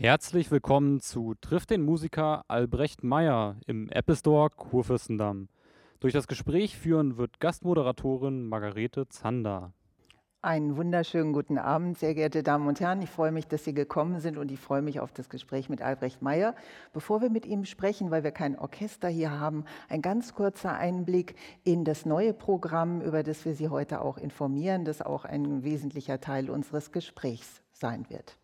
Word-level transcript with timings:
Herzlich 0.00 0.48
willkommen 0.52 1.00
zu 1.00 1.34
Trifft 1.40 1.70
den 1.70 1.82
Musiker 1.82 2.44
Albrecht 2.46 3.02
Meyer 3.02 3.56
im 3.66 3.88
Apple 3.88 4.14
Store 4.14 4.48
Kurfürstendamm. 4.48 5.48
Durch 5.98 6.12
das 6.12 6.28
Gespräch 6.28 6.78
führen 6.78 7.16
wird 7.16 7.40
Gastmoderatorin 7.40 8.46
Margarete 8.46 9.08
Zander. 9.08 9.72
Einen 10.40 10.76
wunderschönen 10.76 11.32
guten 11.32 11.58
Abend, 11.58 11.98
sehr 11.98 12.14
geehrte 12.14 12.44
Damen 12.44 12.68
und 12.68 12.78
Herren. 12.78 13.02
Ich 13.02 13.10
freue 13.10 13.32
mich, 13.32 13.48
dass 13.48 13.64
Sie 13.64 13.74
gekommen 13.74 14.20
sind 14.20 14.38
und 14.38 14.52
ich 14.52 14.60
freue 14.60 14.82
mich 14.82 15.00
auf 15.00 15.10
das 15.10 15.28
Gespräch 15.28 15.68
mit 15.68 15.82
Albrecht 15.82 16.22
Meyer. 16.22 16.54
Bevor 16.92 17.20
wir 17.20 17.28
mit 17.28 17.44
ihm 17.44 17.64
sprechen, 17.64 18.12
weil 18.12 18.22
wir 18.22 18.30
kein 18.30 18.56
Orchester 18.56 19.08
hier 19.08 19.32
haben, 19.32 19.64
ein 19.88 20.00
ganz 20.00 20.32
kurzer 20.32 20.74
Einblick 20.74 21.34
in 21.64 21.84
das 21.84 22.06
neue 22.06 22.34
Programm, 22.34 23.00
über 23.00 23.24
das 23.24 23.44
wir 23.44 23.56
Sie 23.56 23.68
heute 23.68 24.00
auch 24.00 24.16
informieren, 24.16 24.84
das 24.84 25.02
auch 25.02 25.24
ein 25.24 25.64
wesentlicher 25.64 26.20
Teil 26.20 26.50
unseres 26.50 26.92
Gesprächs 26.92 27.62
sein 27.72 28.08
wird. 28.08 28.38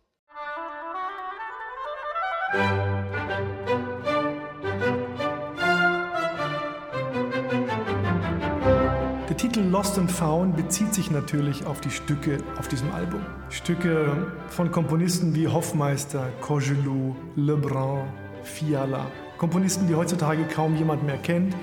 Der 9.28 9.36
Titel 9.36 9.62
Lost 9.62 9.98
and 9.98 10.10
Found 10.12 10.56
bezieht 10.56 10.94
sich 10.94 11.10
natürlich 11.10 11.66
auf 11.66 11.80
die 11.80 11.90
Stücke 11.90 12.38
auf 12.58 12.68
diesem 12.68 12.92
Album. 12.92 13.20
Stücke 13.50 14.16
von 14.48 14.70
Komponisten 14.70 15.34
wie 15.34 15.48
Hoffmeister, 15.48 16.28
Cogelou, 16.40 17.16
Lebrun, 17.34 18.02
Fiala. 18.44 19.06
Komponisten, 19.38 19.88
die 19.88 19.94
heutzutage 19.94 20.44
kaum 20.44 20.76
jemand 20.76 21.04
mehr 21.04 21.18
kennt. 21.18 21.54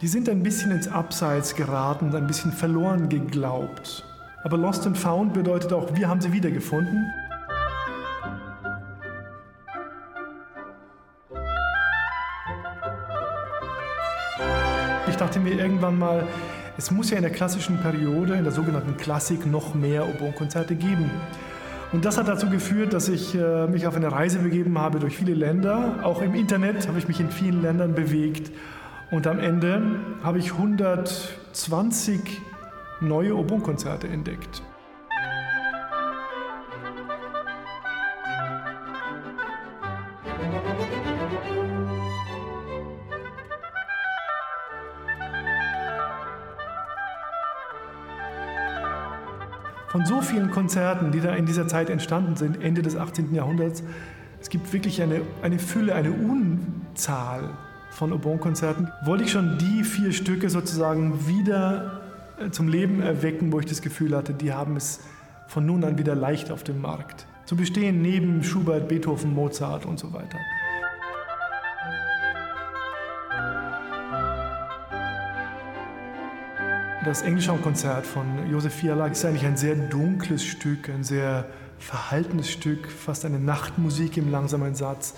Die 0.00 0.08
sind 0.08 0.28
ein 0.28 0.42
bisschen 0.42 0.72
ins 0.72 0.88
Abseits 0.88 1.54
geraten, 1.54 2.14
ein 2.14 2.26
bisschen 2.26 2.52
verloren 2.52 3.08
geglaubt. 3.08 4.04
Aber 4.42 4.56
Lost 4.56 4.86
and 4.86 4.98
Found 4.98 5.34
bedeutet 5.34 5.72
auch, 5.72 5.94
wir 5.94 6.08
haben 6.08 6.20
sie 6.20 6.32
wiedergefunden. 6.32 7.12
Dachte 15.20 15.40
mir 15.40 15.54
irgendwann 15.54 15.98
mal, 15.98 16.26
es 16.76 16.90
muss 16.90 17.10
ja 17.10 17.16
in 17.16 17.22
der 17.22 17.32
klassischen 17.32 17.78
Periode, 17.78 18.34
in 18.34 18.44
der 18.44 18.52
sogenannten 18.52 18.96
Klassik, 18.96 19.46
noch 19.46 19.74
mehr 19.74 20.08
Oboen-Konzerte 20.08 20.76
geben. 20.76 21.10
Und 21.92 22.04
das 22.04 22.18
hat 22.18 22.28
dazu 22.28 22.50
geführt, 22.50 22.92
dass 22.92 23.08
ich 23.08 23.34
äh, 23.34 23.66
mich 23.66 23.86
auf 23.86 23.96
eine 23.96 24.12
Reise 24.12 24.38
begeben 24.38 24.78
habe 24.78 24.98
durch 24.98 25.16
viele 25.16 25.34
Länder. 25.34 26.00
Auch 26.02 26.22
im 26.22 26.34
Internet 26.34 26.86
habe 26.86 26.98
ich 26.98 27.08
mich 27.08 27.18
in 27.18 27.30
vielen 27.30 27.62
Ländern 27.62 27.94
bewegt. 27.94 28.52
Und 29.10 29.26
am 29.26 29.38
Ende 29.38 29.82
habe 30.22 30.38
ich 30.38 30.52
120 30.52 32.42
neue 33.00 33.34
Oboen-Konzerte 33.36 34.06
entdeckt. 34.06 34.62
Von 49.88 50.04
so 50.04 50.20
vielen 50.20 50.50
Konzerten, 50.50 51.12
die 51.12 51.20
da 51.20 51.34
in 51.34 51.46
dieser 51.46 51.66
Zeit 51.66 51.90
entstanden 51.90 52.36
sind, 52.36 52.62
Ende 52.62 52.82
des 52.82 52.96
18. 52.96 53.34
Jahrhunderts, 53.34 53.82
es 54.40 54.50
gibt 54.50 54.72
wirklich 54.72 55.02
eine, 55.02 55.22
eine 55.42 55.58
Fülle, 55.58 55.94
eine 55.94 56.12
Unzahl 56.12 57.50
von 57.90 58.12
Oboen-Konzerten, 58.12 58.88
wollte 59.04 59.24
ich 59.24 59.32
schon 59.32 59.58
die 59.58 59.82
vier 59.82 60.12
Stücke 60.12 60.50
sozusagen 60.50 61.26
wieder 61.26 62.02
äh, 62.38 62.50
zum 62.50 62.68
Leben 62.68 63.00
erwecken, 63.00 63.52
wo 63.52 63.58
ich 63.60 63.66
das 63.66 63.82
Gefühl 63.82 64.14
hatte, 64.16 64.34
die 64.34 64.52
haben 64.52 64.76
es 64.76 65.00
von 65.48 65.64
nun 65.64 65.82
an 65.84 65.98
wieder 65.98 66.14
leicht 66.14 66.50
auf 66.50 66.62
dem 66.62 66.80
Markt. 66.80 67.26
Zu 67.46 67.56
bestehen 67.56 68.02
neben 68.02 68.44
Schubert, 68.44 68.88
Beethoven, 68.88 69.34
Mozart 69.34 69.86
und 69.86 69.98
so 69.98 70.12
weiter. 70.12 70.38
Das 77.04 77.22
Englischraumkonzert 77.22 78.04
von 78.06 78.50
Josef 78.50 78.74
Fiala 78.74 79.06
ist 79.06 79.24
eigentlich 79.24 79.46
ein 79.46 79.56
sehr 79.56 79.76
dunkles 79.76 80.42
Stück, 80.42 80.88
ein 80.88 81.04
sehr 81.04 81.46
verhaltenes 81.78 82.50
Stück, 82.50 82.90
fast 82.90 83.24
eine 83.24 83.38
Nachtmusik 83.38 84.16
im 84.16 84.32
langsamen 84.32 84.74
Satz. 84.74 85.14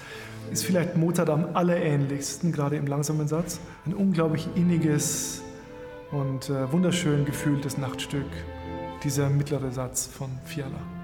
Ist 0.53 0.65
vielleicht 0.65 0.97
Mozart 0.97 1.31
am 1.31 1.57
allerähnlichsten, 1.57 2.53
gerade 2.53 2.77
im 2.77 2.87
langsamen 2.87 3.29
Satz. 3.29 3.61
Ein 3.87 3.95
unglaublich 3.95 4.47
inniges 4.57 5.43
und 6.13 6.51
äh, 6.51 6.71
wunderschön 6.71 7.25
gefühltes 7.25 7.79
Nachtstück, 7.79 8.27
dieser 9.03 9.31
mittlere 9.31 9.73
Satz 9.73 10.07
von 10.07 10.29
Fiala. 10.45 11.00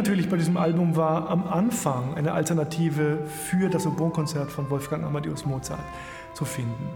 Natürlich 0.00 0.30
bei 0.30 0.38
diesem 0.38 0.56
Album 0.56 0.96
war 0.96 1.28
am 1.28 1.46
Anfang 1.46 2.14
eine 2.14 2.32
Alternative 2.32 3.18
für 3.26 3.68
das 3.68 3.86
Oboen-Konzert 3.86 4.50
von 4.50 4.70
Wolfgang 4.70 5.04
Amadeus 5.04 5.44
Mozart 5.44 5.84
zu 6.32 6.46
finden. 6.46 6.88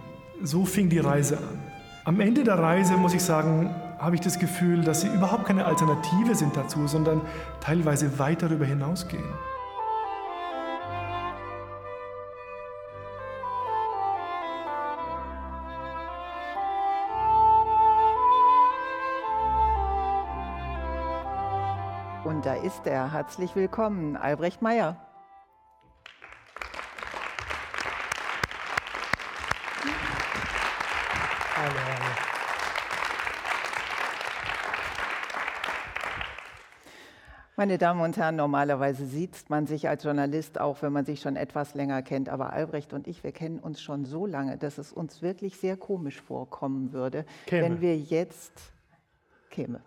So 0.43 0.65
fing 0.65 0.89
die 0.89 1.01
Reise 1.01 1.37
an. 1.37 1.61
Am 2.07 2.19
Ende 2.19 2.45
der 2.45 2.59
Reise, 2.59 2.97
muss 2.97 3.13
ich 3.13 3.23
sagen, 3.23 3.69
habe 3.99 4.15
ich 4.15 4.23
das 4.23 4.39
Gefühl, 4.39 4.81
dass 4.81 5.03
sie 5.03 5.09
überhaupt 5.09 5.45
keine 5.45 5.67
Alternative 5.67 6.35
sind 6.35 6.57
dazu, 6.57 6.87
sondern 6.87 7.21
teilweise 7.61 8.19
weit 8.19 8.41
darüber 8.41 8.65
hinausgehen. 8.65 9.23
Ist 22.65 22.87
er. 22.87 23.13
Herzlich 23.13 23.55
willkommen, 23.57 24.17
Albrecht 24.17 24.63
Meyer. 24.63 24.97
Meine 37.57 37.79
Damen 37.79 38.01
und 38.01 38.17
Herren, 38.17 38.37
normalerweise 38.37 39.07
sieht 39.07 39.49
man 39.49 39.67
sich 39.67 39.89
als 39.89 40.03
Journalist 40.03 40.59
auch, 40.59 40.81
wenn 40.81 40.93
man 40.93 41.05
sich 41.05 41.21
schon 41.21 41.37
etwas 41.37 41.75
länger 41.75 42.03
kennt. 42.03 42.31
Aber 42.31 42.53
Albrecht 42.53 42.95
und 42.95 43.07
ich, 43.07 43.23
wir 43.23 43.33
kennen 43.33 43.59
uns 43.59 43.83
schon 43.83 44.07
so 44.07 44.25
lange, 44.25 44.57
dass 44.57 44.79
es 44.79 44.91
uns 44.91 45.21
wirklich 45.21 45.59
sehr 45.59 45.77
komisch 45.77 46.21
vorkommen 46.21 46.93
würde, 46.93 47.27
Käme. 47.47 47.63
wenn 47.63 47.81
wir 47.83 47.97
jetzt 47.97 48.74
käme. 49.55 49.81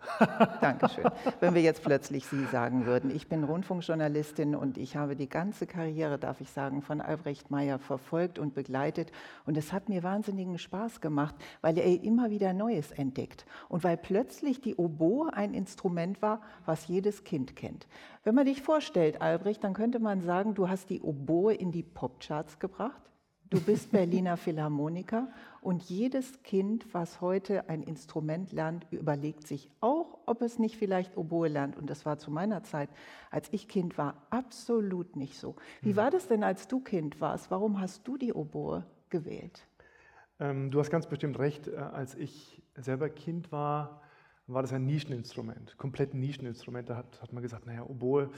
Dankeschön. 0.60 1.04
Wenn 1.40 1.54
wir 1.54 1.60
jetzt 1.60 1.82
plötzlich 1.82 2.26
Sie 2.26 2.44
sagen 2.46 2.86
würden. 2.86 3.14
Ich 3.14 3.28
bin 3.28 3.44
Rundfunkjournalistin 3.44 4.56
und 4.56 4.78
ich 4.78 4.96
habe 4.96 5.14
die 5.14 5.28
ganze 5.28 5.66
Karriere, 5.66 6.18
darf 6.18 6.40
ich 6.40 6.50
sagen, 6.50 6.80
von 6.80 7.00
Albrecht 7.00 7.50
Meyer 7.50 7.78
verfolgt 7.78 8.38
und 8.38 8.54
begleitet. 8.54 9.12
Und 9.44 9.58
es 9.58 9.72
hat 9.72 9.88
mir 9.88 10.02
wahnsinnigen 10.02 10.58
Spaß 10.58 11.00
gemacht, 11.00 11.34
weil 11.60 11.76
er 11.76 12.02
immer 12.02 12.30
wieder 12.30 12.54
Neues 12.54 12.92
entdeckt. 12.92 13.44
Und 13.68 13.84
weil 13.84 13.98
plötzlich 13.98 14.60
die 14.62 14.74
Oboe 14.74 15.32
ein 15.34 15.52
Instrument 15.52 16.22
war, 16.22 16.40
was 16.64 16.88
jedes 16.88 17.24
Kind 17.24 17.54
kennt. 17.54 17.86
Wenn 18.24 18.34
man 18.34 18.46
dich 18.46 18.62
vorstellt, 18.62 19.20
Albrecht, 19.20 19.62
dann 19.64 19.74
könnte 19.74 19.98
man 19.98 20.22
sagen, 20.22 20.54
du 20.54 20.68
hast 20.68 20.88
die 20.88 21.02
Oboe 21.02 21.54
in 21.54 21.72
die 21.72 21.82
Popcharts 21.82 22.58
gebracht. 22.58 23.07
Du 23.50 23.62
bist 23.62 23.92
Berliner 23.92 24.36
Philharmoniker 24.36 25.28
und 25.62 25.82
jedes 25.84 26.42
Kind, 26.42 26.92
was 26.92 27.22
heute 27.22 27.66
ein 27.70 27.82
Instrument 27.82 28.52
lernt, 28.52 28.86
überlegt 28.90 29.46
sich 29.46 29.70
auch, 29.80 30.18
ob 30.26 30.42
es 30.42 30.58
nicht 30.58 30.76
vielleicht 30.76 31.16
Oboe 31.16 31.48
lernt. 31.48 31.74
Und 31.78 31.88
das 31.88 32.04
war 32.04 32.18
zu 32.18 32.30
meiner 32.30 32.62
Zeit, 32.62 32.90
als 33.30 33.48
ich 33.50 33.66
Kind 33.66 33.96
war, 33.96 34.26
absolut 34.28 35.16
nicht 35.16 35.38
so. 35.38 35.56
Wie 35.80 35.96
war 35.96 36.10
das 36.10 36.28
denn, 36.28 36.44
als 36.44 36.68
du 36.68 36.80
Kind 36.80 37.22
warst? 37.22 37.50
Warum 37.50 37.80
hast 37.80 38.06
du 38.06 38.18
die 38.18 38.34
Oboe 38.34 38.84
gewählt? 39.08 39.66
Ähm, 40.40 40.70
du 40.70 40.78
hast 40.78 40.90
ganz 40.90 41.06
bestimmt 41.06 41.38
recht. 41.38 41.68
Äh, 41.68 41.76
als 41.76 42.16
ich 42.16 42.62
selber 42.76 43.08
Kind 43.08 43.50
war, 43.50 44.02
war 44.46 44.60
das 44.60 44.74
ein 44.74 44.84
Nischeninstrument, 44.84 45.78
komplett 45.78 46.12
ein 46.12 46.20
Nischeninstrument. 46.20 46.90
Da 46.90 46.96
hat, 46.96 47.22
hat 47.22 47.32
man 47.32 47.42
gesagt, 47.42 47.64
naja, 47.64 47.82
Oboe 47.82 48.30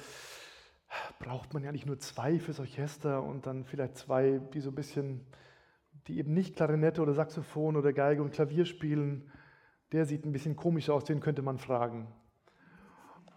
braucht 1.19 1.55
man 1.55 1.63
ja 1.63 1.73
nicht 1.73 1.87
nur 1.87 1.99
zwei 1.99 2.39
fürs 2.39 2.61
Orchester 2.61 3.23
und 3.23 3.47
dann 3.47 3.65
vielleicht 3.65 3.97
zwei, 3.97 4.41
die 4.53 4.61
so 4.61 4.71
ein 4.71 4.75
bisschen 4.75 5.27
die 6.07 6.19
eben 6.19 6.33
nicht 6.33 6.57
Klarinette 6.57 7.03
oder 7.03 7.15
Saxophon 7.15 7.77
oder 7.77 7.93
Geige 7.93 8.23
und 8.23 8.33
Klavier 8.33 8.65
spielen, 8.65 9.31
der 9.93 10.07
sieht 10.07 10.25
ein 10.25 10.33
bisschen 10.33 10.57
komisch 10.57 10.91
aus, 10.91 11.05
den 11.05 11.21
könnte 11.21 11.43
man 11.43 11.59
fragen. 11.59 12.09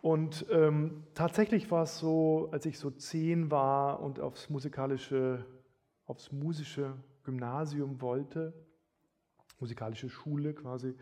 Und 0.02 0.46
ähm, 0.52 1.04
tatsächlich 1.14 1.72
war 1.72 1.84
es 1.84 1.98
so, 1.98 2.50
als 2.52 2.66
ich 2.66 2.78
so 2.78 2.92
zehn 2.92 3.52
war 3.52 4.02
und 4.02 4.20
aufs 4.20 4.50
musikalische, 4.50 5.46
aufs 6.06 6.32
musische 6.32 6.96
Gymnasium 7.24 8.02
wollte, 8.02 8.54
musikalische 9.60 10.10
Schule 10.10 10.54
quasi, 10.54 10.96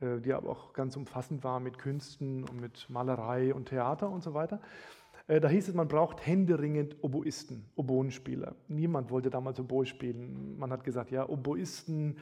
äh, 0.00 0.20
die 0.20 0.32
aber 0.32 0.50
auch 0.50 0.72
ganz 0.72 0.96
umfassend 0.96 1.44
war 1.44 1.60
mit 1.60 1.78
Künsten 1.78 2.42
und 2.42 2.60
mit 2.60 2.90
Malerei 2.90 3.54
und 3.54 3.68
Theater 3.68 4.10
und 4.10 4.22
so 4.22 4.34
weiter. 4.34 4.60
Äh, 5.26 5.40
da 5.40 5.48
hieß 5.48 5.68
es, 5.68 5.74
man 5.74 5.88
braucht 5.88 6.26
händeringend 6.26 6.96
Oboisten, 7.02 7.64
Oboenspieler. 7.76 8.54
Niemand 8.68 9.10
wollte 9.10 9.30
damals 9.30 9.58
Oboe 9.58 9.86
spielen. 9.86 10.58
Man 10.58 10.70
hat 10.70 10.84
gesagt, 10.84 11.10
ja, 11.10 11.26
Oboisten, 11.28 12.16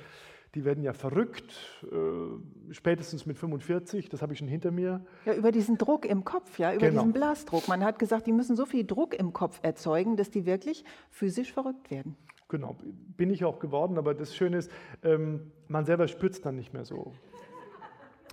die 0.54 0.64
werden 0.64 0.84
ja 0.84 0.92
verrückt, 0.92 1.52
äh, 1.90 2.72
spätestens 2.72 3.24
mit 3.26 3.38
45, 3.38 4.08
das 4.10 4.20
habe 4.22 4.34
ich 4.34 4.38
schon 4.38 4.48
hinter 4.48 4.70
mir. 4.70 5.04
Ja, 5.24 5.34
über 5.34 5.50
diesen 5.50 5.78
Druck 5.78 6.04
im 6.04 6.24
Kopf, 6.24 6.58
ja, 6.58 6.72
über 6.74 6.86
Genau. 6.88 7.00
diesen 7.00 7.12
Blasdruck. 7.14 7.66
Man 7.68 7.82
hat 7.82 7.98
gesagt, 7.98 8.26
die 8.26 8.32
müssen 8.32 8.54
so 8.54 8.66
viel 8.66 8.84
Druck 8.84 9.14
im 9.14 9.32
Kopf 9.32 9.58
erzeugen, 9.62 10.16
dass 10.16 10.30
die 10.30 10.44
wirklich 10.46 10.84
physisch 11.10 11.52
verrückt 11.52 11.90
werden. 11.90 12.16
Genau, 12.48 12.76
bin 13.16 13.30
ich 13.30 13.46
auch 13.46 13.58
geworden, 13.60 13.96
aber 13.96 14.12
das 14.14 14.36
Schöne 14.36 14.58
ist, 14.58 14.70
ähm, 15.02 15.50
man 15.68 15.86
selber 15.86 16.06
spürt 16.06 16.34
es 16.34 16.42
dann 16.42 16.54
nicht 16.54 16.74
mehr 16.74 16.84
so. 16.84 17.14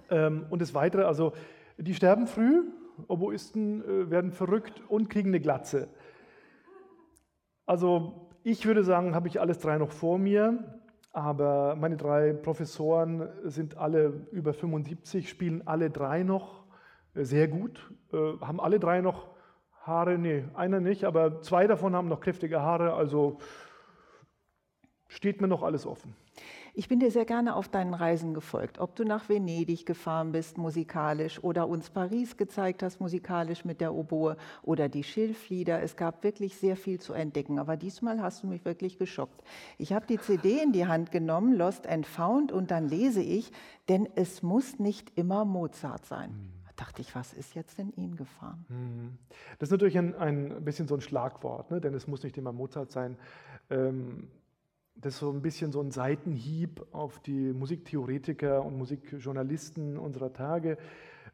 ähm, 0.10 0.45
und 0.50 0.62
das 0.62 0.74
Weitere, 0.74 1.04
also 1.04 1.31
die 1.77 1.94
sterben 1.95 2.27
früh, 2.27 2.63
Oboisten 3.07 3.84
äh, 3.84 4.10
werden 4.10 4.31
verrückt 4.31 4.81
und 4.88 5.10
kriegen 5.10 5.30
eine 5.30 5.40
Glatze. 5.40 5.90
Also 7.66 8.30
ich 8.44 8.66
würde 8.66 8.84
sagen, 8.84 9.16
habe 9.16 9.28
ich 9.28 9.40
alles 9.40 9.60
drei 9.60 9.78
noch 9.78 9.92
vor 9.92 10.18
mir, 10.18 10.81
aber 11.12 11.75
meine 11.75 11.98
drei 11.98 12.34
Professoren 12.34 13.30
sind 13.44 13.78
alle 13.78 14.28
über 14.31 14.54
75, 14.54 15.30
spielen 15.30 15.68
alle 15.68 15.90
drei 15.90 16.24
noch 16.24 16.66
äh, 17.13 17.24
sehr 17.24 17.48
gut, 17.48 17.92
äh, 18.13 18.18
haben 18.42 18.60
alle 18.60 18.80
drei 18.80 19.01
noch 19.01 19.30
Haare, 19.81 20.18
nee, 20.18 20.46
einer 20.54 20.80
nicht, 20.80 21.04
aber 21.04 21.42
zwei 21.42 21.66
davon 21.68 21.96
haben 21.96 22.10
noch 22.10 22.19
kräftige 22.19 22.62
Haare, 22.62 22.94
also 22.94 23.40
steht 25.07 25.42
mir 25.42 25.48
noch 25.48 25.63
alles 25.63 25.86
offen. 25.86 26.16
Ich 26.79 26.87
bin 26.87 27.01
dir 27.01 27.11
sehr 27.11 27.25
gerne 27.25 27.57
auf 27.57 27.67
deinen 27.67 27.93
Reisen 27.93 28.33
gefolgt. 28.33 28.79
Ob 28.79 28.95
du 28.95 29.03
nach 29.03 29.27
Venedig 29.27 29.85
gefahren 29.85 30.31
bist 30.31 30.57
musikalisch 30.57 31.43
oder 31.43 31.67
uns 31.67 31.89
Paris 31.89 32.37
gezeigt 32.37 32.83
hast 32.83 33.01
musikalisch 33.01 33.65
mit 33.65 33.81
der 33.81 33.93
Oboe 33.93 34.37
oder 34.61 34.87
die 34.87 35.03
Schilflieder. 35.03 35.81
Es 35.81 35.97
gab 35.97 36.23
wirklich 36.23 36.55
sehr 36.55 36.77
viel 36.77 36.97
zu 36.97 37.11
entdecken. 37.11 37.59
Aber 37.59 37.75
diesmal 37.75 38.21
hast 38.21 38.43
du 38.43 38.47
mich 38.47 38.63
wirklich 38.63 38.97
geschockt. 38.97 39.43
Ich 39.77 39.91
habe 39.91 40.07
die 40.07 40.19
CD 40.19 40.63
in 40.63 40.71
die 40.71 40.87
Hand 40.87 41.11
genommen, 41.11 41.53
Lost 41.53 41.85
and 41.85 42.07
Found, 42.07 42.53
und 42.53 42.71
dann 42.71 42.87
lese 42.87 43.21
ich, 43.21 43.51
denn 43.89 44.07
es 44.15 44.41
muss 44.41 44.79
nicht 44.79 45.11
immer 45.17 45.43
Mozart 45.43 46.05
sein. 46.05 46.33
Da 46.65 46.85
dachte 46.85 47.01
ich, 47.01 47.13
was 47.13 47.33
ist 47.33 47.55
jetzt 47.55 47.77
in 47.77 47.91
ihn 47.97 48.15
gefahren? 48.15 49.19
Das 49.57 49.67
ist 49.67 49.71
natürlich 49.71 49.97
ein, 49.97 50.15
ein 50.15 50.63
bisschen 50.63 50.87
so 50.87 50.95
ein 50.95 51.01
Schlagwort, 51.01 51.71
ne? 51.71 51.81
denn 51.81 51.93
es 51.93 52.07
muss 52.07 52.23
nicht 52.23 52.37
immer 52.37 52.53
Mozart 52.53 52.89
sein. 52.89 53.17
Ähm, 53.69 54.29
das 55.01 55.13
ist 55.13 55.19
so 55.19 55.31
ein 55.31 55.42
bisschen 55.42 55.72
so 55.72 55.81
ein 55.81 55.92
Seitenhieb 55.92 56.86
auf 56.92 57.19
die 57.19 57.54
Musiktheoretiker 57.54 58.63
und 58.63 58.78
Musikjournalisten 58.78 59.98
unserer 59.98 60.34
Tage. 60.34 60.78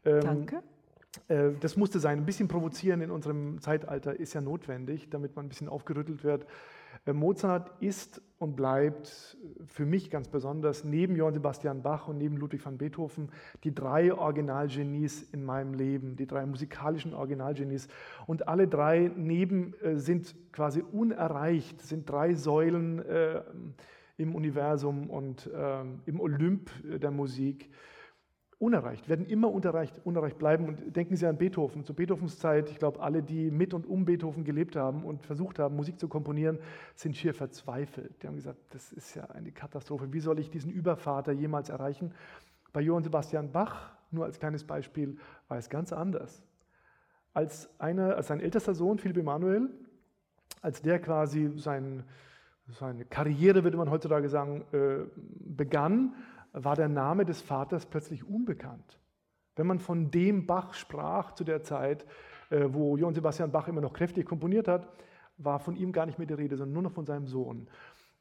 Ähm, 0.04 0.22
Danke. 0.22 0.64
äh, 1.28 1.52
Das 1.60 1.76
musste 1.76 2.00
sein. 2.00 2.20
Ein 2.20 2.26
bisschen 2.26 2.48
provozieren 2.48 3.02
in 3.02 3.12
unserem 3.12 3.60
Zeitalter 3.62 4.20
ist 4.20 4.34
ja 4.34 4.42
notwendig, 4.42 5.10
damit 5.10 5.36
man 5.36 5.46
ein 5.46 5.50
bisschen 5.50 5.70
aufgerüttelt 5.70 6.24
wird. 6.24 6.46
Äh, 7.06 7.13
Mozart 7.13 7.71
ist 7.81 8.21
und 8.38 8.56
bleibt 8.56 9.38
für 9.65 9.86
mich 9.86 10.09
ganz 10.09 10.27
besonders 10.27 10.83
neben 10.83 11.15
Johann 11.15 11.33
Sebastian 11.33 11.81
Bach 11.81 12.07
und 12.07 12.18
neben 12.18 12.38
Ludwig 12.38 12.65
van 12.65 12.77
Beethoven 12.77 13.30
die 13.63 13.74
drei 13.74 14.13
Originalgenies 14.13 15.24
in 15.31 15.44
meinem 15.44 15.74
Leben, 15.74 16.15
die 16.15 16.27
drei 16.27 16.45
musikalischen 16.45 17.13
Originalgenies. 17.13 17.88
Und 18.27 18.47
alle 18.47 18.68
drei 18.68 19.12
neben 19.15 19.74
äh, 19.81 19.97
sind 19.97 20.36
quasi 20.51 20.81
unerreicht, 20.81 21.81
sind 21.81 22.09
drei 22.09 22.33
Säulen 22.33 23.00
äh, 23.00 23.42
im 24.18 24.36
Universum 24.36 25.09
und 25.09 25.50
ähm, 25.53 26.01
im 26.06 26.19
Olymp 26.19 26.69
der 26.83 27.12
Musik 27.12 27.69
unerreicht, 28.60 29.10
werden 29.10 29.25
immer 29.25 29.52
unerreicht, 29.52 30.00
unerreicht 30.06 30.38
bleiben. 30.38 30.68
Und 30.68 30.96
denken 30.96 31.16
Sie 31.16 31.25
an 31.25 31.38
Beethoven. 31.38 31.84
Zu 31.84 31.94
Beethovens 31.94 32.40
Zeit, 32.40 32.69
ich 32.69 32.80
glaube, 32.80 33.02
alle, 33.02 33.22
die 33.22 33.52
mit 33.52 33.74
und 33.74 33.86
um 33.86 34.06
Beethoven 34.06 34.44
gelebt 34.44 34.75
haben 34.75 35.04
und 35.04 35.24
versucht 35.24 35.60
haben, 35.60 35.75
Musik 35.75 36.00
zu 36.00 36.07
komponieren, 36.07 36.60
sind 36.96 37.18
schier 37.18 37.34
verzweifelt. 37.34 38.24
Die 38.24 38.28
haben 38.28 38.36
gesagt, 38.36 38.60
das 38.72 38.92
ist 38.94 39.16
ja 39.16 39.25
eine 39.25 39.52
Katastrophe. 39.52 40.12
Wie 40.13 40.19
soll 40.19 40.40
ich 40.40 40.50
diesen 40.50 40.72
Übervater 40.72 41.31
jemals 41.31 41.69
erreichen? 41.69 42.13
Bei 42.72 42.81
Johann 42.81 43.04
Sebastian 43.04 43.52
Bach, 43.52 43.92
nur 44.12 44.25
als 44.25 44.40
kleines 44.40 44.63
Beispiel, 44.63 45.18
war 45.48 45.57
es 45.57 45.69
ganz 45.69 45.92
anders. 45.92 46.44
Als, 47.34 47.69
einer, 47.80 48.16
als 48.16 48.28
sein 48.28 48.40
ältester 48.40 48.74
Sohn, 48.74 48.98
Philipp 48.98 49.18
Emanuel, 49.18 49.69
als 50.62 50.81
der 50.81 51.00
quasi 51.00 51.52
sein, 51.57 52.04
seine 52.68 53.06
Karriere, 53.06 53.63
würde 53.66 53.78
man 53.78 53.90
heutzutage 53.90 54.30
sagen, 54.30 54.63
äh, 54.72 55.06
begann, 55.46 56.16
war 56.56 56.75
der 56.75 56.90
Name 56.90 57.25
des 57.25 57.42
Vaters 57.42 57.86
plötzlich 57.86 58.28
unbekannt. 58.28 59.00
Wenn 59.56 59.68
man 59.68 59.80
von 59.80 60.12
dem 60.12 60.46
Bach 60.46 60.74
sprach 60.74 61.34
zu 61.34 61.44
der 61.44 61.63
Zeit, 61.63 62.06
äh, 62.50 62.66
wo 62.69 62.98
Johann 62.98 63.13
Sebastian 63.13 63.52
Bach 63.52 63.68
immer 63.68 63.81
noch 63.81 63.94
kräftig 63.94 64.25
komponiert 64.25 64.68
hat, 64.68 64.88
war 65.38 65.60
von 65.60 65.75
ihm 65.75 65.92
gar 65.92 66.06
nicht 66.06 66.18
mehr 66.18 66.28
die 66.28 66.34
Rede, 66.34 66.56
sondern 66.57 66.74
nur 66.74 66.84
noch 66.84 66.94
von 66.94 67.06
seinem 67.06 67.28
Sohn. 67.28 67.68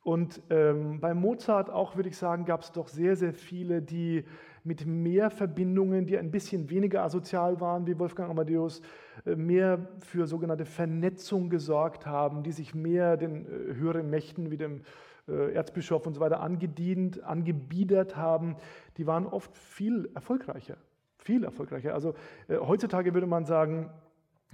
Und 0.02 0.42
ähm, 0.50 1.00
bei 1.00 1.14
Mozart 1.14 1.70
auch, 1.70 1.96
würde 1.96 2.10
ich 2.10 2.16
sagen, 2.18 2.44
gab 2.44 2.60
es 2.60 2.72
doch 2.72 2.88
sehr, 2.88 3.16
sehr 3.16 3.32
viele, 3.32 3.80
die 3.80 4.24
mit 4.62 4.84
mehr 4.84 5.30
Verbindungen, 5.30 6.06
die 6.06 6.18
ein 6.18 6.30
bisschen 6.30 6.68
weniger 6.68 7.02
asozial 7.02 7.60
waren, 7.60 7.86
wie 7.86 7.98
Wolfgang 7.98 8.30
Amadeus, 8.30 8.82
äh, 9.24 9.34
mehr 9.34 9.88
für 10.00 10.26
sogenannte 10.26 10.66
Vernetzung 10.66 11.48
gesorgt 11.48 12.06
haben, 12.06 12.42
die 12.42 12.52
sich 12.52 12.74
mehr 12.74 13.16
den 13.16 13.46
äh, 13.46 13.74
höheren 13.76 14.10
Mächten 14.10 14.50
wie 14.50 14.58
dem 14.58 14.82
Erzbischof 15.32 16.06
und 16.06 16.14
so 16.14 16.20
weiter 16.20 16.40
angedient, 16.40 17.22
angebiedert 17.22 18.16
haben, 18.16 18.56
die 18.96 19.06
waren 19.06 19.26
oft 19.26 19.56
viel 19.56 20.10
erfolgreicher. 20.14 20.76
Viel 21.16 21.44
erfolgreicher. 21.44 21.94
Also 21.94 22.14
äh, 22.48 22.58
heutzutage 22.58 23.14
würde 23.14 23.26
man 23.26 23.46
sagen, 23.46 23.90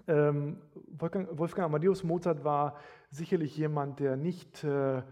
ähm, 0.06 0.58
Wolfgang, 0.98 1.38
Wolfgang 1.38 1.66
Amadeus 1.66 2.04
Mozart 2.04 2.44
war 2.44 2.76
sicherlich 3.10 3.56
jemand, 3.56 4.00
der 4.00 4.16
nicht, 4.16 4.64
äh, 4.64 5.02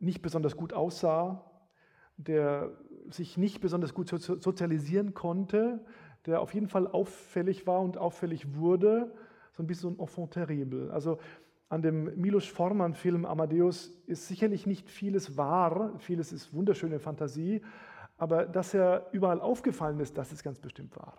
nicht 0.00 0.22
besonders 0.22 0.56
gut 0.56 0.72
aussah, 0.72 1.50
der 2.16 2.72
sich 3.10 3.36
nicht 3.36 3.60
besonders 3.60 3.94
gut 3.94 4.08
so, 4.08 4.18
sozialisieren 4.18 5.14
konnte, 5.14 5.84
der 6.26 6.40
auf 6.40 6.54
jeden 6.54 6.68
Fall 6.68 6.86
auffällig 6.86 7.66
war 7.66 7.80
und 7.80 7.98
auffällig 7.98 8.54
wurde, 8.54 9.12
so 9.52 9.62
ein 9.62 9.66
bisschen 9.66 9.90
so 9.90 9.96
ein 9.96 10.00
Enfant 10.00 10.32
terrible. 10.32 10.90
Also 10.90 11.18
an 11.68 11.82
dem 11.82 12.20
Milos 12.20 12.46
Forman-Film 12.46 13.24
Amadeus 13.24 13.88
ist 14.06 14.28
sicherlich 14.28 14.66
nicht 14.66 14.90
vieles 14.90 15.36
wahr, 15.36 15.92
vieles 15.98 16.32
ist 16.32 16.54
wunderschöne 16.54 16.98
Fantasie, 17.00 17.62
aber 18.16 18.46
dass 18.46 18.74
er 18.74 19.08
überall 19.12 19.40
aufgefallen 19.40 19.98
ist, 20.00 20.16
das 20.16 20.32
ist 20.32 20.42
ganz 20.42 20.60
bestimmt 20.60 20.96
wahr. 20.96 21.18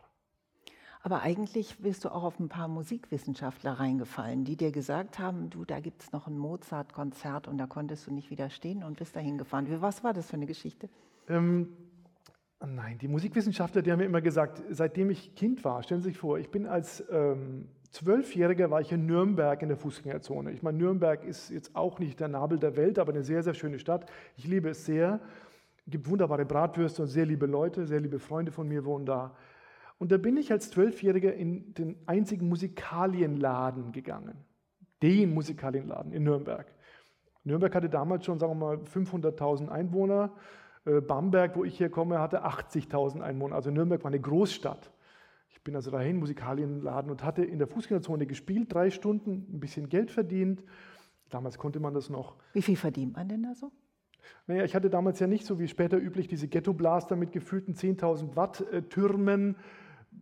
Aber 1.06 1.22
eigentlich 1.22 1.78
bist 1.78 2.04
du 2.04 2.10
auch 2.10 2.24
auf 2.24 2.40
ein 2.40 2.50
paar 2.50 2.68
Musikwissenschaftler 2.68 3.74
reingefallen, 3.74 4.44
die 4.44 4.56
dir 4.56 4.72
gesagt 4.72 5.20
haben, 5.20 5.52
du, 5.52 5.64
da 5.64 5.80
gibt 5.80 6.02
es 6.02 6.12
noch 6.12 6.26
ein 6.26 6.36
Mozart-Konzert 6.36 7.48
und 7.48 7.60
da 7.60 7.68
konntest 7.68 8.08
du 8.08 8.12
nicht 8.12 8.32
widerstehen 8.32 8.84
und 8.84 8.98
bist 8.98 9.16
dahin 9.16 9.38
gefahren. 9.38 9.68
Was 9.82 10.04
war 10.04 10.14
das 10.14 10.32
für 10.32 10.36
eine 10.36 10.48
Geschichte? 10.48 10.90
Ähm, 11.28 11.78
nein, 12.60 12.98
die 12.98 13.08
Musikwissenschaftler, 13.08 13.84
die 13.84 13.92
haben 13.92 14.00
mir 14.00 14.06
immer 14.06 14.22
gesagt, 14.22 14.64
seitdem 14.72 15.12
ich 15.12 15.36
Kind 15.36 15.64
war, 15.64 15.84
stellen 15.84 16.02
Sie 16.02 16.10
sich 16.10 16.18
vor, 16.18 16.40
ich 16.40 16.50
bin 16.50 16.66
als 16.66 17.04
ähm, 17.12 17.70
Zwölfjähriger 17.96 18.70
war 18.70 18.82
ich 18.82 18.92
in 18.92 19.06
Nürnberg 19.06 19.62
in 19.62 19.70
der 19.70 19.78
Fußgängerzone. 19.78 20.52
Ich 20.52 20.62
meine, 20.62 20.78
Nürnberg 20.78 21.24
ist 21.24 21.50
jetzt 21.50 21.78
auch 21.78 21.98
nicht 21.98 22.20
der 22.20 22.28
Nabel 22.28 22.60
der 22.60 22.76
Welt, 22.76 23.00
aber 23.00 23.14
eine 23.14 23.24
sehr, 23.24 23.42
sehr 23.42 23.54
schöne 23.54 23.80
Stadt. 23.80 24.12
Ich 24.36 24.46
liebe 24.46 24.68
es 24.68 24.86
sehr. 24.86 25.22
Es 25.86 25.92
gibt 25.92 26.10
wunderbare 26.10 26.44
Bratwürste 26.44 27.04
und 27.04 27.08
sehr 27.08 27.26
liebe 27.26 27.46
Leute, 27.46 27.88
sehr 27.88 28.02
liebe 28.02 28.20
Freunde 28.20 28.52
von 28.52 28.68
mir 28.68 28.84
wohnen 28.84 29.06
da. 29.06 29.34
Und 29.98 30.12
da 30.12 30.18
bin 30.18 30.36
ich 30.36 30.52
als 30.52 30.72
Zwölfjähriger 30.72 31.34
in 31.36 31.74
den 31.74 31.96
einzigen 32.06 32.50
Musikalienladen 32.50 33.94
gegangen. 33.94 34.44
Den 35.02 35.34
Musikalienladen 35.34 36.12
in 36.12 36.24
Nürnberg. 36.24 36.68
Nürnberg 37.46 37.74
hatte 37.74 37.90
damals 37.90 38.26
schon, 38.26 38.40
sagen 38.40 38.60
wir 38.60 38.76
mal, 38.76 38.76
500.000 38.76 39.70
Einwohner. 39.70 40.34
Äh, 40.84 41.00
Bamberg, 41.00 41.56
wo 41.56 41.64
ich 41.64 41.80
herkomme, 41.80 42.20
hatte 42.20 42.44
80.000 42.44 43.22
Einwohner. 43.22 43.56
Also 43.56 43.72
Nürnberg 43.72 44.04
war 44.04 44.12
eine 44.12 44.20
Großstadt. 44.20 44.92
Ich 45.66 45.68
bin 45.68 45.76
also 45.76 45.90
dahin, 45.90 46.18
Musikalienladen, 46.18 47.10
und 47.10 47.24
hatte 47.24 47.44
in 47.44 47.58
der 47.58 47.68
Fußgängerzone 47.68 48.28
gespielt, 48.28 48.72
drei 48.72 48.92
Stunden, 48.92 49.48
ein 49.52 49.60
bisschen 49.60 49.90
Geld 49.90 50.12
verdient. 50.12 50.64
Damals 51.32 51.58
konnte 51.58 51.80
man 51.80 51.92
das 51.92 52.08
noch. 52.08 52.36
Wie 52.54 52.62
viel 52.62 52.76
verdient 52.76 53.16
man 53.16 53.28
denn 53.28 53.42
da 53.42 53.56
so? 53.56 53.72
Naja, 54.46 54.64
ich 54.64 54.76
hatte 54.76 54.92
damals 54.92 55.20
ja 55.20 55.26
nicht 55.26 55.44
so 55.44 55.58
wie 55.58 55.68
später 55.68 55.98
üblich 55.98 56.28
diese 56.28 56.48
Ghetto-Blaster 56.48 57.16
mit 57.16 57.32
gefühlten 57.32 57.74
10.000 57.74 58.36
Watt 58.36 58.62
äh, 58.72 58.84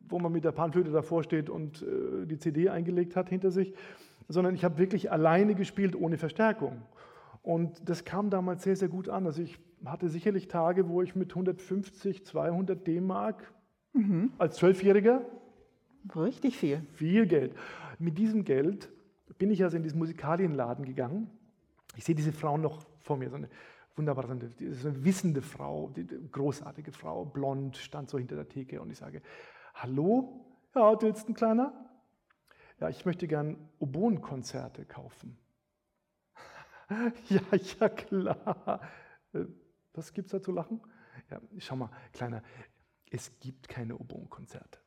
wo 0.08 0.18
man 0.18 0.32
mit 0.32 0.46
der 0.46 0.54
Panflöte 0.54 0.92
davor 0.92 1.24
steht 1.24 1.50
und 1.50 1.82
äh, 1.82 2.26
die 2.26 2.38
CD 2.38 2.70
eingelegt 2.70 3.18
hat 3.18 3.28
hinter 3.28 3.52
sich, 3.52 3.74
sondern 4.30 4.56
ich 4.56 4.64
habe 4.64 4.78
wirklich 4.78 5.12
alleine 5.12 5.56
gespielt 5.56 5.98
ohne 5.98 6.18
Verstärkung. 6.18 6.84
Und 7.42 7.90
das 7.90 8.06
kam 8.06 8.30
damals 8.30 8.64
sehr, 8.64 8.78
sehr 8.78 8.88
gut 8.88 9.10
an. 9.10 9.26
Also 9.26 9.42
ich 9.42 9.60
hatte 9.84 10.08
sicherlich 10.08 10.48
Tage, 10.48 10.88
wo 10.88 11.02
ich 11.02 11.18
mit 11.18 11.32
150, 11.32 12.26
200 12.26 12.88
D-Mark 12.88 13.54
mhm. 13.94 14.34
als 14.38 14.58
Zwölfjähriger. 14.58 15.26
Richtig 16.16 16.58
viel. 16.58 16.86
Viel 16.94 17.26
Geld. 17.28 17.56
Mit 18.00 18.18
diesem 18.18 18.44
Geld 18.44 18.90
bin 19.38 19.50
ich 19.52 19.64
also 19.64 19.78
in 19.78 19.84
diesen 19.84 20.00
Musikalienladen 20.00 20.86
gegangen. 20.86 21.30
Ich 21.96 22.04
sehe 22.04 22.16
diese 22.16 22.34
Frau 22.34 22.58
noch 22.58 22.86
vor 23.00 23.18
mir, 23.18 23.30
so 23.30 23.36
eine 23.36 23.50
wunderbare, 23.96 24.38
so 24.72 24.88
eine 24.88 25.04
wissende 25.04 25.42
Frau, 25.42 25.90
die 25.90 26.06
großartige 26.32 26.92
Frau, 26.92 27.26
blond, 27.26 27.78
stand 27.78 28.10
so 28.10 28.18
hinter 28.18 28.36
der 28.36 28.50
Theke 28.50 28.82
und 28.82 28.90
ich 28.90 28.98
sage, 28.98 29.22
hallo, 29.76 30.46
ja, 30.76 30.96
du 30.96 31.06
willst 31.06 31.30
ein 31.30 31.36
kleiner? 31.36 31.74
Ja, 32.80 32.90
ich 32.90 33.06
möchte 33.06 33.28
gern 33.28 33.70
Oboenkonzerte 33.80 34.86
kaufen. 34.86 35.38
ja, 37.30 37.42
ja, 37.80 37.90
klar. 37.90 38.82
Äh, 39.34 39.46
was 39.94 40.14
gibt 40.14 40.26
es 40.28 40.32
da 40.32 40.42
zu 40.42 40.52
lachen? 40.52 40.82
Ja, 41.30 41.40
schau 41.60 41.76
mal, 41.76 41.90
Kleiner, 42.12 42.42
es 43.14 43.40
gibt 43.40 43.70
keine 43.70 43.96
Oboenkonzerte. 43.96 44.80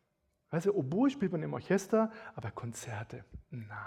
Weißt 0.51 0.67
du, 0.67 0.75
Oboe 0.75 1.11
spielt 1.11 1.31
man 1.31 1.43
im 1.45 1.55
Orchester, 1.55 2.11
aber 2.35 2.51
Konzerte, 2.51 3.25
na. 3.51 3.87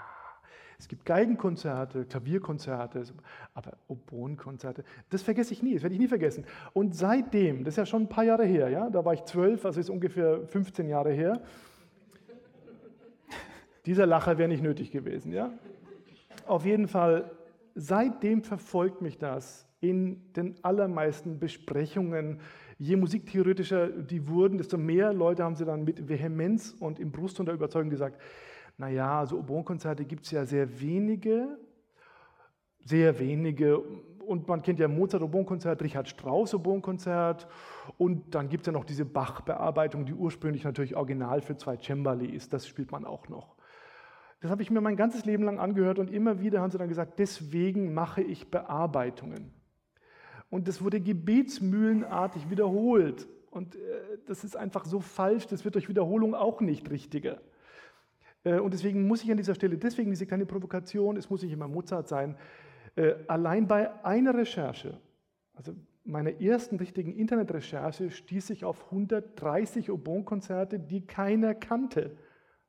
Es 0.78 0.88
gibt 0.88 1.04
Geigenkonzerte, 1.04 2.06
Klavierkonzerte, 2.06 3.04
aber 3.52 3.76
Oboenkonzerte, 3.86 4.82
das 5.10 5.20
vergesse 5.20 5.52
ich 5.52 5.62
nie, 5.62 5.74
das 5.74 5.82
werde 5.82 5.94
ich 5.94 6.00
nie 6.00 6.08
vergessen. 6.08 6.46
Und 6.72 6.96
seitdem, 6.96 7.64
das 7.64 7.74
ist 7.74 7.76
ja 7.76 7.84
schon 7.84 8.04
ein 8.04 8.08
paar 8.08 8.24
Jahre 8.24 8.46
her, 8.46 8.70
ja, 8.70 8.88
da 8.88 9.04
war 9.04 9.12
ich 9.12 9.24
zwölf, 9.24 9.66
also 9.66 9.78
ist 9.78 9.90
ungefähr 9.90 10.46
15 10.46 10.88
Jahre 10.88 11.12
her. 11.12 11.42
Dieser 13.84 14.06
Lacher 14.06 14.38
wäre 14.38 14.48
nicht 14.48 14.62
nötig 14.62 14.90
gewesen, 14.90 15.32
ja. 15.32 15.52
Auf 16.46 16.64
jeden 16.64 16.88
Fall, 16.88 17.30
seitdem 17.74 18.42
verfolgt 18.42 19.02
mich 19.02 19.18
das 19.18 19.68
in 19.80 20.32
den 20.32 20.54
allermeisten 20.62 21.38
Besprechungen. 21.38 22.40
Je 22.82 22.96
musiktheoretischer 22.96 23.88
die 23.88 24.26
wurden, 24.26 24.56
desto 24.56 24.78
mehr 24.78 25.12
Leute 25.12 25.44
haben 25.44 25.54
sie 25.54 25.66
dann 25.66 25.84
mit 25.84 26.08
Vehemenz 26.08 26.74
und 26.80 26.98
im 26.98 27.12
Brust 27.12 27.38
und 27.38 27.44
der 27.44 27.54
Überzeugung 27.54 27.90
gesagt, 27.90 28.18
naja, 28.78 29.20
also 29.20 29.38
Oboenkonzerte 29.38 30.06
gibt 30.06 30.24
es 30.24 30.30
ja 30.30 30.46
sehr 30.46 30.80
wenige, 30.80 31.58
sehr 32.82 33.18
wenige. 33.18 33.78
Und 33.78 34.48
man 34.48 34.62
kennt 34.62 34.78
ja 34.78 34.88
Mozart 34.88 35.22
Oboenkonzert, 35.22 35.82
Richard 35.82 36.08
Strauss 36.08 36.54
Oboenkonzert 36.54 37.46
und 37.98 38.34
dann 38.34 38.48
gibt 38.48 38.62
es 38.62 38.68
ja 38.68 38.72
noch 38.72 38.86
diese 38.86 39.04
Bach-Bearbeitung, 39.04 40.06
die 40.06 40.14
ursprünglich 40.14 40.64
natürlich 40.64 40.96
original 40.96 41.42
für 41.42 41.58
zwei 41.58 41.76
Cembali 41.76 42.34
ist, 42.34 42.54
das 42.54 42.66
spielt 42.66 42.92
man 42.92 43.04
auch 43.04 43.28
noch. 43.28 43.56
Das 44.40 44.50
habe 44.50 44.62
ich 44.62 44.70
mir 44.70 44.80
mein 44.80 44.96
ganzes 44.96 45.26
Leben 45.26 45.44
lang 45.44 45.58
angehört 45.58 45.98
und 45.98 46.10
immer 46.10 46.40
wieder 46.40 46.62
haben 46.62 46.70
sie 46.70 46.78
dann 46.78 46.88
gesagt, 46.88 47.18
deswegen 47.18 47.92
mache 47.92 48.22
ich 48.22 48.50
Bearbeitungen. 48.50 49.59
Und 50.50 50.68
das 50.68 50.82
wurde 50.82 51.00
gebetsmühlenartig 51.00 52.50
wiederholt. 52.50 53.28
Und 53.50 53.76
äh, 53.76 53.78
das 54.26 54.44
ist 54.44 54.56
einfach 54.56 54.84
so 54.84 55.00
falsch, 55.00 55.46
das 55.46 55.64
wird 55.64 55.76
durch 55.76 55.88
Wiederholung 55.88 56.34
auch 56.34 56.60
nicht 56.60 56.90
richtiger. 56.90 57.40
Äh, 58.44 58.58
und 58.58 58.74
deswegen 58.74 59.06
muss 59.06 59.22
ich 59.22 59.30
an 59.30 59.36
dieser 59.36 59.54
Stelle, 59.54 59.78
deswegen 59.78 60.10
diese 60.10 60.26
kleine 60.26 60.46
Provokation, 60.46 61.16
es 61.16 61.30
muss 61.30 61.42
nicht 61.42 61.52
immer 61.52 61.68
Mozart 61.68 62.08
sein, 62.08 62.36
äh, 62.96 63.14
allein 63.28 63.66
bei 63.66 64.04
einer 64.04 64.34
Recherche, 64.34 64.98
also 65.54 65.72
meiner 66.04 66.40
ersten 66.40 66.76
richtigen 66.76 67.12
Internetrecherche, 67.12 68.10
stieß 68.10 68.50
ich 68.50 68.64
auf 68.64 68.86
130 68.86 69.90
Oboen-Konzerte, 69.90 70.78
die 70.78 71.06
keiner 71.06 71.54
kannte. 71.54 72.16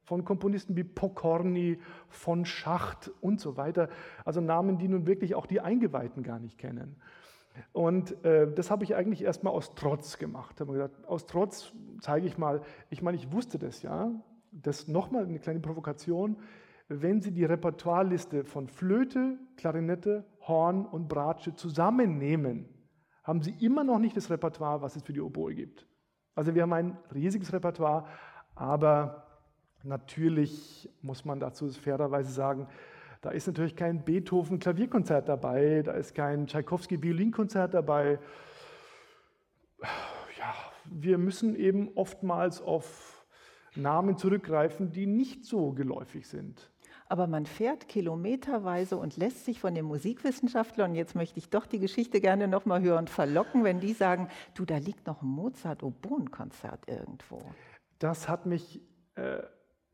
Von 0.03 0.25
Komponisten 0.25 0.75
wie 0.75 0.83
Pokorny, 0.83 1.79
von 2.09 2.45
Schacht 2.45 3.11
und 3.21 3.39
so 3.39 3.55
weiter. 3.55 3.87
Also 4.25 4.41
Namen, 4.41 4.77
die 4.77 4.87
nun 4.87 5.07
wirklich 5.07 5.35
auch 5.35 5.45
die 5.45 5.61
Eingeweihten 5.61 6.23
gar 6.23 6.39
nicht 6.39 6.57
kennen. 6.57 6.97
Und 7.73 8.23
äh, 8.23 8.51
das 8.53 8.71
habe 8.71 8.83
ich 8.83 8.95
eigentlich 8.95 9.23
erstmal 9.23 9.53
aus 9.53 9.75
Trotz 9.75 10.17
gemacht. 10.17 10.59
Habe 10.59 10.73
gedacht, 10.73 10.91
aus 11.05 11.25
Trotz 11.25 11.73
zeige 12.01 12.27
ich 12.27 12.37
mal, 12.37 12.61
ich 12.89 13.01
meine, 13.01 13.17
ich 13.17 13.31
wusste 13.31 13.59
das 13.59 13.81
ja, 13.81 14.11
das 14.51 14.87
nochmal 14.87 15.25
eine 15.25 15.39
kleine 15.39 15.59
Provokation, 15.59 16.37
wenn 16.87 17.21
Sie 17.21 17.31
die 17.31 17.45
Repertoireliste 17.45 18.43
von 18.43 18.67
Flöte, 18.67 19.37
Klarinette, 19.55 20.25
Horn 20.47 20.85
und 20.85 21.07
Bratsche 21.07 21.55
zusammennehmen, 21.55 22.67
haben 23.23 23.41
Sie 23.41 23.55
immer 23.59 23.83
noch 23.83 23.99
nicht 23.99 24.17
das 24.17 24.29
Repertoire, 24.29 24.81
was 24.81 24.95
es 24.95 25.03
für 25.03 25.13
die 25.13 25.21
Oboe 25.21 25.53
gibt. 25.53 25.87
Also 26.35 26.53
wir 26.53 26.63
haben 26.63 26.73
ein 26.73 26.97
riesiges 27.13 27.53
Repertoire, 27.53 28.05
aber 28.55 29.27
natürlich 29.83 30.89
muss 31.01 31.23
man 31.23 31.39
dazu 31.39 31.69
fairerweise 31.69 32.31
sagen, 32.31 32.67
da 33.21 33.29
ist 33.29 33.47
natürlich 33.47 33.75
kein 33.75 34.03
Beethoven-Klavierkonzert 34.03 35.29
dabei, 35.29 35.83
da 35.83 35.93
ist 35.93 36.15
kein 36.15 36.47
Tschaikowski-Violinkonzert 36.47 37.73
dabei. 37.73 38.19
Ja, 40.39 40.53
wir 40.85 41.17
müssen 41.17 41.55
eben 41.55 41.89
oftmals 41.95 42.61
auf 42.61 43.25
Namen 43.75 44.17
zurückgreifen, 44.17 44.91
die 44.91 45.05
nicht 45.05 45.45
so 45.45 45.71
geläufig 45.71 46.27
sind. 46.27 46.71
Aber 47.07 47.27
man 47.27 47.45
fährt 47.45 47.87
kilometerweise 47.89 48.97
und 48.97 49.17
lässt 49.17 49.45
sich 49.45 49.59
von 49.59 49.75
den 49.75 49.85
Musikwissenschaftlern, 49.85 50.95
jetzt 50.95 51.13
möchte 51.13 51.39
ich 51.39 51.49
doch 51.49 51.65
die 51.65 51.79
Geschichte 51.79 52.21
gerne 52.21 52.47
nochmal 52.47 52.81
hören, 52.81 53.07
verlocken, 53.07 53.63
wenn 53.63 53.79
die 53.81 53.93
sagen, 53.93 54.29
du, 54.55 54.65
da 54.65 54.77
liegt 54.77 55.07
noch 55.07 55.21
ein 55.21 55.27
Mozart-Oboen-Konzert 55.27 56.87
irgendwo. 56.87 57.41
Das 57.99 58.29
hat 58.29 58.45
mich 58.45 58.81
äh, 59.15 59.41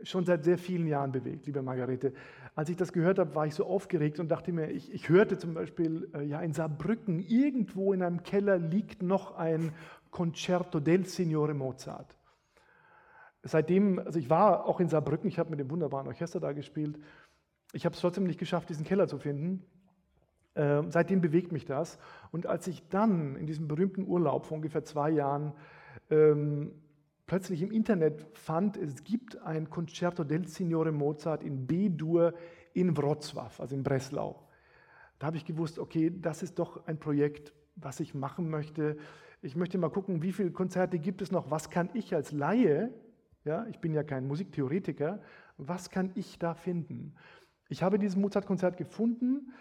schon 0.01 0.25
seit 0.25 0.43
sehr 0.43 0.57
vielen 0.57 0.87
Jahren 0.87 1.11
bewegt, 1.11 1.45
liebe 1.45 1.61
Margarete. 1.61 2.13
Als 2.55 2.69
ich 2.69 2.75
das 2.75 2.93
gehört 2.93 3.19
habe, 3.19 3.33
war 3.35 3.47
ich 3.47 3.55
so 3.55 3.65
aufgeregt 3.65 4.19
und 4.19 4.29
dachte 4.29 4.51
mir, 4.51 4.69
ich, 4.69 4.93
ich 4.93 5.09
hörte 5.09 5.37
zum 5.37 5.53
Beispiel, 5.53 6.09
äh, 6.13 6.23
ja, 6.23 6.41
in 6.41 6.53
Saarbrücken, 6.53 7.19
irgendwo 7.19 7.93
in 7.93 8.03
einem 8.03 8.23
Keller 8.23 8.57
liegt 8.57 9.01
noch 9.01 9.35
ein 9.35 9.73
Concerto 10.11 10.79
del 10.79 11.05
Signore 11.05 11.53
Mozart. 11.53 12.17
Seitdem, 13.43 13.99
also 13.99 14.19
ich 14.19 14.29
war 14.29 14.65
auch 14.65 14.79
in 14.79 14.89
Saarbrücken, 14.89 15.27
ich 15.27 15.39
habe 15.39 15.49
mit 15.49 15.59
dem 15.59 15.69
wunderbaren 15.69 16.07
Orchester 16.07 16.39
da 16.39 16.51
gespielt. 16.51 16.99
Ich 17.73 17.85
habe 17.85 17.95
es 17.95 18.01
trotzdem 18.01 18.25
nicht 18.25 18.39
geschafft, 18.39 18.69
diesen 18.69 18.85
Keller 18.85 19.07
zu 19.07 19.17
finden. 19.17 19.65
Äh, 20.53 20.83
seitdem 20.89 21.21
bewegt 21.21 21.51
mich 21.51 21.65
das. 21.65 21.97
Und 22.31 22.45
als 22.47 22.67
ich 22.67 22.87
dann 22.89 23.35
in 23.35 23.45
diesem 23.45 23.67
berühmten 23.67 24.05
Urlaub 24.07 24.45
vor 24.45 24.55
ungefähr 24.55 24.83
zwei 24.83 25.11
Jahren 25.11 25.53
ähm, 26.09 26.71
plötzlich 27.27 27.61
im 27.61 27.71
Internet 27.71 28.25
fand, 28.33 28.77
es 28.77 29.03
gibt 29.03 29.37
ein 29.41 29.69
Concerto 29.69 30.23
del 30.23 30.47
Signore 30.47 30.91
Mozart 30.91 31.43
in 31.43 31.67
B-Dur 31.67 32.33
in 32.73 32.95
Wrocław, 32.95 33.59
also 33.59 33.75
in 33.75 33.83
Breslau. 33.83 34.47
Da 35.19 35.27
habe 35.27 35.37
ich 35.37 35.45
gewusst, 35.45 35.77
okay, 35.77 36.11
das 36.15 36.41
ist 36.41 36.57
doch 36.57 36.87
ein 36.87 36.99
Projekt, 36.99 37.53
was 37.75 37.99
ich 37.99 38.13
machen 38.13 38.49
möchte. 38.49 38.97
Ich 39.41 39.55
möchte 39.55 39.77
mal 39.77 39.89
gucken, 39.89 40.21
wie 40.21 40.31
viele 40.31 40.51
Konzerte 40.51 40.97
gibt 40.97 41.21
es 41.21 41.31
noch, 41.31 41.51
was 41.51 41.69
kann 41.69 41.89
ich 41.93 42.15
als 42.15 42.31
Laie, 42.31 42.93
ja, 43.43 43.65
ich 43.67 43.79
bin 43.79 43.93
ja 43.93 44.03
kein 44.03 44.27
Musiktheoretiker, 44.27 45.21
was 45.57 45.89
kann 45.89 46.11
ich 46.15 46.39
da 46.39 46.53
finden? 46.53 47.15
Ich 47.69 47.83
habe 47.83 47.99
dieses 47.99 48.15
Mozart-Konzert 48.15 48.77
gefunden 48.77 49.51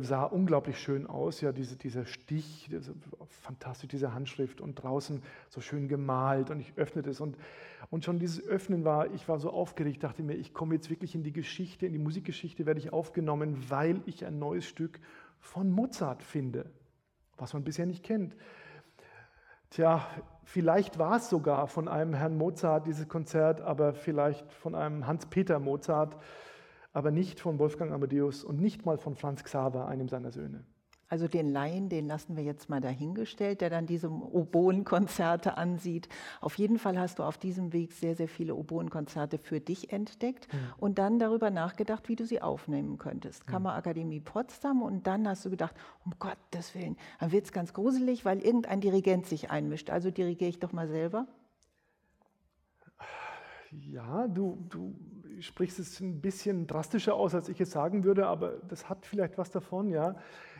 sah 0.00 0.22
unglaublich 0.22 0.78
schön 0.78 1.06
aus, 1.06 1.40
ja, 1.40 1.50
diese, 1.50 1.76
dieser 1.76 2.06
Stich, 2.06 2.68
diese, 2.70 2.94
fantastisch, 3.28 3.88
diese 3.88 4.14
Handschrift 4.14 4.60
und 4.60 4.76
draußen 4.76 5.20
so 5.48 5.60
schön 5.60 5.88
gemalt 5.88 6.50
und 6.50 6.60
ich 6.60 6.72
öffnete 6.76 7.10
es 7.10 7.20
und, 7.20 7.36
und 7.90 8.04
schon 8.04 8.20
dieses 8.20 8.46
Öffnen 8.46 8.84
war, 8.84 9.12
ich 9.12 9.28
war 9.28 9.40
so 9.40 9.50
aufgeregt, 9.50 10.04
dachte 10.04 10.22
mir, 10.22 10.34
ich 10.34 10.54
komme 10.54 10.76
jetzt 10.76 10.90
wirklich 10.90 11.14
in 11.16 11.24
die 11.24 11.32
Geschichte, 11.32 11.86
in 11.86 11.92
die 11.92 11.98
Musikgeschichte 11.98 12.66
werde 12.66 12.78
ich 12.78 12.92
aufgenommen, 12.92 13.68
weil 13.68 14.00
ich 14.06 14.24
ein 14.24 14.38
neues 14.38 14.64
Stück 14.64 15.00
von 15.40 15.70
Mozart 15.70 16.22
finde, 16.22 16.70
was 17.36 17.52
man 17.52 17.64
bisher 17.64 17.86
nicht 17.86 18.04
kennt. 18.04 18.36
Tja, 19.70 20.06
vielleicht 20.44 20.98
war 20.98 21.16
es 21.16 21.28
sogar 21.28 21.66
von 21.66 21.88
einem 21.88 22.14
Herrn 22.14 22.38
Mozart 22.38 22.86
dieses 22.86 23.08
Konzert, 23.08 23.60
aber 23.60 23.92
vielleicht 23.92 24.50
von 24.52 24.74
einem 24.74 25.06
Hans-Peter 25.06 25.58
Mozart, 25.58 26.16
aber 26.98 27.12
nicht 27.12 27.38
von 27.38 27.60
Wolfgang 27.60 27.92
Amadeus 27.92 28.42
und 28.42 28.60
nicht 28.60 28.84
mal 28.84 28.98
von 28.98 29.14
Franz 29.14 29.44
Xaver, 29.44 29.86
einem 29.86 30.08
seiner 30.08 30.32
Söhne. 30.32 30.64
Also 31.08 31.28
den 31.28 31.48
Laien, 31.48 31.88
den 31.88 32.08
lassen 32.08 32.36
wir 32.36 32.42
jetzt 32.42 32.68
mal 32.68 32.80
dahingestellt, 32.80 33.60
der 33.60 33.70
dann 33.70 33.86
diese 33.86 34.10
Oboenkonzerte 34.10 35.56
ansieht. 35.56 36.08
Auf 36.40 36.58
jeden 36.58 36.76
Fall 36.76 36.98
hast 36.98 37.20
du 37.20 37.22
auf 37.22 37.38
diesem 37.38 37.72
Weg 37.72 37.92
sehr, 37.92 38.16
sehr 38.16 38.26
viele 38.26 38.56
Oboenkonzerte 38.56 39.38
für 39.38 39.60
dich 39.60 39.92
entdeckt 39.92 40.52
mhm. 40.52 40.58
und 40.78 40.98
dann 40.98 41.20
darüber 41.20 41.50
nachgedacht, 41.50 42.08
wie 42.08 42.16
du 42.16 42.26
sie 42.26 42.42
aufnehmen 42.42 42.98
könntest. 42.98 43.46
Mhm. 43.46 43.52
Kammerakademie 43.52 44.20
Potsdam 44.20 44.82
und 44.82 45.06
dann 45.06 45.28
hast 45.28 45.44
du 45.44 45.50
gedacht, 45.50 45.76
um 46.04 46.14
Gottes 46.18 46.74
Willen, 46.74 46.96
dann 47.20 47.30
wird 47.30 47.44
es 47.44 47.52
ganz 47.52 47.72
gruselig, 47.72 48.24
weil 48.24 48.40
irgendein 48.40 48.80
Dirigent 48.80 49.26
sich 49.26 49.52
einmischt. 49.52 49.88
Also 49.88 50.10
dirigiere 50.10 50.50
ich 50.50 50.58
doch 50.58 50.72
mal 50.72 50.88
selber. 50.88 51.28
Ja, 53.70 54.26
du, 54.26 54.58
du 54.68 54.94
sprichst 55.40 55.78
es 55.78 56.00
ein 56.00 56.20
bisschen 56.20 56.66
drastischer 56.66 57.14
aus, 57.14 57.34
als 57.34 57.48
ich 57.48 57.60
es 57.60 57.70
sagen 57.70 58.04
würde, 58.04 58.26
aber 58.26 58.54
das 58.68 58.88
hat 58.88 59.06
vielleicht 59.06 59.38
was 59.38 59.50
davon, 59.50 59.90
ja. 59.90 60.16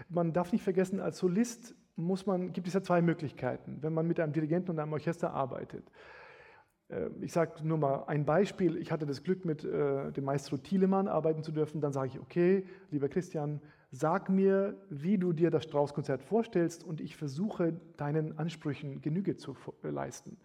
Man 0.09 0.33
darf 0.33 0.53
nicht 0.53 0.63
vergessen, 0.63 1.01
als 1.01 1.19
Solist 1.19 1.75
muss 1.97 2.27
man, 2.27 2.53
gibt 2.53 2.69
es 2.69 2.75
ja 2.75 2.83
zwei 2.83 3.03
Möglichkeiten, 3.03 3.79
wenn 3.81 3.93
man 3.93 4.07
mit 4.07 4.21
einem 4.21 4.33
Dirigenten 4.33 4.71
und 4.71 4.79
einem 4.79 4.93
Orchester 4.93 5.33
arbeitet. 5.33 5.91
Äh, 6.89 7.09
ich 7.21 7.33
sage 7.33 7.67
nur 7.67 7.79
mal 7.79 8.05
ein 8.07 8.25
Beispiel. 8.25 8.77
Ich 8.77 8.93
hatte 8.93 9.07
das 9.07 9.23
Glück, 9.23 9.45
mit 9.45 9.65
äh, 9.65 10.13
dem 10.13 10.25
Maestro 10.25 10.57
Thielemann 10.57 11.09
arbeiten 11.09 11.43
zu 11.43 11.53
dürfen. 11.53 11.81
Dann 11.81 11.93
sage 11.93 12.09
ich, 12.09 12.21
okay, 12.21 12.67
lieber 12.91 13.09
Christian, 13.09 13.61
Sag 13.91 14.29
mir, 14.29 14.77
wie 14.91 15.17
du 15.17 15.33
dir 15.33 15.51
das 15.51 15.65
Strauß-Konzert 15.65 16.23
vorstellst 16.23 16.85
und 16.85 17.01
ich 17.01 17.17
versuche, 17.17 17.81
deinen 17.97 18.39
Ansprüchen 18.39 19.01
Genüge 19.01 19.37
zu 19.37 19.57
äh, 19.83 19.89
leisten. 19.89 20.37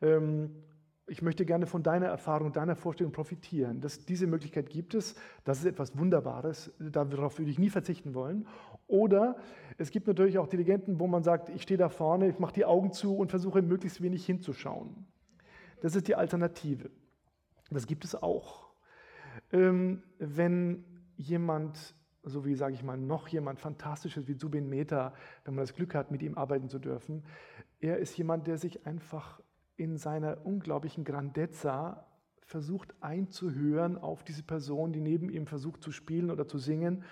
Ähm, 0.00 0.62
ich 1.08 1.22
möchte 1.22 1.44
gerne 1.44 1.66
von 1.66 1.82
deiner 1.82 2.06
Erfahrung, 2.06 2.52
deiner 2.52 2.76
Vorstellung 2.76 3.12
profitieren. 3.12 3.80
Das, 3.80 4.04
diese 4.04 4.26
Möglichkeit 4.26 4.68
gibt 4.68 4.94
es. 4.94 5.14
Das 5.44 5.58
ist 5.58 5.64
etwas 5.64 5.96
Wunderbares. 5.98 6.72
Darauf 6.78 7.38
würde 7.38 7.50
ich 7.50 7.58
nie 7.58 7.70
verzichten 7.70 8.14
wollen. 8.14 8.46
Oder 8.86 9.36
es 9.78 9.90
gibt 9.90 10.06
natürlich 10.06 10.38
auch 10.38 10.46
Dirigenten, 10.46 11.00
wo 11.00 11.06
man 11.06 11.22
sagt, 11.22 11.48
ich 11.48 11.62
stehe 11.62 11.78
da 11.78 11.88
vorne, 11.88 12.28
ich 12.28 12.38
mache 12.38 12.54
die 12.54 12.64
Augen 12.64 12.92
zu 12.92 13.16
und 13.16 13.30
versuche 13.30 13.62
möglichst 13.62 14.02
wenig 14.02 14.24
hinzuschauen. 14.24 15.06
Das 15.80 15.94
ist 15.94 16.08
die 16.08 16.14
Alternative. 16.14 16.90
Das 17.70 17.86
gibt 17.86 18.04
es 18.04 18.14
auch. 18.14 18.68
Ähm, 19.52 20.02
wenn 20.18 20.84
jemand, 21.16 21.94
so 22.22 22.44
wie 22.44 22.54
sage 22.54 22.74
ich 22.74 22.82
mal, 22.82 22.96
noch 22.96 23.28
jemand 23.28 23.60
Fantastisches 23.60 24.28
wie 24.28 24.36
Zubin 24.36 24.68
Mehta, 24.68 25.14
wenn 25.44 25.54
man 25.54 25.62
das 25.62 25.74
Glück 25.74 25.94
hat, 25.94 26.10
mit 26.10 26.22
ihm 26.22 26.36
arbeiten 26.36 26.68
zu 26.68 26.78
dürfen, 26.78 27.24
er 27.80 27.98
ist 27.98 28.16
jemand, 28.16 28.46
der 28.46 28.58
sich 28.58 28.86
einfach 28.86 29.40
in 29.78 29.96
seiner 29.96 30.44
unglaublichen 30.44 31.04
Grandezza 31.04 32.04
versucht 32.40 32.94
einzuhören 33.00 33.96
auf 33.96 34.24
diese 34.24 34.42
Person, 34.42 34.92
die 34.92 35.00
neben 35.00 35.30
ihm 35.30 35.46
versucht 35.46 35.82
zu 35.82 35.92
spielen 35.92 36.30
oder 36.30 36.46
zu 36.46 36.58
singen. 36.58 37.04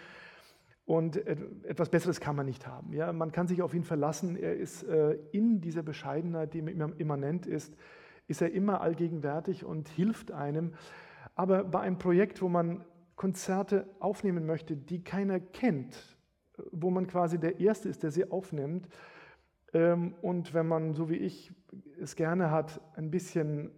Und 0.84 1.16
etwas 1.26 1.90
Besseres 1.90 2.20
kann 2.20 2.36
man 2.36 2.46
nicht 2.46 2.66
haben. 2.66 2.92
Ja, 2.92 3.12
man 3.12 3.32
kann 3.32 3.48
sich 3.48 3.62
auf 3.62 3.74
ihn 3.74 3.84
verlassen. 3.84 4.36
Er 4.36 4.56
ist 4.56 4.84
äh, 4.84 5.18
in 5.32 5.60
dieser 5.60 5.82
Bescheidenheit, 5.82 6.54
die 6.54 6.58
ihm 6.58 6.68
immanent 6.68 7.46
ist, 7.46 7.76
ist 8.28 8.40
er 8.40 8.52
immer 8.52 8.80
allgegenwärtig 8.80 9.64
und 9.64 9.88
hilft 9.88 10.32
einem. 10.32 10.74
Aber 11.34 11.64
bei 11.64 11.80
einem 11.80 11.98
Projekt, 11.98 12.40
wo 12.40 12.48
man 12.48 12.84
Konzerte 13.14 13.88
aufnehmen 13.98 14.46
möchte, 14.46 14.76
die 14.76 15.02
keiner 15.02 15.40
kennt, 15.40 16.18
wo 16.70 16.90
man 16.90 17.06
quasi 17.06 17.38
der 17.38 17.60
Erste 17.60 17.88
ist, 17.88 18.02
der 18.02 18.10
sie 18.10 18.30
aufnimmt, 18.30 18.88
und 19.72 20.54
wenn 20.54 20.66
man, 20.66 20.94
so 20.94 21.10
wie 21.10 21.16
ich, 21.16 21.52
es 22.00 22.16
gerne 22.16 22.50
hat, 22.50 22.80
ein 22.94 23.10
bisschen 23.10 23.70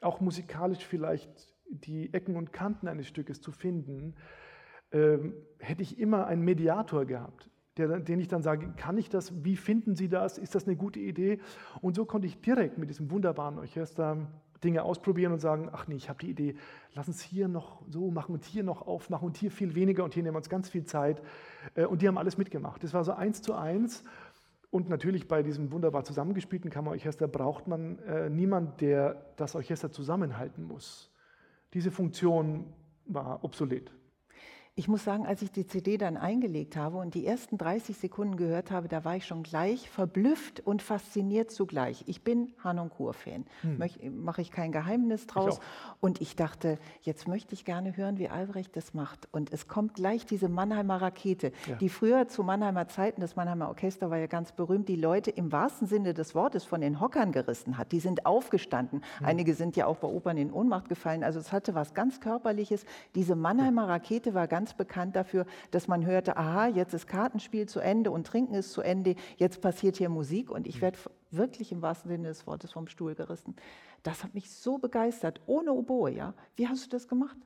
auch 0.00 0.20
musikalisch 0.20 0.84
vielleicht 0.84 1.54
die 1.68 2.12
Ecken 2.12 2.36
und 2.36 2.52
Kanten 2.52 2.88
eines 2.88 3.06
Stückes 3.06 3.40
zu 3.40 3.52
finden, 3.52 4.14
ähm, 4.92 5.34
hätte 5.58 5.82
ich 5.82 5.98
immer 5.98 6.26
einen 6.26 6.42
Mediator 6.42 7.04
gehabt, 7.04 7.50
der, 7.76 8.00
den 8.00 8.20
ich 8.20 8.28
dann 8.28 8.42
sage, 8.42 8.72
kann 8.76 8.98
ich 8.98 9.08
das, 9.08 9.44
wie 9.44 9.56
finden 9.56 9.96
Sie 9.96 10.08
das, 10.08 10.38
ist 10.38 10.54
das 10.54 10.66
eine 10.66 10.76
gute 10.76 11.00
Idee? 11.00 11.40
Und 11.80 11.96
so 11.96 12.04
konnte 12.04 12.26
ich 12.26 12.40
direkt 12.40 12.78
mit 12.78 12.90
diesem 12.90 13.10
wunderbaren 13.10 13.58
Orchester 13.58 14.28
Dinge 14.62 14.82
ausprobieren 14.82 15.32
und 15.32 15.40
sagen, 15.40 15.68
ach 15.72 15.86
nee, 15.86 15.96
ich 15.96 16.08
habe 16.08 16.18
die 16.20 16.30
Idee, 16.30 16.56
lass 16.94 17.06
uns 17.06 17.20
hier 17.20 17.48
noch 17.48 17.82
so 17.88 18.10
machen 18.10 18.34
und 18.34 18.44
hier 18.44 18.62
noch 18.62 18.82
aufmachen 18.82 19.26
und 19.26 19.36
hier 19.36 19.50
viel 19.50 19.74
weniger 19.74 20.04
und 20.04 20.14
hier 20.14 20.22
nehmen 20.22 20.34
wir 20.34 20.38
uns 20.38 20.48
ganz 20.48 20.68
viel 20.68 20.84
Zeit. 20.84 21.22
Äh, 21.74 21.84
und 21.84 22.02
die 22.02 22.08
haben 22.08 22.18
alles 22.18 22.38
mitgemacht. 22.38 22.82
Das 22.82 22.94
war 22.94 23.04
so 23.04 23.12
eins 23.12 23.42
zu 23.42 23.54
eins. 23.54 24.04
Und 24.74 24.88
natürlich 24.88 25.28
bei 25.28 25.44
diesem 25.44 25.70
wunderbar 25.70 26.02
zusammengespielten 26.02 26.68
Kammerorchester 26.68 27.28
braucht 27.28 27.68
man 27.68 28.00
äh, 28.00 28.28
niemand, 28.28 28.80
der 28.80 29.24
das 29.36 29.54
Orchester 29.54 29.92
zusammenhalten 29.92 30.64
muss. 30.64 31.12
Diese 31.74 31.92
Funktion 31.92 32.72
war 33.06 33.44
obsolet. 33.44 33.92
Ich 34.76 34.88
muss 34.88 35.04
sagen, 35.04 35.24
als 35.24 35.40
ich 35.40 35.52
die 35.52 35.68
CD 35.68 35.98
dann 35.98 36.16
eingelegt 36.16 36.76
habe 36.76 36.96
und 36.96 37.14
die 37.14 37.24
ersten 37.24 37.58
30 37.58 37.96
Sekunden 37.96 38.36
gehört 38.36 38.72
habe, 38.72 38.88
da 38.88 39.04
war 39.04 39.14
ich 39.14 39.24
schon 39.24 39.44
gleich 39.44 39.88
verblüfft 39.88 40.58
und 40.66 40.82
fasziniert 40.82 41.52
zugleich. 41.52 42.02
Ich 42.08 42.24
bin 42.24 42.52
Hanon 42.58 42.90
Kur-Fan, 42.90 43.44
hm. 43.60 44.24
mache 44.24 44.42
ich 44.42 44.50
kein 44.50 44.72
Geheimnis 44.72 45.28
draus. 45.28 45.58
Ich 45.58 46.02
und 46.02 46.20
ich 46.20 46.34
dachte, 46.34 46.78
jetzt 47.02 47.28
möchte 47.28 47.54
ich 47.54 47.64
gerne 47.64 47.96
hören, 47.96 48.18
wie 48.18 48.28
Albrecht 48.28 48.74
das 48.74 48.94
macht. 48.94 49.28
Und 49.30 49.52
es 49.52 49.68
kommt 49.68 49.94
gleich 49.94 50.26
diese 50.26 50.48
Mannheimer 50.48 51.00
Rakete, 51.00 51.52
ja. 51.68 51.76
die 51.76 51.88
früher 51.88 52.26
zu 52.26 52.42
Mannheimer 52.42 52.88
Zeiten, 52.88 53.20
das 53.20 53.36
Mannheimer 53.36 53.68
Orchester 53.68 54.10
war 54.10 54.18
ja 54.18 54.26
ganz 54.26 54.50
berühmt, 54.50 54.88
die 54.88 54.96
Leute 54.96 55.30
im 55.30 55.52
wahrsten 55.52 55.86
Sinne 55.86 56.14
des 56.14 56.34
Wortes 56.34 56.64
von 56.64 56.80
den 56.80 56.98
Hockern 56.98 57.30
gerissen 57.30 57.78
hat. 57.78 57.92
Die 57.92 58.00
sind 58.00 58.26
aufgestanden. 58.26 59.04
Hm. 59.18 59.26
Einige 59.26 59.54
sind 59.54 59.76
ja 59.76 59.86
auch 59.86 59.98
bei 59.98 60.08
Opern 60.08 60.36
in 60.36 60.52
Ohnmacht 60.52 60.88
gefallen. 60.88 61.22
Also 61.22 61.38
es 61.38 61.52
hatte 61.52 61.76
was 61.76 61.94
ganz 61.94 62.18
Körperliches. 62.18 62.84
Diese 63.14 63.36
Mannheimer 63.36 63.88
Rakete 63.88 64.34
war 64.34 64.48
ganz 64.48 64.63
ganz 64.64 64.72
bekannt 64.72 65.14
dafür, 65.14 65.44
dass 65.72 65.88
man 65.88 66.06
hörte, 66.06 66.38
aha, 66.38 66.68
jetzt 66.68 66.94
ist 66.94 67.06
Kartenspiel 67.06 67.68
zu 67.68 67.80
Ende 67.80 68.10
und 68.10 68.26
Trinken 68.26 68.54
ist 68.54 68.72
zu 68.72 68.80
Ende, 68.80 69.14
jetzt 69.36 69.60
passiert 69.60 69.96
hier 69.96 70.08
Musik 70.08 70.50
und 70.50 70.66
ich 70.66 70.80
werde 70.80 70.98
wirklich 71.30 71.70
im 71.70 71.82
wahrsten 71.82 72.10
Sinne 72.10 72.28
des 72.28 72.46
Wortes 72.46 72.72
vom 72.72 72.86
Stuhl 72.86 73.14
gerissen. 73.14 73.56
Das 74.02 74.24
hat 74.24 74.32
mich 74.32 74.50
so 74.50 74.78
begeistert, 74.78 75.42
ohne 75.44 75.74
Oboe, 75.74 76.08
ja. 76.08 76.32
Wie 76.56 76.66
hast 76.66 76.86
du 76.86 76.88
das 76.96 77.08
gemacht? 77.08 77.36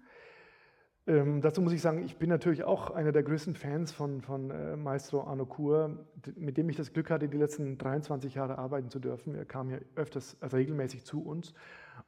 Ähm, 1.09 1.41
dazu 1.41 1.61
muss 1.61 1.73
ich 1.73 1.83
sagen, 1.83 2.05
ich 2.05 2.19
bin 2.19 2.29
natürlich 2.29 2.63
auch 2.63 2.93
einer 2.93 3.11
der 3.11 3.25
größten 3.25 3.57
Fans 3.57 3.91
von, 3.91 4.21
von 4.21 4.53
äh, 4.53 4.77
Maestro 4.77 5.25
Arno 5.25 5.47
Kur, 5.47 6.07
mit 6.37 6.57
dem 6.57 6.69
ich 6.69 6.77
das 6.77 6.93
Glück 6.93 7.11
hatte, 7.11 7.29
die 7.29 7.39
letzten 7.39 7.79
23 7.79 8.35
Jahre 8.35 8.59
arbeiten 8.59 8.91
zu 8.91 9.01
dürfen. 9.01 9.35
Er 9.35 9.45
kam 9.45 9.71
ja 9.71 9.79
öfters 9.97 10.37
also 10.41 10.57
regelmäßig 10.57 11.05
zu 11.05 11.25
uns 11.25 11.53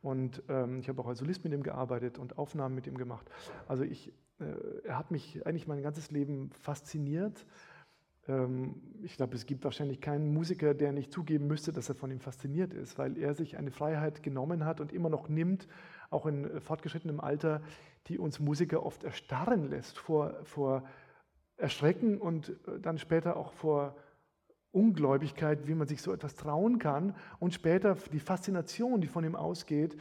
und 0.02 0.44
ähm, 0.48 0.78
ich 0.78 0.88
habe 0.88 1.02
auch 1.02 1.08
als 1.08 1.18
Solist 1.18 1.42
mit 1.42 1.52
ihm 1.52 1.64
gearbeitet 1.64 2.16
und 2.18 2.38
Aufnahmen 2.38 2.76
mit 2.76 2.86
ihm 2.86 2.96
gemacht. 2.96 3.28
Also 3.66 3.82
ich 3.82 4.12
er 4.84 4.98
hat 4.98 5.10
mich 5.10 5.46
eigentlich 5.46 5.66
mein 5.66 5.82
ganzes 5.82 6.10
Leben 6.10 6.50
fasziniert. 6.52 7.46
Ähm, 8.28 8.76
ich 9.02 9.16
glaube, 9.16 9.34
es 9.34 9.46
gibt 9.46 9.64
wahrscheinlich 9.64 10.00
keinen 10.00 10.32
Musiker, 10.32 10.74
der 10.74 10.92
nicht 10.92 11.12
zugeben 11.12 11.46
müsste, 11.46 11.72
dass 11.72 11.88
er 11.88 11.94
von 11.94 12.10
ihm 12.10 12.20
fasziniert 12.20 12.72
ist, 12.72 12.98
weil 12.98 13.18
er 13.18 13.34
sich 13.34 13.56
eine 13.56 13.70
Freiheit 13.70 14.22
genommen 14.22 14.64
hat 14.64 14.80
und 14.80 14.92
immer 14.92 15.08
noch 15.08 15.28
nimmt, 15.28 15.68
auch 16.10 16.26
in 16.26 16.60
fortgeschrittenem 16.60 17.20
Alter, 17.20 17.62
die 18.06 18.18
uns 18.18 18.40
Musiker 18.40 18.84
oft 18.84 19.04
erstarren 19.04 19.68
lässt 19.70 19.98
vor, 19.98 20.34
vor 20.44 20.84
Erschrecken 21.56 22.18
und 22.18 22.50
äh, 22.66 22.80
dann 22.80 22.98
später 22.98 23.36
auch 23.36 23.52
vor 23.52 23.96
Ungläubigkeit, 24.72 25.66
wie 25.66 25.74
man 25.74 25.88
sich 25.88 26.00
so 26.00 26.12
etwas 26.12 26.36
trauen 26.36 26.78
kann 26.78 27.16
und 27.40 27.54
später 27.54 27.96
die 28.12 28.20
Faszination, 28.20 29.00
die 29.00 29.08
von 29.08 29.24
ihm 29.24 29.34
ausgeht. 29.34 29.96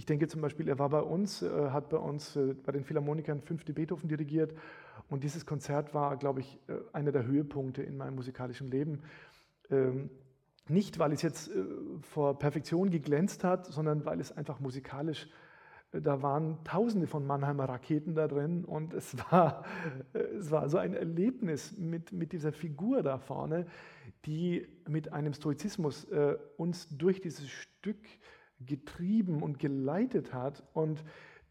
Ich 0.00 0.06
denke 0.06 0.28
zum 0.28 0.40
Beispiel, 0.40 0.66
er 0.66 0.78
war 0.78 0.88
bei 0.88 1.02
uns, 1.02 1.42
äh, 1.42 1.50
hat 1.72 1.90
bei 1.90 1.98
uns 1.98 2.34
äh, 2.34 2.54
bei 2.54 2.72
den 2.72 2.84
Philharmonikern 2.84 3.42
fünfte 3.42 3.74
Beethoven 3.74 4.08
dirigiert 4.08 4.54
und 5.10 5.24
dieses 5.24 5.44
Konzert 5.44 5.92
war, 5.92 6.16
glaube 6.16 6.40
ich, 6.40 6.58
äh, 6.68 6.72
einer 6.94 7.12
der 7.12 7.26
Höhepunkte 7.26 7.82
in 7.82 7.98
meinem 7.98 8.14
musikalischen 8.14 8.70
Leben. 8.70 9.02
Ähm, 9.68 10.08
nicht, 10.68 10.98
weil 10.98 11.12
es 11.12 11.20
jetzt 11.20 11.50
vor 12.00 12.38
Perfektion 12.38 12.88
geglänzt 12.88 13.44
hat, 13.44 13.66
sondern 13.66 14.06
weil 14.06 14.20
es 14.20 14.32
einfach 14.32 14.58
musikalisch, 14.58 15.28
da 15.92 16.22
waren 16.22 16.64
tausende 16.64 17.06
von 17.06 17.26
Mannheimer 17.26 17.68
Raketen 17.68 18.14
da 18.14 18.26
drin 18.26 18.64
und 18.64 18.94
es 18.94 19.18
war, 19.30 19.64
es 20.14 20.50
war 20.50 20.70
so 20.70 20.78
ein 20.78 20.94
Erlebnis 20.94 21.76
mit, 21.76 22.12
mit 22.12 22.32
dieser 22.32 22.52
Figur 22.52 23.02
da 23.02 23.18
vorne, 23.18 23.66
die 24.24 24.66
mit 24.88 25.12
einem 25.12 25.34
Stoizismus 25.34 26.06
uns 26.56 26.88
durch 26.96 27.20
dieses 27.20 27.48
Stück 27.50 27.98
getrieben 28.66 29.42
und 29.42 29.58
geleitet 29.58 30.32
hat 30.34 30.62
und 30.72 31.04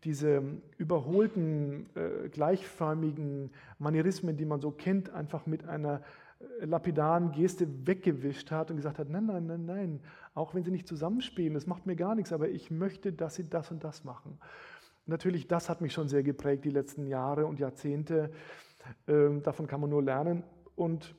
diese 0.04 0.42
überholten, 0.78 1.90
äh, 1.96 2.30
gleichförmigen 2.30 3.52
Manierismen, 3.80 4.38
die 4.38 4.46
man 4.46 4.62
so 4.62 4.72
kennt, 4.72 5.10
einfach 5.10 5.46
mit 5.46 5.68
einer 5.68 6.02
äh, 6.40 6.66
lapidaren 6.66 7.32
Geste 7.32 7.68
weggewischt 7.86 8.52
hat 8.52 8.72
und 8.72 8.78
gesagt 8.78 9.00
hat, 9.00 9.10
nein, 9.10 9.26
nein, 9.26 9.46
nein, 9.46 9.66
nein, 9.66 10.00
auch 10.34 10.56
wenn 10.56 10.64
sie 10.64 10.72
nicht 10.72 10.88
zusammenspielen, 10.88 11.54
das 11.54 11.68
macht 11.68 11.86
mir 11.86 11.98
gar 11.98 12.16
nichts, 12.16 12.32
aber 12.32 12.48
ich 12.50 12.72
möchte, 12.72 13.12
dass 13.12 13.36
sie 13.36 13.50
das 13.50 13.72
und 13.72 13.84
das 13.84 14.06
machen. 14.06 14.40
Natürlich, 15.06 15.48
das 15.48 15.70
hat 15.70 15.82
mich 15.82 15.92
schon 15.92 16.08
sehr 16.08 16.24
geprägt 16.24 16.66
die 16.66 16.70
letzten 16.70 17.08
Jahre 17.08 17.46
und 17.48 17.60
Jahrzehnte. 17.60 18.32
Ähm, 19.08 19.42
davon 19.42 19.66
kann 19.66 19.82
man 19.82 19.90
nur 19.90 20.04
lernen. 20.04 20.44
Und 20.76 21.16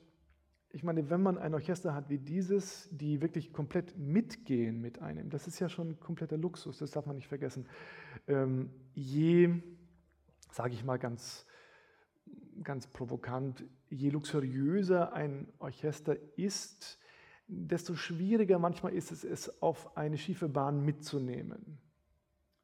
ich 0.73 0.83
meine, 0.83 1.09
wenn 1.09 1.21
man 1.21 1.37
ein 1.37 1.53
Orchester 1.53 1.93
hat 1.93 2.09
wie 2.09 2.17
dieses, 2.17 2.87
die 2.91 3.21
wirklich 3.21 3.51
komplett 3.51 3.97
mitgehen 3.97 4.79
mit 4.79 5.01
einem, 5.01 5.29
das 5.29 5.47
ist 5.47 5.59
ja 5.59 5.67
schon 5.69 5.89
ein 5.89 5.99
kompletter 5.99 6.37
Luxus, 6.37 6.77
das 6.77 6.91
darf 6.91 7.05
man 7.05 7.17
nicht 7.17 7.27
vergessen. 7.27 7.67
Ähm, 8.27 8.69
je, 8.93 9.61
sage 10.51 10.73
ich 10.73 10.83
mal 10.83 10.97
ganz, 10.97 11.45
ganz 12.63 12.87
provokant, 12.87 13.65
je 13.89 14.09
luxuriöser 14.09 15.13
ein 15.13 15.51
Orchester 15.59 16.15
ist, 16.37 16.99
desto 17.47 17.95
schwieriger 17.95 18.59
manchmal 18.59 18.93
ist 18.93 19.11
es, 19.11 19.25
es 19.25 19.61
auf 19.61 19.97
eine 19.97 20.17
schiefe 20.17 20.47
Bahn 20.47 20.85
mitzunehmen. 20.85 21.79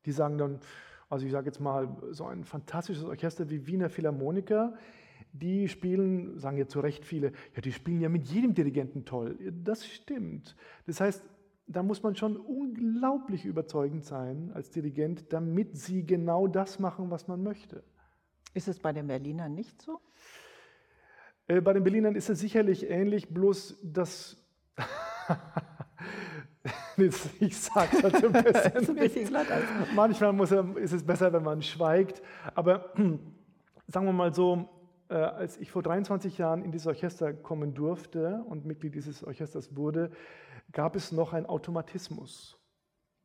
Die 0.05 0.13
sagen 0.13 0.37
dann, 0.37 0.61
also 1.09 1.25
ich 1.25 1.31
sage 1.31 1.47
jetzt 1.47 1.59
mal, 1.59 1.97
so 2.11 2.25
ein 2.25 2.45
fantastisches 2.45 3.03
Orchester 3.03 3.49
wie 3.49 3.67
Wiener 3.67 3.89
Philharmoniker, 3.89 4.77
die 5.39 5.67
spielen, 5.67 6.39
sagen 6.39 6.57
ja 6.57 6.67
zu 6.67 6.79
Recht 6.79 7.05
viele, 7.05 7.31
ja, 7.55 7.61
die 7.61 7.71
spielen 7.71 8.01
ja 8.01 8.09
mit 8.09 8.27
jedem 8.27 8.53
Dirigenten 8.53 9.05
toll. 9.05 9.37
Das 9.63 9.85
stimmt. 9.85 10.55
Das 10.85 11.01
heißt, 11.01 11.23
da 11.67 11.83
muss 11.83 12.01
man 12.01 12.15
schon 12.15 12.37
unglaublich 12.37 13.45
überzeugend 13.45 14.05
sein 14.05 14.51
als 14.53 14.71
Dirigent, 14.71 15.33
damit 15.33 15.77
sie 15.77 16.05
genau 16.05 16.47
das 16.47 16.79
machen, 16.79 17.11
was 17.11 17.27
man 17.27 17.43
möchte. 17.43 17.83
Ist 18.53 18.67
es 18.67 18.79
bei 18.79 18.93
den 18.93 19.07
Berlinern 19.07 19.53
nicht 19.53 19.81
so? 19.81 19.99
Äh, 21.47 21.61
bei 21.61 21.73
den 21.73 21.83
Berlinern 21.83 22.15
ist 22.15 22.29
es 22.29 22.39
sicherlich 22.39 22.89
ähnlich, 22.89 23.29
bloß 23.29 23.79
dass. 23.83 24.37
ich 27.39 27.57
sage 27.57 28.01
das 28.01 28.13
ein 28.23 28.31
bisschen. 28.31 29.35
ein 29.35 29.95
Manchmal 29.95 30.33
muss 30.33 30.51
ist 30.51 30.93
es 30.93 31.05
besser, 31.05 31.31
wenn 31.33 31.43
man 31.43 31.61
schweigt. 31.61 32.21
Aber 32.55 32.93
sagen 33.87 34.05
wir 34.05 34.13
mal 34.13 34.33
so, 34.33 34.69
als 35.09 35.57
ich 35.57 35.71
vor 35.71 35.83
23 35.83 36.37
Jahren 36.37 36.63
in 36.63 36.71
dieses 36.71 36.87
Orchester 36.87 37.33
kommen 37.33 37.73
durfte 37.73 38.43
und 38.47 38.65
Mitglied 38.65 38.95
dieses 38.95 39.23
Orchesters 39.23 39.75
wurde, 39.75 40.11
gab 40.71 40.95
es 40.95 41.11
noch 41.11 41.33
einen 41.33 41.45
Automatismus. 41.45 42.59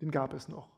Den 0.00 0.10
gab 0.10 0.32
es 0.32 0.48
noch. 0.48 0.68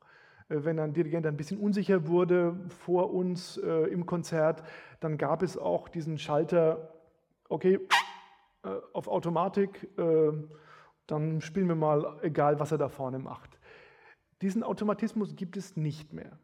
Äh, 0.48 0.64
wenn 0.64 0.78
ein 0.78 0.92
Dirigent 0.92 1.26
ein 1.26 1.36
bisschen 1.36 1.58
unsicher 1.58 2.06
wurde 2.06 2.56
vor 2.68 3.12
uns 3.12 3.56
äh, 3.58 3.86
im 3.88 4.06
Konzert, 4.06 4.62
dann 5.00 5.18
gab 5.18 5.42
es 5.42 5.56
auch 5.58 5.88
diesen 5.88 6.18
Schalter, 6.18 6.94
okay, 7.48 7.80
äh, 8.62 8.68
auf 8.92 9.08
Automatik, 9.08 9.88
äh, 9.98 10.32
dann 11.06 11.40
spielen 11.40 11.68
wir 11.68 11.74
mal, 11.74 12.18
egal 12.22 12.58
was 12.60 12.72
er 12.72 12.78
da 12.78 12.88
vorne 12.88 13.18
macht. 13.18 13.58
Diesen 14.40 14.62
Automatismus 14.62 15.36
gibt 15.36 15.56
es 15.56 15.76
nicht 15.76 16.12
mehr. 16.12 16.38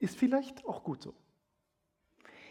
Ist 0.00 0.16
vielleicht 0.16 0.64
auch 0.64 0.82
gut 0.84 1.02
so. 1.02 1.14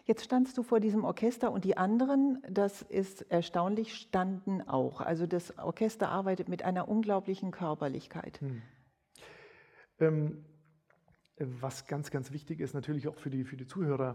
Jetzt 0.07 0.23
standst 0.23 0.57
du 0.57 0.63
vor 0.63 0.79
diesem 0.79 1.03
Orchester 1.03 1.51
und 1.51 1.65
die 1.65 1.75
anderen, 1.75 2.41
das 2.49 2.81
ist 2.81 3.29
erstaunlich, 3.29 3.93
standen 3.93 4.61
auch. 4.61 5.01
Also 5.01 5.27
das 5.27 5.57
Orchester 5.57 6.07
arbeitet 6.07 6.47
mit 6.47 6.63
einer 6.63 6.87
unglaublichen 6.87 7.51
Körperlichkeit. 7.51 8.39
Hm. 8.39 8.61
Ähm, 9.99 10.45
was 11.35 11.87
ganz, 11.87 12.09
ganz 12.09 12.31
wichtig 12.31 12.61
ist, 12.61 12.73
natürlich 12.73 13.09
auch 13.09 13.17
für 13.17 13.29
die, 13.29 13.43
für 13.43 13.57
die 13.57 13.67
Zuhörer, 13.67 14.13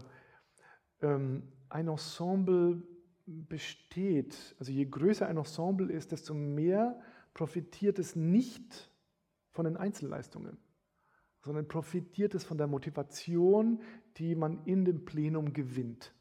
ähm, 1.01 1.53
ein 1.69 1.87
Ensemble 1.87 2.81
besteht, 3.27 4.55
also 4.57 4.71
je 4.71 4.85
größer 4.85 5.27
ein 5.27 5.37
Ensemble 5.37 5.93
ist, 5.93 6.11
desto 6.11 6.33
mehr 6.33 6.99
profitiert 7.35 7.99
es 7.99 8.15
nicht 8.15 8.91
von 9.51 9.65
den 9.65 9.77
Einzelleistungen, 9.77 10.57
sondern 11.43 11.67
profitiert 11.67 12.33
es 12.35 12.43
von 12.43 12.57
der 12.57 12.67
Motivation, 12.67 13.81
die 14.17 14.33
man 14.35 14.63
in 14.65 14.85
dem 14.85 15.05
Plenum 15.05 15.53
gewinnt. 15.53 16.13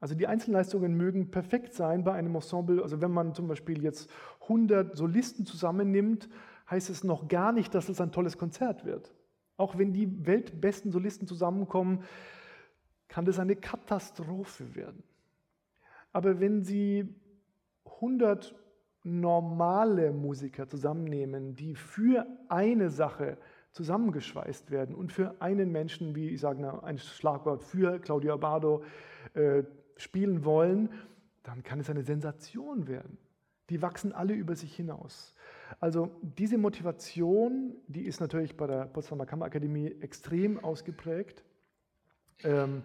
Also 0.00 0.16
die 0.16 0.26
Einzelleistungen 0.26 0.96
mögen 0.96 1.30
perfekt 1.30 1.74
sein 1.74 2.02
bei 2.02 2.12
einem 2.12 2.34
Ensemble. 2.34 2.82
Also 2.82 3.00
wenn 3.00 3.12
man 3.12 3.34
zum 3.34 3.46
Beispiel 3.46 3.82
jetzt 3.84 4.10
100 4.42 4.96
Solisten 4.96 5.46
zusammennimmt, 5.46 6.28
heißt 6.68 6.90
es 6.90 7.04
noch 7.04 7.28
gar 7.28 7.52
nicht, 7.52 7.72
dass 7.74 7.88
es 7.88 8.00
ein 8.00 8.10
tolles 8.10 8.36
Konzert 8.36 8.84
wird. 8.84 9.14
Auch 9.56 9.78
wenn 9.78 9.92
die 9.92 10.26
weltbesten 10.26 10.90
Solisten 10.90 11.28
zusammenkommen, 11.28 12.02
kann 13.06 13.24
das 13.24 13.38
eine 13.38 13.54
Katastrophe 13.54 14.74
werden. 14.74 15.04
Aber 16.12 16.40
wenn 16.40 16.64
Sie 16.64 17.14
100 17.84 18.56
normale 19.04 20.12
Musiker 20.12 20.66
zusammennehmen, 20.66 21.54
die 21.54 21.76
für 21.76 22.26
eine 22.48 22.90
Sache 22.90 23.38
zusammengeschweißt 23.72 24.70
werden 24.70 24.94
und 24.94 25.12
für 25.12 25.40
einen 25.40 25.72
Menschen, 25.72 26.14
wie 26.14 26.28
ich 26.28 26.40
sage, 26.40 26.82
ein 26.84 26.98
Schlagwort 26.98 27.62
für 27.64 27.98
Claudio 27.98 28.34
Abado 28.34 28.84
äh, 29.34 29.64
spielen 29.96 30.44
wollen, 30.44 30.90
dann 31.42 31.62
kann 31.62 31.80
es 31.80 31.90
eine 31.90 32.02
Sensation 32.02 32.86
werden. 32.86 33.18
Die 33.70 33.80
wachsen 33.80 34.12
alle 34.12 34.34
über 34.34 34.54
sich 34.54 34.74
hinaus. 34.76 35.34
Also 35.80 36.10
diese 36.20 36.58
Motivation, 36.58 37.74
die 37.88 38.04
ist 38.04 38.20
natürlich 38.20 38.56
bei 38.56 38.66
der 38.66 38.86
Potsdamer 38.86 39.26
Kammerakademie 39.26 39.96
extrem 40.00 40.62
ausgeprägt. 40.62 41.42
Ähm, 42.44 42.82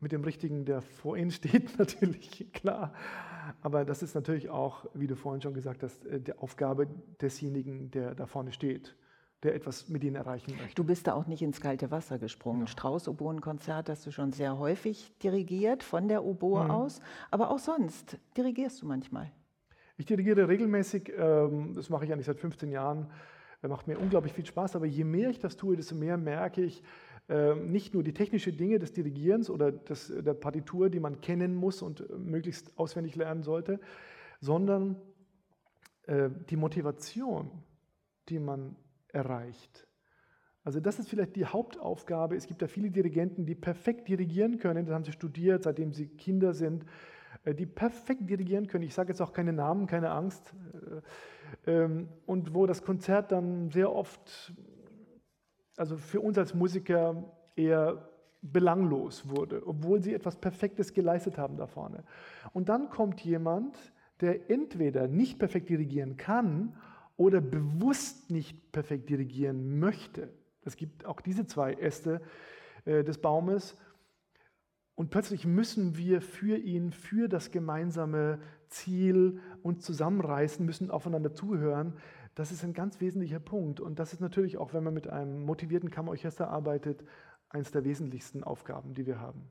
mit 0.00 0.12
dem 0.12 0.24
Richtigen, 0.24 0.64
der 0.64 0.80
vor 0.80 1.16
Ihnen 1.16 1.30
steht, 1.30 1.78
natürlich, 1.78 2.52
klar. 2.52 2.94
Aber 3.60 3.84
das 3.84 4.02
ist 4.02 4.14
natürlich 4.14 4.48
auch, 4.48 4.86
wie 4.94 5.06
du 5.06 5.16
vorhin 5.16 5.42
schon 5.42 5.54
gesagt 5.54 5.82
hast, 5.82 6.06
äh, 6.06 6.20
die 6.20 6.32
Aufgabe 6.32 6.86
desjenigen, 7.20 7.90
der 7.90 8.14
da 8.14 8.26
vorne 8.26 8.52
steht, 8.52 8.96
der 9.42 9.54
etwas 9.54 9.88
mit 9.88 10.04
Ihnen 10.04 10.16
erreichen 10.16 10.54
möchte. 10.56 10.74
Du 10.74 10.84
bist 10.84 11.06
da 11.06 11.14
auch 11.14 11.26
nicht 11.26 11.42
ins 11.42 11.60
kalte 11.60 11.90
Wasser 11.90 12.18
gesprungen. 12.18 12.60
Ja. 12.62 12.66
Strauß-Oboen-Konzert 12.66 13.88
hast 13.88 14.06
du 14.06 14.10
schon 14.10 14.32
sehr 14.32 14.58
häufig 14.58 15.12
dirigiert, 15.22 15.82
von 15.82 16.08
der 16.08 16.24
Oboe 16.24 16.64
mhm. 16.64 16.70
aus. 16.70 17.00
Aber 17.30 17.50
auch 17.50 17.58
sonst 17.58 18.18
dirigierst 18.36 18.82
du 18.82 18.86
manchmal. 18.86 19.30
Ich 19.96 20.06
dirigiere 20.06 20.48
regelmäßig, 20.48 21.12
ähm, 21.16 21.74
das 21.74 21.88
mache 21.88 22.04
ich 22.04 22.12
eigentlich 22.12 22.26
seit 22.26 22.40
15 22.40 22.70
Jahren, 22.70 23.06
macht 23.62 23.86
mir 23.86 23.98
unglaublich 23.98 24.32
viel 24.32 24.46
Spaß. 24.46 24.76
Aber 24.76 24.86
je 24.86 25.04
mehr 25.04 25.30
ich 25.30 25.38
das 25.38 25.56
tue, 25.56 25.76
desto 25.76 25.94
mehr 25.94 26.16
merke 26.16 26.62
ich, 26.62 26.82
ähm, 27.30 27.70
nicht 27.70 27.94
nur 27.94 28.02
die 28.02 28.12
technischen 28.12 28.56
Dinge 28.56 28.78
des 28.78 28.92
Dirigierens 28.92 29.50
oder 29.50 29.70
des, 29.70 30.12
der 30.12 30.34
Partitur, 30.34 30.90
die 30.90 31.00
man 31.00 31.20
kennen 31.20 31.54
muss 31.54 31.80
und 31.80 32.00
äh, 32.00 32.18
möglichst 32.18 32.76
auswendig 32.76 33.14
lernen 33.14 33.42
sollte, 33.42 33.78
sondern 34.40 34.96
äh, 36.06 36.28
die 36.48 36.56
Motivation, 36.56 37.50
die 38.28 38.40
man 38.40 38.74
erreicht. 39.12 39.86
Also 40.62 40.80
das 40.80 40.98
ist 40.98 41.08
vielleicht 41.08 41.36
die 41.36 41.46
Hauptaufgabe. 41.46 42.36
Es 42.36 42.46
gibt 42.46 42.60
ja 42.62 42.68
viele 42.68 42.90
Dirigenten, 42.90 43.46
die 43.46 43.54
perfekt 43.54 44.08
dirigieren 44.08 44.58
können. 44.58 44.84
Das 44.84 44.94
haben 44.94 45.04
sie 45.04 45.12
studiert, 45.12 45.62
seitdem 45.64 45.92
sie 45.92 46.08
Kinder 46.08 46.52
sind, 46.52 46.84
äh, 47.44 47.54
die 47.54 47.66
perfekt 47.66 48.28
dirigieren 48.28 48.66
können. 48.66 48.84
Ich 48.84 48.94
sage 48.94 49.08
jetzt 49.08 49.20
auch 49.20 49.32
keine 49.32 49.52
Namen, 49.52 49.86
keine 49.86 50.10
Angst. 50.10 50.54
Ähm, 51.66 52.08
und 52.26 52.54
wo 52.54 52.66
das 52.66 52.82
Konzert 52.82 53.32
dann 53.32 53.70
sehr 53.70 53.92
oft 53.92 54.54
also 55.80 55.96
für 55.96 56.20
uns 56.20 56.36
als 56.36 56.54
Musiker 56.54 57.24
eher 57.56 58.10
belanglos 58.42 59.28
wurde, 59.28 59.66
obwohl 59.66 60.02
sie 60.02 60.12
etwas 60.12 60.36
Perfektes 60.36 60.92
geleistet 60.92 61.38
haben 61.38 61.56
da 61.56 61.66
vorne. 61.66 62.04
Und 62.52 62.68
dann 62.68 62.90
kommt 62.90 63.20
jemand, 63.22 63.76
der 64.20 64.50
entweder 64.50 65.08
nicht 65.08 65.38
perfekt 65.38 65.70
dirigieren 65.70 66.18
kann 66.18 66.76
oder 67.20 67.42
bewusst 67.42 68.30
nicht 68.30 68.72
perfekt 68.72 69.10
dirigieren 69.10 69.78
möchte. 69.78 70.32
Es 70.64 70.78
gibt 70.78 71.04
auch 71.04 71.20
diese 71.20 71.44
zwei 71.44 71.74
Äste 71.74 72.22
äh, 72.86 73.04
des 73.04 73.18
Baumes. 73.18 73.76
Und 74.94 75.10
plötzlich 75.10 75.46
müssen 75.46 75.98
wir 75.98 76.22
für 76.22 76.56
ihn, 76.56 76.92
für 76.92 77.28
das 77.28 77.50
gemeinsame 77.50 78.38
Ziel 78.68 79.38
uns 79.62 79.84
zusammenreißen, 79.84 80.64
müssen 80.64 80.90
aufeinander 80.90 81.34
zuhören, 81.34 81.92
das 82.36 82.52
ist 82.52 82.64
ein 82.64 82.72
ganz 82.72 83.02
wesentlicher 83.02 83.40
Punkt. 83.40 83.80
Und 83.80 83.98
das 83.98 84.14
ist 84.14 84.20
natürlich 84.20 84.56
auch, 84.56 84.72
wenn 84.72 84.82
man 84.84 84.94
mit 84.94 85.06
einem 85.06 85.42
motivierten 85.42 85.90
Kammerorchester 85.90 86.48
arbeitet, 86.48 87.04
eines 87.50 87.72
der 87.72 87.84
wesentlichsten 87.84 88.44
Aufgaben, 88.44 88.94
die 88.94 89.06
wir 89.06 89.20
haben. 89.20 89.42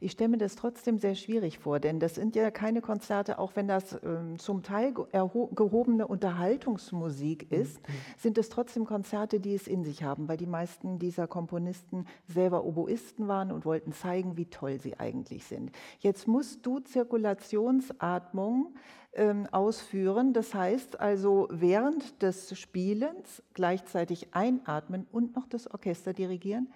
Ich 0.00 0.12
stelle 0.12 0.30
mir 0.30 0.38
das 0.38 0.54
trotzdem 0.54 0.98
sehr 0.98 1.16
schwierig 1.16 1.58
vor, 1.58 1.80
denn 1.80 1.98
das 1.98 2.14
sind 2.14 2.36
ja 2.36 2.52
keine 2.52 2.80
Konzerte, 2.80 3.38
auch 3.38 3.56
wenn 3.56 3.66
das 3.66 3.98
ähm, 4.04 4.38
zum 4.38 4.62
Teil 4.62 4.92
gehobene 4.92 6.06
Unterhaltungsmusik 6.06 7.50
mhm. 7.50 7.58
ist, 7.58 7.80
mhm. 7.88 7.92
sind 8.16 8.38
es 8.38 8.48
trotzdem 8.48 8.84
Konzerte, 8.84 9.40
die 9.40 9.54
es 9.54 9.66
in 9.66 9.82
sich 9.82 10.04
haben, 10.04 10.28
weil 10.28 10.36
die 10.36 10.46
meisten 10.46 11.00
dieser 11.00 11.26
Komponisten 11.26 12.06
selber 12.28 12.64
Oboisten 12.64 13.26
waren 13.26 13.50
und 13.50 13.64
wollten 13.64 13.92
zeigen, 13.92 14.36
wie 14.36 14.46
toll 14.46 14.80
sie 14.80 14.98
eigentlich 14.98 15.44
sind. 15.44 15.72
Jetzt 15.98 16.28
musst 16.28 16.64
du 16.64 16.78
Zirkulationsatmung 16.78 18.74
ähm, 19.14 19.48
ausführen, 19.50 20.32
das 20.32 20.54
heißt 20.54 21.00
also 21.00 21.48
während 21.50 22.22
des 22.22 22.56
Spielens 22.56 23.42
gleichzeitig 23.54 24.28
einatmen 24.32 25.08
und 25.10 25.34
noch 25.34 25.48
das 25.48 25.68
Orchester 25.68 26.12
dirigieren. 26.12 26.68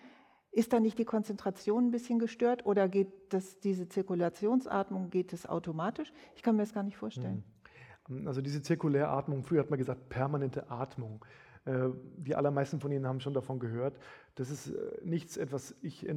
Ist 0.52 0.72
da 0.72 0.80
nicht 0.80 0.98
die 0.98 1.06
Konzentration 1.06 1.86
ein 1.86 1.90
bisschen 1.90 2.18
gestört 2.18 2.66
oder 2.66 2.88
geht 2.88 3.08
das, 3.30 3.58
diese 3.58 3.88
Zirkulationsatmung, 3.88 5.08
geht 5.10 5.32
es 5.32 5.46
automatisch? 5.46 6.12
Ich 6.36 6.42
kann 6.42 6.56
mir 6.56 6.62
das 6.62 6.74
gar 6.74 6.82
nicht 6.82 6.98
vorstellen. 6.98 7.42
Hm. 8.06 8.28
Also 8.28 8.42
diese 8.42 8.60
Zirkuläratmung, 8.60 9.44
früher 9.44 9.60
hat 9.60 9.70
man 9.70 9.78
gesagt 9.78 10.10
permanente 10.10 10.70
Atmung. 10.70 11.24
Äh, 11.64 11.90
die 12.16 12.34
allermeisten 12.34 12.80
von 12.80 12.90
Ihnen 12.90 13.06
haben 13.06 13.20
schon 13.20 13.34
davon 13.34 13.60
gehört. 13.60 13.98
Das 14.34 14.50
ist 14.50 14.70
äh, 14.70 14.74
nichts, 15.04 15.36
etwas 15.36 15.76
ich 15.80 16.08
äh, 16.08 16.14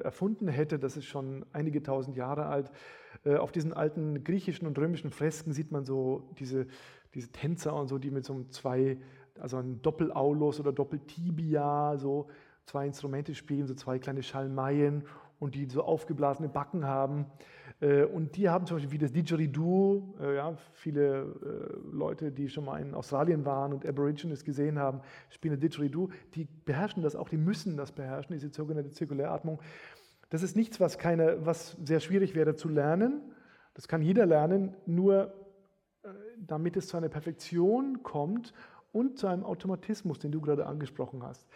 erfunden 0.00 0.48
hätte. 0.48 0.78
Das 0.78 0.96
ist 0.96 1.04
schon 1.04 1.44
einige 1.52 1.82
tausend 1.82 2.16
Jahre 2.16 2.46
alt. 2.46 2.70
Auf 3.24 3.50
diesen 3.50 3.72
alten 3.72 4.22
griechischen 4.22 4.68
und 4.68 4.78
römischen 4.78 5.10
Fresken 5.10 5.52
sieht 5.52 5.72
man 5.72 5.84
so 5.84 6.28
diese, 6.38 6.66
diese 7.14 7.32
Tänzer 7.32 7.74
und 7.74 7.88
so, 7.88 7.98
die 7.98 8.12
mit 8.12 8.24
so 8.24 8.34
einem 8.34 8.52
zwei, 8.52 8.98
also 9.40 9.56
ein 9.56 9.82
Doppelaulus 9.82 10.60
oder 10.60 10.72
Doppeltibia, 10.72 11.96
so 11.96 12.28
zwei 12.66 12.86
Instrumente 12.86 13.34
spielen, 13.34 13.66
so 13.66 13.74
zwei 13.74 13.98
kleine 13.98 14.22
Schalmeien 14.22 15.04
und 15.38 15.54
die 15.54 15.66
so 15.66 15.82
aufgeblasene 15.82 16.48
Backen 16.48 16.84
haben. 16.84 17.26
Äh, 17.80 18.04
und 18.04 18.36
die 18.36 18.48
haben 18.48 18.66
zum 18.66 18.76
Beispiel 18.76 18.92
wie 18.92 18.98
das 18.98 19.12
Didgeridoo, 19.12 20.14
äh, 20.20 20.36
ja, 20.36 20.56
viele 20.72 21.22
äh, 21.22 21.96
Leute, 21.96 22.32
die 22.32 22.48
schon 22.48 22.64
mal 22.64 22.80
in 22.80 22.94
Australien 22.94 23.44
waren 23.44 23.72
und 23.72 23.86
Aborigines 23.86 24.44
gesehen 24.44 24.78
haben, 24.78 25.00
spielen 25.30 25.58
Didgeridoo, 25.60 26.08
die 26.34 26.44
beherrschen 26.64 27.02
das 27.02 27.14
auch, 27.16 27.28
die 27.28 27.36
müssen 27.36 27.76
das 27.76 27.92
beherrschen, 27.92 28.34
diese 28.34 28.52
sogenannte 28.52 28.90
Zirkuläratmung. 28.90 29.60
Das 30.30 30.42
ist 30.42 30.56
nichts, 30.56 30.80
was, 30.80 30.98
keine, 30.98 31.46
was 31.46 31.76
sehr 31.84 32.00
schwierig 32.00 32.34
wäre 32.34 32.56
zu 32.56 32.68
lernen. 32.68 33.22
Das 33.74 33.86
kann 33.86 34.02
jeder 34.02 34.26
lernen, 34.26 34.74
nur 34.86 35.32
damit 36.38 36.76
es 36.76 36.88
zu 36.88 36.96
einer 36.96 37.08
Perfektion 37.08 38.02
kommt 38.02 38.52
und 38.92 39.18
zu 39.18 39.26
einem 39.26 39.44
Automatismus, 39.44 40.18
den 40.18 40.32
du 40.32 40.40
gerade 40.40 40.66
angesprochen 40.66 41.22
hast 41.22 41.46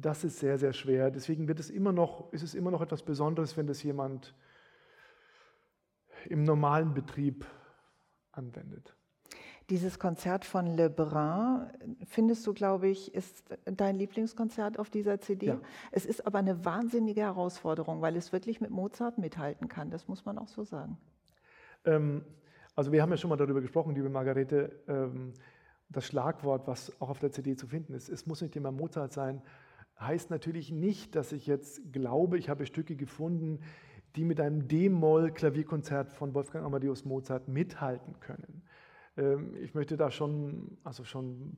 das 0.00 0.22
ist 0.22 0.38
sehr, 0.38 0.58
sehr 0.58 0.72
schwer. 0.72 1.10
Deswegen 1.10 1.48
wird 1.48 1.58
es 1.58 1.70
immer 1.70 1.92
noch, 1.92 2.32
ist 2.32 2.42
es 2.42 2.54
immer 2.54 2.70
noch 2.70 2.80
etwas 2.80 3.02
Besonderes, 3.02 3.56
wenn 3.56 3.66
das 3.66 3.82
jemand 3.82 4.32
im 6.26 6.44
normalen 6.44 6.94
Betrieb 6.94 7.44
anwendet. 8.30 8.94
Dieses 9.70 9.98
Konzert 9.98 10.44
von 10.44 10.66
Lebrun, 10.66 11.66
findest 12.06 12.46
du, 12.46 12.54
glaube 12.54 12.88
ich, 12.88 13.12
ist 13.12 13.44
dein 13.64 13.96
Lieblingskonzert 13.96 14.78
auf 14.78 14.88
dieser 14.88 15.20
CD? 15.20 15.46
Ja. 15.46 15.60
Es 15.90 16.06
ist 16.06 16.26
aber 16.26 16.38
eine 16.38 16.64
wahnsinnige 16.64 17.22
Herausforderung, 17.22 18.00
weil 18.00 18.16
es 18.16 18.32
wirklich 18.32 18.60
mit 18.60 18.70
Mozart 18.70 19.18
mithalten 19.18 19.68
kann. 19.68 19.90
Das 19.90 20.06
muss 20.08 20.24
man 20.24 20.38
auch 20.38 20.48
so 20.48 20.62
sagen. 20.62 20.96
Ähm, 21.84 22.24
also 22.76 22.92
wir 22.92 23.02
haben 23.02 23.10
ja 23.10 23.16
schon 23.16 23.30
mal 23.30 23.36
darüber 23.36 23.60
gesprochen, 23.60 23.94
liebe 23.94 24.08
Margarete, 24.08 24.80
ähm, 24.86 25.34
das 25.90 26.06
Schlagwort, 26.06 26.66
was 26.66 26.92
auch 27.00 27.10
auf 27.10 27.18
der 27.18 27.32
CD 27.32 27.56
zu 27.56 27.66
finden 27.66 27.94
ist, 27.94 28.08
es 28.08 28.26
muss 28.26 28.40
nicht 28.40 28.54
immer 28.56 28.70
Mozart 28.70 29.12
sein, 29.12 29.42
heißt 30.00 30.30
natürlich 30.30 30.70
nicht, 30.70 31.14
dass 31.14 31.32
ich 31.32 31.46
jetzt 31.46 31.92
glaube, 31.92 32.38
ich 32.38 32.48
habe 32.48 32.66
Stücke 32.66 32.96
gefunden, 32.96 33.60
die 34.16 34.24
mit 34.24 34.40
einem 34.40 34.68
D-Moll-Klavierkonzert 34.68 36.12
von 36.12 36.34
Wolfgang 36.34 36.64
Amadeus 36.64 37.04
Mozart 37.04 37.48
mithalten 37.48 38.18
können. 38.20 38.62
Ähm, 39.16 39.54
ich 39.62 39.74
möchte 39.74 39.96
da 39.96 40.10
schon, 40.10 40.78
also 40.84 41.04
schon 41.04 41.56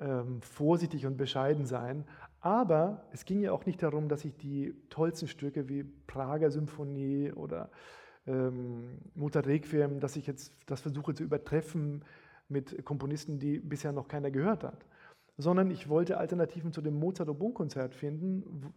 ähm, 0.00 0.42
vorsichtig 0.42 1.06
und 1.06 1.16
bescheiden 1.16 1.66
sein. 1.66 2.04
Aber 2.40 3.06
es 3.12 3.24
ging 3.24 3.40
ja 3.40 3.52
auch 3.52 3.64
nicht 3.66 3.82
darum, 3.82 4.08
dass 4.08 4.24
ich 4.24 4.36
die 4.36 4.74
tollsten 4.90 5.28
Stücke 5.28 5.68
wie 5.68 5.84
Prager 5.84 6.50
Symphonie 6.50 7.32
oder 7.32 7.70
ähm, 8.26 8.98
Mozart 9.14 9.46
Requiem, 9.46 10.00
dass 10.00 10.16
ich 10.16 10.26
jetzt 10.26 10.52
das 10.66 10.80
versuche 10.80 11.14
zu 11.14 11.22
übertreffen 11.22 12.04
mit 12.48 12.84
Komponisten, 12.84 13.38
die 13.38 13.58
bisher 13.58 13.92
noch 13.92 14.08
keiner 14.08 14.30
gehört 14.30 14.64
hat. 14.64 14.84
Sondern 15.36 15.70
ich 15.70 15.88
wollte 15.88 16.18
Alternativen 16.18 16.72
zu 16.72 16.80
dem 16.80 16.98
Mozart-Oboen-Konzert 16.98 17.94
finden, 17.94 18.72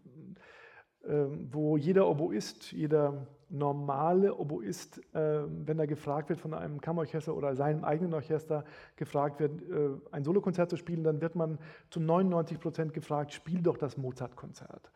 ähm, 1.08 1.48
wo 1.52 1.78
jeder 1.78 2.08
Oboist, 2.08 2.72
jeder 2.74 3.28
normale 3.50 4.36
Oboist, 4.36 5.00
ähm, 5.14 5.64
wenn 5.66 5.80
er 5.80 5.88
gefragt 5.88 6.30
wird 6.30 6.42
von 6.42 6.54
einem 6.54 6.82
Kammerorchester 6.82 7.34
oder 7.36 7.56
seinem 7.56 7.86
eigenen 7.86 8.14
Orchester, 8.14 8.66
gefragt 8.98 9.40
wird, 9.40 9.62
äh, 9.62 9.90
ein 10.12 10.24
Solokonzert 10.26 10.70
zu 10.70 10.76
spielen, 10.76 11.04
dann 11.04 11.22
wird 11.22 11.36
man 11.36 11.60
zu 11.90 12.02
99 12.02 12.60
Prozent 12.60 12.94
gefragt, 12.94 13.32
spiel 13.32 13.62
doch 13.62 13.78
das 13.78 13.96
Mozart-Konzert. 13.96 14.92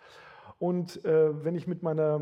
Und 0.60 1.04
äh, 1.06 1.44
wenn 1.46 1.56
ich 1.56 1.66
mit 1.66 1.82
meiner 1.82 2.20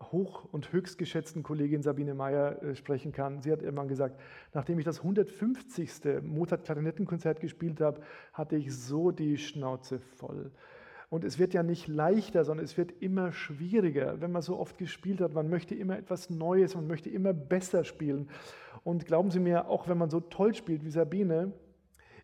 hoch 0.00 0.44
und 0.52 0.72
höchst 0.72 0.98
geschätzten 0.98 1.42
Kollegin 1.42 1.82
Sabine 1.82 2.14
Meyer 2.14 2.62
äh, 2.62 2.74
sprechen 2.74 3.12
kann. 3.12 3.40
Sie 3.40 3.50
hat 3.50 3.62
irgendwann 3.62 3.88
gesagt, 3.88 4.20
nachdem 4.52 4.78
ich 4.78 4.84
das 4.84 4.98
150. 4.98 6.22
Mozart-Klarinettenkonzert 6.22 7.40
gespielt 7.40 7.80
habe, 7.80 8.00
hatte 8.32 8.56
ich 8.56 8.74
so 8.74 9.10
die 9.10 9.38
Schnauze 9.38 9.98
voll. 9.98 10.50
Und 11.08 11.24
es 11.24 11.38
wird 11.38 11.54
ja 11.54 11.62
nicht 11.62 11.86
leichter, 11.86 12.44
sondern 12.44 12.64
es 12.64 12.76
wird 12.76 12.92
immer 13.00 13.32
schwieriger, 13.32 14.20
wenn 14.20 14.32
man 14.32 14.42
so 14.42 14.58
oft 14.58 14.76
gespielt 14.76 15.20
hat. 15.20 15.32
Man 15.32 15.48
möchte 15.48 15.74
immer 15.74 15.96
etwas 15.96 16.30
Neues, 16.30 16.74
man 16.74 16.88
möchte 16.88 17.10
immer 17.10 17.32
besser 17.32 17.84
spielen. 17.84 18.28
Und 18.82 19.06
glauben 19.06 19.30
Sie 19.30 19.40
mir, 19.40 19.68
auch 19.68 19.88
wenn 19.88 19.98
man 19.98 20.10
so 20.10 20.20
toll 20.20 20.54
spielt 20.54 20.84
wie 20.84 20.90
Sabine, 20.90 21.52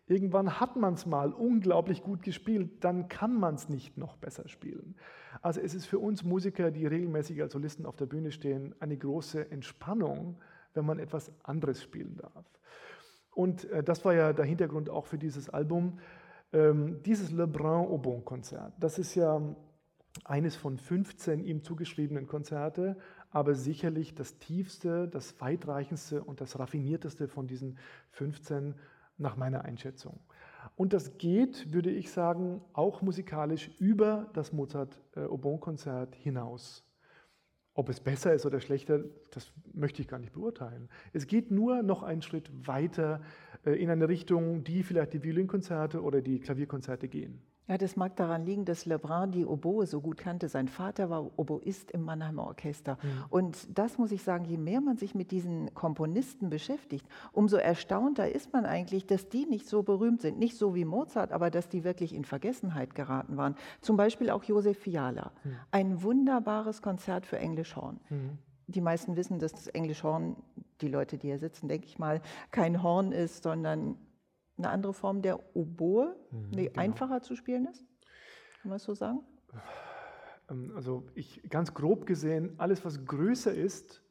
irgendwann 0.07 0.59
hat 0.59 0.75
man 0.75 0.95
es 0.95 1.05
mal 1.05 1.31
unglaublich 1.31 2.03
gut 2.03 2.23
gespielt, 2.23 2.83
dann 2.83 3.07
kann 3.07 3.33
man 3.33 3.55
es 3.55 3.69
nicht 3.69 3.97
noch 3.97 4.17
besser 4.17 4.47
spielen. 4.47 4.95
Also 5.41 5.61
es 5.61 5.73
ist 5.73 5.85
für 5.85 5.99
uns 5.99 6.23
Musiker, 6.23 6.71
die 6.71 6.85
regelmäßig 6.85 7.41
als 7.41 7.53
Solisten 7.53 7.85
auf 7.85 7.95
der 7.95 8.05
Bühne 8.05 8.31
stehen, 8.31 8.75
eine 8.79 8.97
große 8.97 9.51
Entspannung, 9.51 10.37
wenn 10.73 10.85
man 10.85 10.99
etwas 10.99 11.31
anderes 11.43 11.81
spielen 11.81 12.17
darf. 12.17 12.45
Und 13.31 13.69
äh, 13.71 13.83
das 13.83 14.03
war 14.05 14.13
ja 14.13 14.33
der 14.33 14.45
Hintergrund 14.45 14.89
auch 14.89 15.05
für 15.05 15.17
dieses 15.17 15.49
Album. 15.49 15.99
Ähm, 16.51 17.01
dieses 17.03 17.31
Le 17.31 17.47
Brun 17.47 17.87
au 17.87 17.97
Bon 17.97 18.23
Konzert, 18.23 18.73
das 18.79 18.99
ist 18.99 19.15
ja 19.15 19.41
eines 20.25 20.55
von 20.55 20.77
15 20.77 21.43
ihm 21.43 21.63
zugeschriebenen 21.63 22.27
Konzerte, 22.27 22.97
aber 23.31 23.55
sicherlich 23.55 24.13
das 24.13 24.37
tiefste, 24.37 25.07
das 25.07 25.41
weitreichendste 25.41 26.23
und 26.23 26.39
das 26.39 26.59
raffinierteste 26.59 27.27
von 27.27 27.47
diesen 27.47 27.79
15 28.11 28.75
nach 29.17 29.37
meiner 29.37 29.65
Einschätzung. 29.65 30.19
Und 30.75 30.93
das 30.93 31.17
geht, 31.17 31.71
würde 31.73 31.91
ich 31.91 32.11
sagen, 32.11 32.61
auch 32.73 33.01
musikalisch 33.01 33.69
über 33.79 34.29
das 34.33 34.53
Mozart-Oboen-Konzert 34.53 36.15
hinaus. 36.15 36.83
Ob 37.75 37.89
es 37.89 37.99
besser 37.99 38.33
ist 38.33 38.45
oder 38.45 38.59
schlechter, 38.59 39.03
das 39.31 39.51
möchte 39.73 40.01
ich 40.01 40.07
gar 40.07 40.19
nicht 40.19 40.33
beurteilen. 40.33 40.89
Es 41.11 41.25
geht 41.25 41.49
nur 41.51 41.81
noch 41.81 42.03
einen 42.03 42.21
Schritt 42.21 42.51
weiter 42.67 43.21
äh, 43.65 43.71
in 43.71 43.89
eine 43.89 44.07
Richtung, 44.07 44.63
die 44.63 44.83
vielleicht 44.83 45.13
die 45.13 45.23
Violinkonzerte 45.23 46.01
oder 46.01 46.21
die 46.21 46.39
Klavierkonzerte 46.39 47.07
gehen. 47.07 47.41
Ja, 47.67 47.77
das 47.77 47.95
mag 47.95 48.17
daran 48.17 48.45
liegen, 48.45 48.65
dass 48.65 48.85
Lebrun 48.85 49.31
die 49.31 49.45
Oboe 49.45 49.85
so 49.85 50.01
gut 50.01 50.17
kannte. 50.17 50.49
Sein 50.49 50.67
Vater 50.67 51.09
war 51.09 51.31
Oboist 51.37 51.91
im 51.91 52.03
Mannheimer 52.03 52.45
Orchester. 52.45 52.97
Mhm. 53.01 53.23
Und 53.29 53.77
das 53.77 53.97
muss 53.97 54.11
ich 54.11 54.21
sagen, 54.21 54.43
je 54.43 54.57
mehr 54.57 54.81
man 54.81 54.97
sich 54.97 55.15
mit 55.15 55.31
diesen 55.31 55.73
Komponisten 55.73 56.49
beschäftigt, 56.49 57.07
umso 57.31 57.55
erstaunter 57.55 58.29
ist 58.29 58.51
man 58.51 58.65
eigentlich, 58.65 59.07
dass 59.07 59.29
die 59.29 59.45
nicht 59.45 59.67
so 59.67 59.81
berühmt 59.81 60.21
sind. 60.21 60.39
Nicht 60.39 60.57
so 60.57 60.75
wie 60.75 60.83
Mozart, 60.83 61.31
aber 61.31 61.49
dass 61.49 61.69
die 61.69 61.85
wirklich 61.85 62.13
in 62.13 62.25
Vergessenheit 62.25 62.95
geraten 62.95 63.37
waren. 63.37 63.55
Zum 63.79 63.95
Beispiel 63.95 64.29
auch 64.29 64.43
Josef 64.43 64.77
Fiala. 64.77 65.31
Mhm. 65.43 65.55
Ein 65.71 66.03
wunderbares 66.03 66.81
Konzert 66.81 67.25
für 67.25 67.39
Englischhorn. 67.39 68.01
Mhm. 68.09 68.37
Die 68.67 68.81
meisten 68.81 69.15
wissen, 69.15 69.39
dass 69.39 69.53
das 69.53 69.67
Englischhorn, 69.67 70.35
die 70.81 70.89
Leute, 70.89 71.17
die 71.17 71.27
hier 71.27 71.39
sitzen, 71.39 71.69
denke 71.69 71.87
ich 71.87 71.97
mal, 71.97 72.21
kein 72.51 72.83
Horn 72.83 73.13
ist, 73.13 73.43
sondern 73.43 73.95
eine 74.57 74.69
andere 74.69 74.93
Form 74.93 75.21
der 75.21 75.55
Oboe, 75.55 76.15
mhm, 76.31 76.51
die 76.51 76.65
genau. 76.65 76.79
einfacher 76.79 77.21
zu 77.21 77.35
spielen 77.35 77.67
ist? 77.67 77.85
Kann 78.61 78.69
man 78.69 78.73
das 78.73 78.83
so 78.83 78.93
sagen? 78.93 79.19
Ähm, 80.49 80.71
also 80.75 81.05
ich 81.15 81.41
ganz 81.49 81.73
grob 81.73 82.05
gesehen, 82.05 82.53
alles 82.57 82.83
was 82.85 83.05
größer 83.05 83.53
ist 83.53 84.01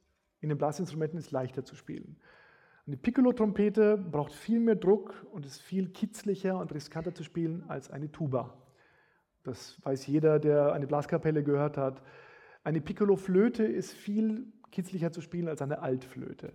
in 0.40 0.48
den 0.48 0.58
Blasinstrumenten 0.58 1.18
ist 1.18 1.30
leichter 1.30 1.64
zu 1.64 1.76
spielen. 1.76 2.16
Eine 2.86 2.96
Piccolo-Trompete 2.96 3.96
braucht 3.96 4.32
viel 4.32 4.58
mehr 4.58 4.74
Druck 4.74 5.24
und 5.30 5.46
ist 5.46 5.62
viel 5.62 5.90
kitzlicher 5.90 6.58
und 6.58 6.74
riskanter 6.74 7.14
zu 7.14 7.22
spielen 7.22 7.64
als 7.68 7.90
eine 7.92 8.10
Tuba. 8.10 8.58
Das 9.44 9.80
weiß 9.84 10.06
jeder, 10.08 10.40
der 10.40 10.72
eine 10.72 10.88
Blaskapelle 10.88 11.44
gehört 11.44 11.76
hat. 11.76 12.02
Eine 12.64 12.80
Piccolo-Flöte 12.80 13.64
ist 13.64 13.92
viel 13.92 14.52
kitzlicher 14.72 15.12
zu 15.12 15.20
spielen 15.20 15.48
als 15.48 15.62
eine 15.62 15.80
Altflöte. 15.80 16.54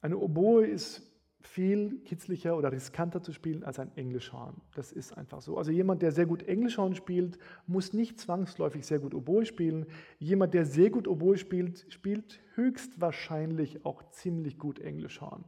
Eine 0.00 0.16
Oboe 0.16 0.66
ist 0.66 1.09
viel 1.42 2.00
kitzlicher 2.04 2.56
oder 2.56 2.72
riskanter 2.72 3.22
zu 3.22 3.32
spielen 3.32 3.64
als 3.64 3.78
ein 3.78 3.90
Englischhorn. 3.96 4.60
Das 4.74 4.92
ist 4.92 5.16
einfach 5.16 5.40
so. 5.40 5.56
Also 5.58 5.70
jemand, 5.70 6.02
der 6.02 6.12
sehr 6.12 6.26
gut 6.26 6.42
Englischhorn 6.42 6.94
spielt, 6.94 7.38
muss 7.66 7.92
nicht 7.92 8.20
zwangsläufig 8.20 8.86
sehr 8.86 8.98
gut 8.98 9.14
Oboe 9.14 9.44
spielen. 9.46 9.86
Jemand, 10.18 10.54
der 10.54 10.64
sehr 10.66 10.90
gut 10.90 11.08
Oboe 11.08 11.38
spielt, 11.38 11.86
spielt 11.88 12.40
höchstwahrscheinlich 12.54 13.84
auch 13.84 14.02
ziemlich 14.10 14.58
gut 14.58 14.78
Englischhorn. 14.78 15.44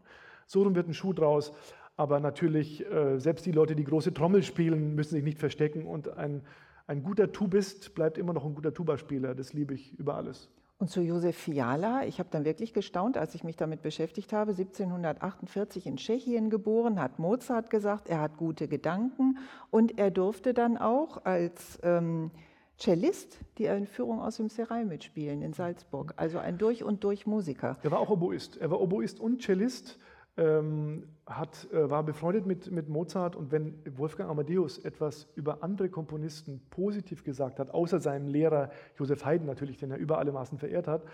So 0.47 0.75
wird 0.75 0.89
ein 0.89 0.95
Schuh 0.95 1.13
draus. 1.13 1.53
Aber 1.97 2.21
natürlich, 2.21 2.85
äh, 2.91 3.19
selbst 3.19 3.45
die 3.45 3.53
Leute, 3.53 3.77
die 3.77 3.85
große 3.85 4.15
Trommel 4.15 4.43
spielen, 4.43 4.95
müssen 4.95 5.15
sich 5.15 5.25
nicht 5.25 5.39
verstecken. 5.39 5.87
Und 5.87 6.09
ein, 6.09 6.43
ein 6.87 7.03
guter 7.03 7.33
Tubist 7.33 7.95
bleibt 7.95 8.19
immer 8.19 8.33
noch 8.33 8.45
ein 8.45 8.55
guter 8.55 8.73
Tubaspieler. 8.73 9.35
Das 9.35 9.53
liebe 9.53 9.75
ich 9.75 9.99
über 9.99 10.15
alles. 10.15 10.51
Und 10.83 10.89
zu 10.89 11.01
Josef 11.01 11.37
Fiala, 11.37 12.07
ich 12.07 12.19
habe 12.19 12.29
dann 12.33 12.45
wirklich 12.45 12.75
gestaunt, 12.75 13.17
als 13.17 13.37
ich 13.37 13.45
mich 13.45 13.55
damit 13.55 13.83
beschäftigt 13.83 14.33
habe, 14.33 14.51
1748 14.51 15.87
in 15.87 15.97
Tschechien 15.97 16.51
geboren, 16.51 17.01
hat 17.01 17.21
Mozart 17.21 17.71
gesagt, 17.71 18.09
er 18.09 18.21
hat 18.21 18.37
gute 18.37 18.67
Gedanken 18.67 19.39
und 19.71 19.97
er 20.01 20.11
durfte 20.11 20.55
dann 20.55 20.77
auch 20.77 21.25
als 21.25 21.79
ähm, 21.85 22.33
Cellist 22.79 23.39
die 23.59 23.67
Entführung 23.67 24.21
aus 24.21 24.39
dem 24.39 24.49
Serai 24.49 24.85
mitspielen 24.85 25.41
in 25.41 25.53
Salzburg. 25.53 26.15
Also 26.17 26.41
ein 26.41 26.59
durch 26.59 26.83
und 26.83 27.05
durch 27.05 27.29
Musiker. 27.29 27.79
Er 27.85 27.93
war 27.93 28.01
auch 28.01 28.11
Oboist. 28.11 28.57
Er 28.57 28.73
war 28.73 28.81
Oboist 28.81 29.21
und 29.21 29.41
Cellist 29.41 30.01
ähm, 30.37 31.09
hat, 31.27 31.69
äh, 31.73 31.91
war 31.91 32.03
befreundet 32.03 32.47
mit, 32.47 32.71
mit 32.71 32.89
Mozart 32.89 33.37
und 33.37 33.53
wenn 33.53 33.83
Wolfgang 33.99 34.31
Amadeus 34.31 34.79
etwas 34.79 35.29
über 35.35 35.63
andere 35.63 35.91
Komponisten 35.91 36.63
positiv 36.71 37.23
gesagt 37.25 37.59
hat, 37.59 37.71
außer 37.71 38.01
seinem 38.01 38.29
Lehrer 38.29 38.71
Josef 38.99 39.25
Haydn 39.25 39.47
natürlich, 39.47 39.77
den 39.77 39.91
er 39.91 39.99
über 39.99 40.19
alle 40.19 40.33
Maßen 40.33 40.59
verehrt 40.59 40.89
hat, 40.89 41.05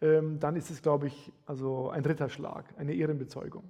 ähm, 0.00 0.40
dann 0.40 0.56
ist 0.56 0.70
es, 0.70 0.82
glaube 0.82 1.06
ich, 1.06 1.32
also 1.46 1.90
ein 1.90 2.04
Ritterschlag, 2.04 2.74
eine 2.78 2.94
Ehrenbezeugung. 2.94 3.64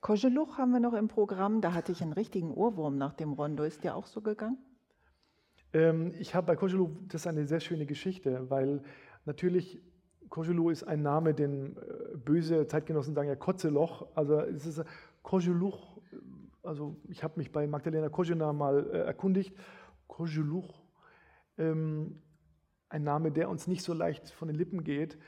Koscheluch 0.00 0.58
haben 0.58 0.72
wir 0.72 0.80
noch 0.80 0.94
im 0.94 1.08
Programm, 1.08 1.60
da 1.60 1.72
hatte 1.72 1.92
ich 1.92 2.02
einen 2.02 2.12
richtigen 2.12 2.52
Ohrwurm 2.52 2.96
nach 2.96 3.14
dem 3.14 3.32
Rondo. 3.32 3.64
Ist 3.64 3.84
der 3.84 3.96
auch 3.96 4.06
so 4.06 4.20
gegangen? 4.20 4.58
Ähm, 5.72 6.14
ich 6.18 6.34
habe 6.34 6.46
bei 6.46 6.56
Koscheluch, 6.56 6.90
das 7.08 7.22
ist 7.22 7.26
eine 7.26 7.46
sehr 7.46 7.60
schöne 7.60 7.86
Geschichte, 7.86 8.50
weil 8.50 8.82
natürlich 9.24 9.80
Kogelou 10.28 10.70
ist 10.70 10.84
ein 10.84 11.02
Name, 11.02 11.34
den 11.34 11.76
äh, 11.76 12.16
böse 12.16 12.66
Zeitgenossen 12.66 13.14
sagen 13.14 13.28
ja 13.28 13.36
Kotzeloch. 13.36 14.08
Also 14.14 14.40
es 14.40 14.66
ist 14.66 14.84
Kogeluch. 15.22 15.98
Also 16.62 16.96
ich 17.08 17.22
habe 17.22 17.34
mich 17.36 17.52
bei 17.52 17.66
Magdalena 17.66 18.08
Kojena 18.08 18.52
mal 18.52 18.88
äh, 18.90 18.98
erkundigt. 18.98 19.56
Kogeluch, 20.08 20.82
ähm, 21.58 22.22
ein 22.88 23.02
Name, 23.02 23.32
der 23.32 23.48
uns 23.48 23.66
nicht 23.66 23.82
so 23.82 23.92
leicht 23.92 24.30
von 24.30 24.48
den 24.48 24.56
Lippen 24.56 24.84
geht, 24.84 25.18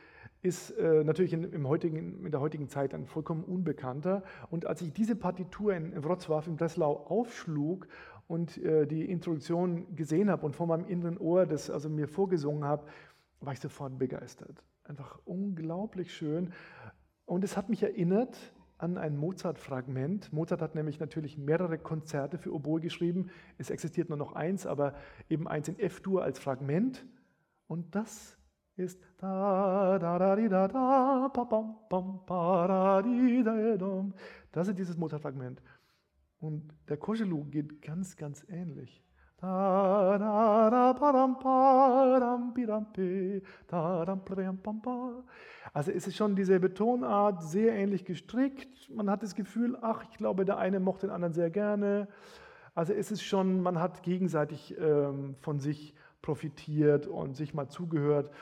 ist 0.41 0.71
äh, 0.71 1.03
natürlich 1.03 1.33
in, 1.33 1.53
im 1.53 1.69
heutigen, 1.69 2.25
in 2.25 2.31
der 2.31 2.41
heutigen 2.41 2.69
Zeit 2.69 2.95
ein 2.95 3.07
vollkommen 3.07 3.45
unbekannter. 3.45 4.23
Und 4.51 4.67
als 4.67 4.83
ich 4.83 4.93
diese 4.93 5.17
Partitur 5.17 5.75
in, 5.75 5.93
in 5.93 6.03
Wrocław, 6.03 6.47
in 6.47 6.57
Breslau 6.57 6.93
aufschlug 7.09 7.89
und 8.29 8.59
äh, 8.59 8.87
die 8.87 9.11
Introduktion 9.11 9.97
gesehen 9.97 10.31
habe 10.31 10.47
und 10.47 10.55
vor 10.55 10.67
meinem 10.67 10.87
inneren 10.87 11.19
Ohr 11.19 11.47
das 11.47 11.71
also 11.71 11.89
mir 11.89 12.07
vorgesungen 12.07 12.65
habe, 12.65 12.87
war 13.41 13.53
ich 13.53 13.61
sofort 13.61 13.99
begeistert. 13.99 14.63
Einfach 14.89 15.21
unglaublich 15.27 16.15
schön. 16.15 16.53
Und 17.27 17.45
es 17.45 17.57
hat 17.57 17.69
mich 17.69 17.83
erinnert, 17.83 18.37
an 18.79 18.97
ein 18.97 19.17
Mozart-Fragment. 19.19 20.33
Mozart 20.33 20.63
hat 20.63 20.75
nämlich 20.75 20.99
natürlich 20.99 21.37
mehrere 21.37 21.79
Konzerte 21.79 22.39
für 22.39 22.55
Oboe 22.55 22.81
geschrieben. 22.81 23.31
Es 23.59 23.71
existiert 23.71 24.09
nur 24.09 24.17
noch 24.17 24.33
eins, 24.33 24.67
aber 24.67 24.95
eben 25.29 25.47
eins 25.47 25.69
in 25.69 25.79
F-Dur 25.79 26.23
als 26.23 26.39
Fragment. 26.39 27.05
Und 27.67 27.95
das 27.95 28.39
ist 28.77 29.05
da 29.19 29.99
da 29.99 30.19
da 30.19 30.37
di 30.37 30.49
da 30.49 30.69
da 30.69 31.29
pa 31.29 31.45
pam 31.45 31.77
pam 31.91 32.25
pa 32.25 32.67
da 32.69 33.03
di 33.03 33.43
da 33.43 33.77
dum. 33.77 34.15
Das 34.53 34.69
ist 34.69 34.79
dieses 34.79 34.97
Mozart-Fragment. 34.97 35.61
Und 36.39 36.73
der 36.89 36.97
Koschelu 36.97 37.45
geht 37.45 37.83
ganz, 37.83 38.17
ganz 38.17 38.47
ähnlich. 38.49 39.03
Also 45.73 45.93
es 45.93 46.09
ist 46.09 46.17
schon 46.17 46.35
diese 46.35 46.59
Betonart 46.59 47.45
sehr 47.45 47.73
ähnlich 47.75 48.05
gestrickt. 48.05 48.91
Man 48.91 49.09
hat 49.09 49.23
das 49.23 49.37
Gefühl, 49.37 49.79
ach, 49.81 50.03
ich 50.11 50.17
glaube, 50.17 50.45
der 50.45 50.59
eine 50.59 50.81
mochte 50.81 51.07
den 51.07 51.15
anderen 51.15 51.35
sehr 51.35 51.51
gerne. 51.51 52.09
Also 52.75 52.93
es 52.93 53.13
ist 53.13 53.23
schon, 53.23 53.61
man 53.61 53.79
hat 53.79 54.03
gegenseitig 54.03 54.77
ähm, 54.79 55.37
von 55.37 55.61
sich 55.61 55.95
profitiert 56.21 57.07
und 57.07 57.37
sich 57.37 57.55
mal 57.55 57.69
zugehört. 57.69 58.33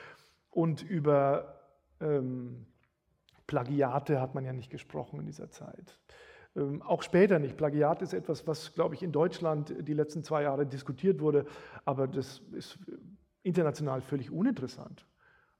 Und 0.49 0.81
über 0.81 1.59
ähm, 1.99 2.65
Plagiate 3.45 4.19
hat 4.19 4.33
man 4.35 4.45
ja 4.45 4.53
nicht 4.53 4.71
gesprochen 4.71 5.19
in 5.19 5.27
dieser 5.27 5.51
Zeit. 5.51 5.99
Ähm, 6.57 6.81
auch 6.81 7.03
später 7.03 7.39
nicht. 7.39 7.55
Plagiat 7.55 8.01
ist 8.01 8.13
etwas, 8.13 8.47
was, 8.47 8.73
glaube 8.73 8.95
ich, 8.95 9.03
in 9.03 9.11
Deutschland 9.11 9.73
die 9.79 9.93
letzten 9.93 10.23
zwei 10.23 10.43
Jahre 10.43 10.65
diskutiert 10.65 11.21
wurde, 11.21 11.45
aber 11.85 12.07
das 12.07 12.41
ist 12.51 12.79
international 13.43 14.01
völlig 14.01 14.31
uninteressant. 14.31 15.05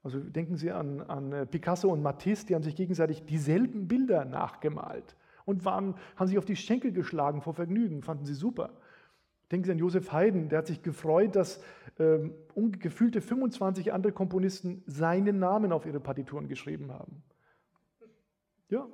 Also 0.04 0.20
denken 0.20 0.56
Sie 0.56 0.72
an, 0.72 1.02
an 1.02 1.32
äh, 1.32 1.46
Picasso 1.46 1.90
und 1.92 2.02
Matisse, 2.02 2.48
die 2.48 2.56
haben 2.56 2.64
sich 2.64 2.76
gegenseitig 2.76 3.26
dieselben 3.26 3.88
Bilder 3.88 4.26
nachgemalt 4.26 5.16
und 5.46 5.66
waren, 5.66 5.96
haben 6.16 6.28
sich 6.28 6.38
auf 6.38 6.46
die 6.46 6.56
Schenkel 6.56 6.92
geschlagen 6.92 7.42
vor 7.42 7.54
Vergnügen, 7.54 8.02
fanden 8.02 8.26
sie 8.26 8.34
super. 8.34 8.72
Denken 9.52 9.66
Sie 9.66 9.72
an 9.72 9.78
Josef 9.78 10.12
Haydn, 10.12 10.50
der 10.50 10.60
hat 10.60 10.68
sich 10.68 10.82
gefreut, 10.82 11.36
dass 11.38 11.64
ähm, 12.00 12.34
gefühlte 12.80 13.22
25 13.22 13.94
andere 13.94 14.12
Komponisten 14.12 14.84
seinen 14.88 15.40
Namen 15.40 15.72
auf 15.72 15.86
ihre 15.86 16.02
Partituren 16.02 16.50
geschrieben 16.50 16.92
haben. 16.92 17.24
Ja, 18.70 18.88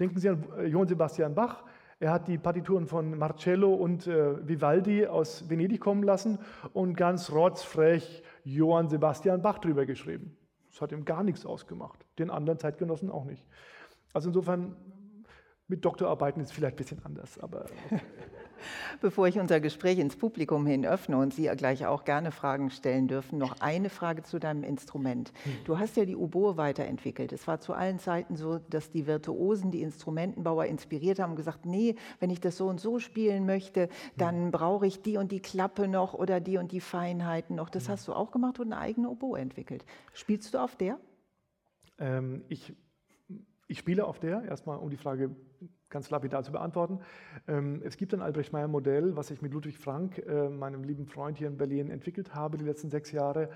Denken 0.00 0.18
Sie 0.18 0.30
an 0.30 0.44
äh, 0.56 0.66
Johann 0.66 0.88
Sebastian 0.88 1.34
Bach. 1.34 1.62
Er 2.00 2.10
hat 2.10 2.26
die 2.26 2.38
Partituren 2.38 2.86
von 2.86 3.18
Marcello 3.18 3.74
und 3.74 4.06
äh, 4.06 4.48
Vivaldi 4.48 5.06
aus 5.06 5.50
Venedig 5.50 5.82
kommen 5.82 6.02
lassen 6.02 6.38
und 6.72 6.96
ganz 6.96 7.30
rotzfrech 7.30 8.22
Johann 8.42 8.88
Sebastian 8.88 9.42
Bach 9.42 9.58
drüber 9.58 9.84
geschrieben. 9.84 10.34
Das 10.70 10.80
hat 10.80 10.92
ihm 10.92 11.04
gar 11.04 11.22
nichts 11.22 11.44
ausgemacht, 11.44 12.06
den 12.18 12.30
anderen 12.30 12.58
Zeitgenossen 12.58 13.10
auch 13.10 13.26
nicht. 13.26 13.46
Also 14.14 14.30
insofern 14.30 14.74
mit 15.68 15.84
Doktorarbeiten 15.84 16.40
ist 16.40 16.48
es 16.48 16.54
vielleicht 16.54 16.76
ein 16.76 16.78
bisschen 16.78 17.04
anders, 17.04 17.38
aber 17.38 17.66
okay. 17.66 18.00
Bevor 19.00 19.28
ich 19.28 19.38
unser 19.38 19.60
Gespräch 19.60 19.98
ins 19.98 20.16
Publikum 20.16 20.66
hin 20.66 20.84
öffne 20.84 21.16
und 21.16 21.34
Sie 21.34 21.50
gleich 21.56 21.86
auch 21.86 22.04
gerne 22.04 22.32
Fragen 22.32 22.70
stellen 22.70 23.08
dürfen, 23.08 23.38
noch 23.38 23.60
eine 23.60 23.90
Frage 23.90 24.22
zu 24.22 24.38
deinem 24.38 24.62
Instrument. 24.62 25.32
Hm. 25.44 25.52
Du 25.64 25.78
hast 25.78 25.96
ja 25.96 26.04
die 26.04 26.16
Oboe 26.16 26.56
weiterentwickelt. 26.56 27.32
Es 27.32 27.46
war 27.46 27.60
zu 27.60 27.72
allen 27.72 27.98
Zeiten 27.98 28.36
so, 28.36 28.58
dass 28.70 28.90
die 28.90 29.06
Virtuosen, 29.06 29.70
die 29.70 29.82
Instrumentenbauer 29.82 30.66
inspiriert 30.66 31.18
haben 31.18 31.30
und 31.30 31.36
gesagt, 31.36 31.66
nee, 31.66 31.96
wenn 32.18 32.30
ich 32.30 32.40
das 32.40 32.56
so 32.56 32.66
und 32.68 32.80
so 32.80 32.98
spielen 32.98 33.46
möchte, 33.46 33.88
dann 34.16 34.44
hm. 34.44 34.50
brauche 34.50 34.86
ich 34.86 35.02
die 35.02 35.16
und 35.16 35.32
die 35.32 35.40
Klappe 35.40 35.88
noch 35.88 36.14
oder 36.14 36.40
die 36.40 36.58
und 36.58 36.72
die 36.72 36.80
Feinheiten 36.80 37.56
noch. 37.56 37.70
Das 37.70 37.84
hm. 37.84 37.92
hast 37.92 38.08
du 38.08 38.12
auch 38.12 38.30
gemacht 38.30 38.60
und 38.60 38.72
eine 38.72 38.80
eigene 38.80 39.08
Oboe 39.08 39.38
entwickelt. 39.38 39.84
Spielst 40.12 40.54
du 40.54 40.58
auf 40.58 40.76
der? 40.76 40.98
Ähm, 41.98 42.44
ich 42.48 42.72
ich 43.70 43.78
spiele 43.78 44.04
auf 44.04 44.18
der, 44.18 44.42
erstmal 44.42 44.78
um 44.78 44.90
die 44.90 44.96
Frage 44.96 45.30
ganz 45.90 46.08
lapidar 46.10 46.42
zu 46.42 46.52
beantworten. 46.52 47.00
Ähm, 47.46 47.82
es 47.84 47.96
gibt 47.96 48.14
ein 48.14 48.22
Albrecht 48.22 48.52
Meyer 48.52 48.68
Modell, 48.68 49.16
was 49.16 49.30
ich 49.30 49.42
mit 49.42 49.52
Ludwig 49.52 49.76
Frank, 49.78 50.18
äh, 50.18 50.48
meinem 50.48 50.84
lieben 50.84 51.06
Freund 51.06 51.36
hier 51.36 51.48
in 51.48 51.58
Berlin, 51.58 51.90
entwickelt 51.90 52.34
habe 52.34 52.56
die 52.56 52.64
letzten 52.64 52.90
sechs 52.90 53.12
Jahre. 53.12 53.50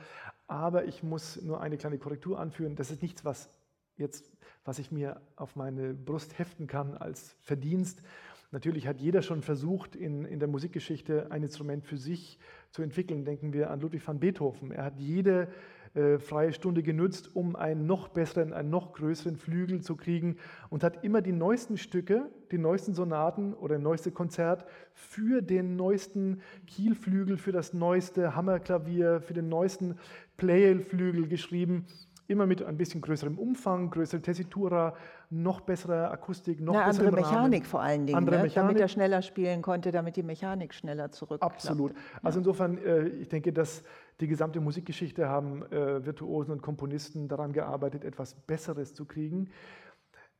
Aber 0.46 0.84
ich 0.84 1.02
muss 1.02 1.40
nur 1.40 1.60
eine 1.60 1.78
kleine 1.78 1.98
Korrektur 1.98 2.38
anführen. 2.38 2.76
Das 2.76 2.90
ist 2.90 3.00
nichts, 3.00 3.24
was 3.24 3.48
jetzt, 3.96 4.30
was 4.64 4.78
ich 4.78 4.90
mir 4.90 5.20
auf 5.36 5.56
meine 5.56 5.94
Brust 5.94 6.38
heften 6.38 6.66
kann 6.66 6.96
als 6.96 7.36
Verdienst. 7.40 8.02
Natürlich 8.50 8.86
hat 8.86 9.00
jeder 9.00 9.22
schon 9.22 9.42
versucht, 9.42 9.96
in, 9.96 10.24
in 10.24 10.38
der 10.38 10.48
Musikgeschichte 10.48 11.30
ein 11.30 11.42
Instrument 11.42 11.84
für 11.84 11.96
sich 11.96 12.38
zu 12.70 12.82
entwickeln. 12.82 13.24
Denken 13.24 13.52
wir 13.52 13.70
an 13.70 13.80
Ludwig 13.80 14.06
van 14.06 14.20
Beethoven. 14.20 14.70
Er 14.70 14.84
hat 14.84 14.98
jede 14.98 15.48
äh, 15.94 16.18
freie 16.18 16.52
Stunde 16.52 16.82
genutzt, 16.82 17.30
um 17.34 17.54
einen 17.54 17.86
noch 17.86 18.08
besseren, 18.08 18.52
einen 18.52 18.70
noch 18.70 18.92
größeren 18.94 19.36
Flügel 19.36 19.80
zu 19.80 19.94
kriegen 19.94 20.36
und 20.68 20.82
hat 20.82 21.04
immer 21.04 21.22
die 21.22 21.32
neuesten 21.32 21.76
Stücke, 21.76 22.30
die 22.50 22.58
neuesten 22.58 22.94
Sonaten 22.94 23.54
oder 23.54 23.78
neueste 23.78 24.10
Konzert 24.10 24.66
für 24.92 25.40
den 25.40 25.76
neuesten 25.76 26.40
Kielflügel, 26.66 27.36
für 27.36 27.52
das 27.52 27.74
neueste 27.74 28.34
Hammerklavier, 28.34 29.20
für 29.20 29.34
den 29.34 29.48
neuesten 29.48 29.96
Playel-Flügel 30.36 31.28
geschrieben 31.28 31.86
immer 32.26 32.46
mit 32.46 32.62
ein 32.62 32.76
bisschen 32.76 33.00
größerem 33.00 33.38
Umfang, 33.38 33.90
größere 33.90 34.22
Tessitura, 34.22 34.94
noch 35.30 35.60
bessere 35.60 36.10
Akustik, 36.10 36.60
noch 36.60 36.74
Eine 36.74 36.84
andere 36.84 37.12
Mechanik 37.12 37.62
Rahmen. 37.62 37.64
vor 37.64 37.80
allen 37.82 38.06
Dingen, 38.06 38.24
ne? 38.24 38.30
Mechanik. 38.30 38.54
damit 38.54 38.80
er 38.80 38.88
schneller 38.88 39.22
spielen 39.22 39.62
konnte, 39.62 39.90
damit 39.90 40.16
die 40.16 40.22
Mechanik 40.22 40.74
schneller 40.74 41.10
zurückklappt. 41.10 41.54
Absolut. 41.54 41.94
Also 42.22 42.38
insofern, 42.38 42.78
äh, 42.78 43.08
ich 43.08 43.28
denke, 43.28 43.52
dass 43.52 43.82
die 44.20 44.26
gesamte 44.26 44.60
Musikgeschichte 44.60 45.28
haben 45.28 45.62
äh, 45.70 46.04
Virtuosen 46.04 46.52
und 46.52 46.62
Komponisten 46.62 47.28
daran 47.28 47.52
gearbeitet, 47.52 48.04
etwas 48.04 48.34
Besseres 48.34 48.94
zu 48.94 49.04
kriegen. 49.04 49.50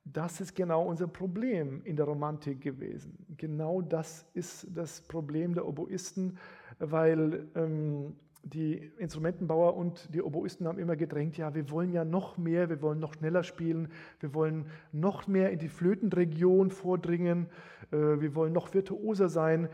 Das 0.05 0.41
ist 0.41 0.55
genau 0.55 0.87
unser 0.87 1.09
Problem 1.09 1.83
in 1.85 1.97
der 1.97 2.05
Romantik 2.05 2.61
gewesen. 2.61 3.25
Genau 3.39 3.81
das 3.81 4.27
ist 4.35 4.67
das 4.75 5.01
Problem 5.01 5.55
der 5.55 5.67
Oboisten, 5.67 6.39
weil 6.79 7.49
ähm, 7.55 8.15
die 8.45 8.93
Instrumentenbauer 8.99 9.75
und 9.75 10.15
die 10.15 10.23
Oboisten 10.23 10.69
haben 10.69 10.79
immer 10.79 10.97
gedrängt, 10.97 11.37
ja, 11.37 11.55
wir 11.55 11.71
wollen 11.71 11.93
ja 11.93 12.05
noch 12.05 12.37
mehr, 12.37 12.69
wir 12.69 12.83
wollen 12.83 13.01
noch 13.01 13.15
schneller 13.15 13.43
spielen, 13.43 13.89
wir 14.21 14.35
wollen 14.35 14.67
noch 14.93 15.27
mehr 15.27 15.51
in 15.51 15.59
die 15.59 15.69
Flötenregion 15.69 16.71
vordringen, 16.71 17.49
äh, 17.91 17.97
wir 17.97 18.35
wollen 18.35 18.53
noch 18.53 18.75
virtuoser 18.75 19.29
sein. 19.29 19.69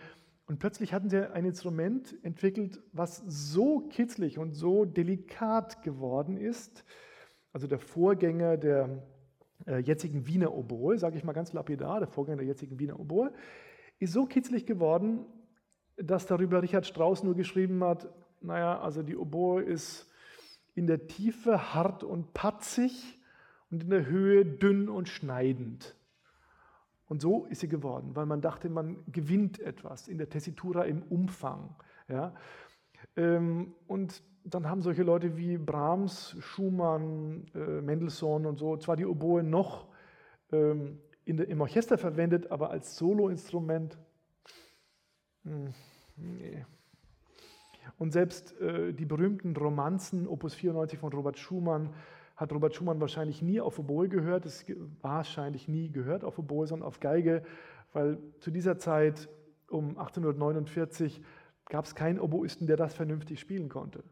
Und 0.47 0.59
plötzlich 0.59 0.93
hatten 0.93 1.11
sie 1.11 1.33
ein 1.33 1.45
Instrument 1.45 2.17
entwickelt, 2.23 2.81
was 2.93 3.23
so 3.27 3.81
kitzlig 3.89 4.39
und 4.39 4.53
so 4.53 4.85
delikat 4.85 5.83
geworden 5.83 6.37
ist. 6.37 6.85
Also 7.53 7.67
der 7.67 7.79
Vorgänger 7.79 8.57
der 8.57 9.03
äh, 9.67 9.79
jetzigen 9.79 10.27
Wiener 10.27 10.55
Oboe, 10.55 10.99
sage 10.99 11.17
ich 11.17 11.25
mal 11.25 11.33
ganz 11.33 11.53
lapidar, 11.53 11.99
der 11.99 12.09
Vorgänger 12.09 12.39
der 12.39 12.47
jetzigen 12.47 12.79
Wiener 12.79 12.99
Oboe, 12.99 13.33
ist 13.99 14.13
so 14.13 14.27
kitzlig 14.27 14.67
geworden, 14.67 15.27
dass 15.97 16.27
darüber 16.27 16.63
Richard 16.63 16.87
Strauss 16.87 17.23
nur 17.23 17.35
geschrieben 17.35 17.83
hat, 17.85 18.09
naja, 18.41 18.81
also 18.81 19.03
die 19.03 19.17
Oboe 19.17 19.63
ist 19.63 20.11
in 20.75 20.87
der 20.87 21.07
Tiefe 21.07 21.75
hart 21.75 22.05
und 22.05 22.33
patzig 22.33 23.19
und 23.71 23.83
in 23.83 23.91
der 23.91 24.07
Höhe 24.07 24.45
dünn 24.45 24.89
und 24.89 25.09
schneidend. 25.09 25.95
Und 27.09 27.21
so 27.21 27.45
ist 27.47 27.61
sie 27.61 27.69
geworden, 27.69 28.15
weil 28.15 28.27
man 28.27 28.41
dachte, 28.41 28.69
man 28.69 29.05
gewinnt 29.11 29.59
etwas 29.59 30.07
in 30.07 30.17
der 30.17 30.29
Tessitura 30.29 30.85
im 30.85 31.03
Umfang. 31.03 31.75
Ja? 32.09 32.35
Ähm, 33.17 33.75
und 33.89 34.23
dann 34.45 34.69
haben 34.69 34.83
solche 34.83 35.03
Leute 35.03 35.37
wie 35.37 35.59
Brahms, 35.59 36.37
Schumann, 36.41 37.47
äh, 37.55 37.81
Mendelssohn 37.81 38.47
und 38.47 38.59
so 38.59 38.77
zwar 38.77 38.97
die 38.97 39.07
Oboe 39.07 39.43
noch 39.43 39.89
ähm, 40.53 41.01
im 41.25 41.61
Orchester 41.61 41.99
verwendet, 41.99 42.51
aber 42.51 42.71
als 42.71 42.97
Soloinstrument, 42.97 43.99
hm, 45.45 45.73
nee. 46.17 46.65
Und 48.01 48.13
selbst 48.13 48.59
äh, 48.63 48.95
die 48.95 49.05
berühmten 49.05 49.55
Romanzen, 49.55 50.27
Opus 50.27 50.55
94 50.55 50.99
von 50.99 51.13
Robert 51.13 51.39
Schumann, 51.39 51.91
hat 52.35 52.51
Robert 52.51 52.75
Schumann 52.75 52.99
wahrscheinlich 52.99 53.43
nie 53.43 53.61
auf 53.61 53.79
Oboe 53.79 54.09
gehört, 54.09 54.47
es 54.47 54.65
wahrscheinlich 55.03 55.69
nie 55.69 55.91
gehört 55.91 56.25
auf 56.25 56.39
Oboe, 56.39 56.67
sondern 56.67 56.89
auf 56.89 56.99
Geige, 57.01 57.43
weil 57.93 58.17
zu 58.39 58.51
dieser 58.51 58.79
Zeit 58.79 59.29
um 59.69 59.99
1849 59.99 61.21
gab 61.67 61.85
es 61.85 61.95
keinen 61.95 62.19
Oboisten, 62.21 62.67
der 62.67 62.79
das 62.79 62.95
vernünftig 62.95 63.39
spielen 63.39 63.69
konnte. 63.69 64.03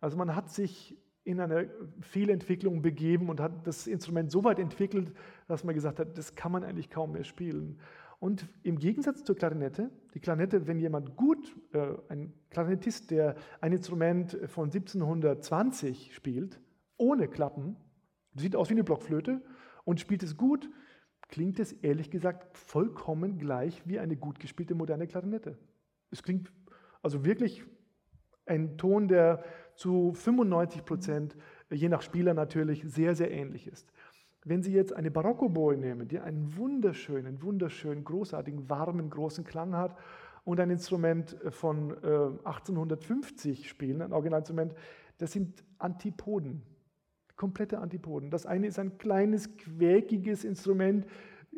Also 0.00 0.16
man 0.16 0.36
hat 0.36 0.50
sich 0.50 0.96
in 1.24 1.40
eine 1.40 1.68
Fehlentwicklung 2.02 2.82
begeben 2.82 3.30
und 3.30 3.40
hat 3.40 3.66
das 3.66 3.88
Instrument 3.88 4.30
so 4.30 4.44
weit 4.44 4.60
entwickelt, 4.60 5.12
dass 5.48 5.64
man 5.64 5.74
gesagt 5.74 5.98
hat, 5.98 6.16
das 6.16 6.36
kann 6.36 6.52
man 6.52 6.62
eigentlich 6.62 6.88
kaum 6.88 7.10
mehr 7.10 7.24
spielen. 7.24 7.80
Und 8.24 8.48
im 8.62 8.78
Gegensatz 8.78 9.22
zur 9.22 9.36
Klarinette, 9.36 9.90
die 10.14 10.18
Klarinette, 10.18 10.66
wenn 10.66 10.78
jemand 10.78 11.14
gut, 11.14 11.54
äh, 11.74 11.88
ein 12.08 12.32
Klarinettist, 12.48 13.10
der 13.10 13.36
ein 13.60 13.72
Instrument 13.72 14.38
von 14.46 14.70
1720 14.70 16.14
spielt, 16.14 16.58
ohne 16.96 17.28
Klappen, 17.28 17.76
sieht 18.34 18.56
aus 18.56 18.70
wie 18.70 18.72
eine 18.72 18.82
Blockflöte 18.82 19.42
und 19.84 20.00
spielt 20.00 20.22
es 20.22 20.38
gut, 20.38 20.70
klingt 21.28 21.60
es 21.60 21.74
ehrlich 21.74 22.10
gesagt 22.10 22.56
vollkommen 22.56 23.36
gleich 23.36 23.82
wie 23.86 23.98
eine 23.98 24.16
gut 24.16 24.40
gespielte 24.40 24.74
moderne 24.74 25.06
Klarinette. 25.06 25.58
Es 26.10 26.22
klingt 26.22 26.50
also 27.02 27.26
wirklich 27.26 27.62
ein 28.46 28.78
Ton, 28.78 29.06
der 29.06 29.44
zu 29.74 30.14
95 30.14 30.86
Prozent, 30.86 31.36
je 31.70 31.90
nach 31.90 32.00
Spieler 32.00 32.32
natürlich, 32.32 32.84
sehr, 32.86 33.14
sehr 33.14 33.30
ähnlich 33.30 33.66
ist. 33.66 33.92
Wenn 34.44 34.62
Sie 34.62 34.72
jetzt 34.72 34.92
eine 34.92 35.10
Barockoboe 35.10 35.76
nehmen, 35.76 36.06
die 36.06 36.20
einen 36.20 36.56
wunderschönen, 36.56 37.42
wunderschönen, 37.42 38.04
großartigen, 38.04 38.68
warmen, 38.68 39.08
großen 39.08 39.42
Klang 39.44 39.74
hat 39.74 39.96
und 40.44 40.60
ein 40.60 40.68
Instrument 40.68 41.36
von 41.48 41.90
äh, 42.02 42.28
1850 42.44 43.68
spielen, 43.68 44.02
ein 44.02 44.12
Originalinstrument, 44.12 44.74
das 45.16 45.32
sind 45.32 45.64
Antipoden, 45.78 46.62
komplette 47.36 47.78
Antipoden. 47.78 48.30
Das 48.30 48.44
eine 48.44 48.66
ist 48.66 48.78
ein 48.78 48.98
kleines, 48.98 49.56
quäkiges 49.56 50.44
Instrument, 50.44 51.06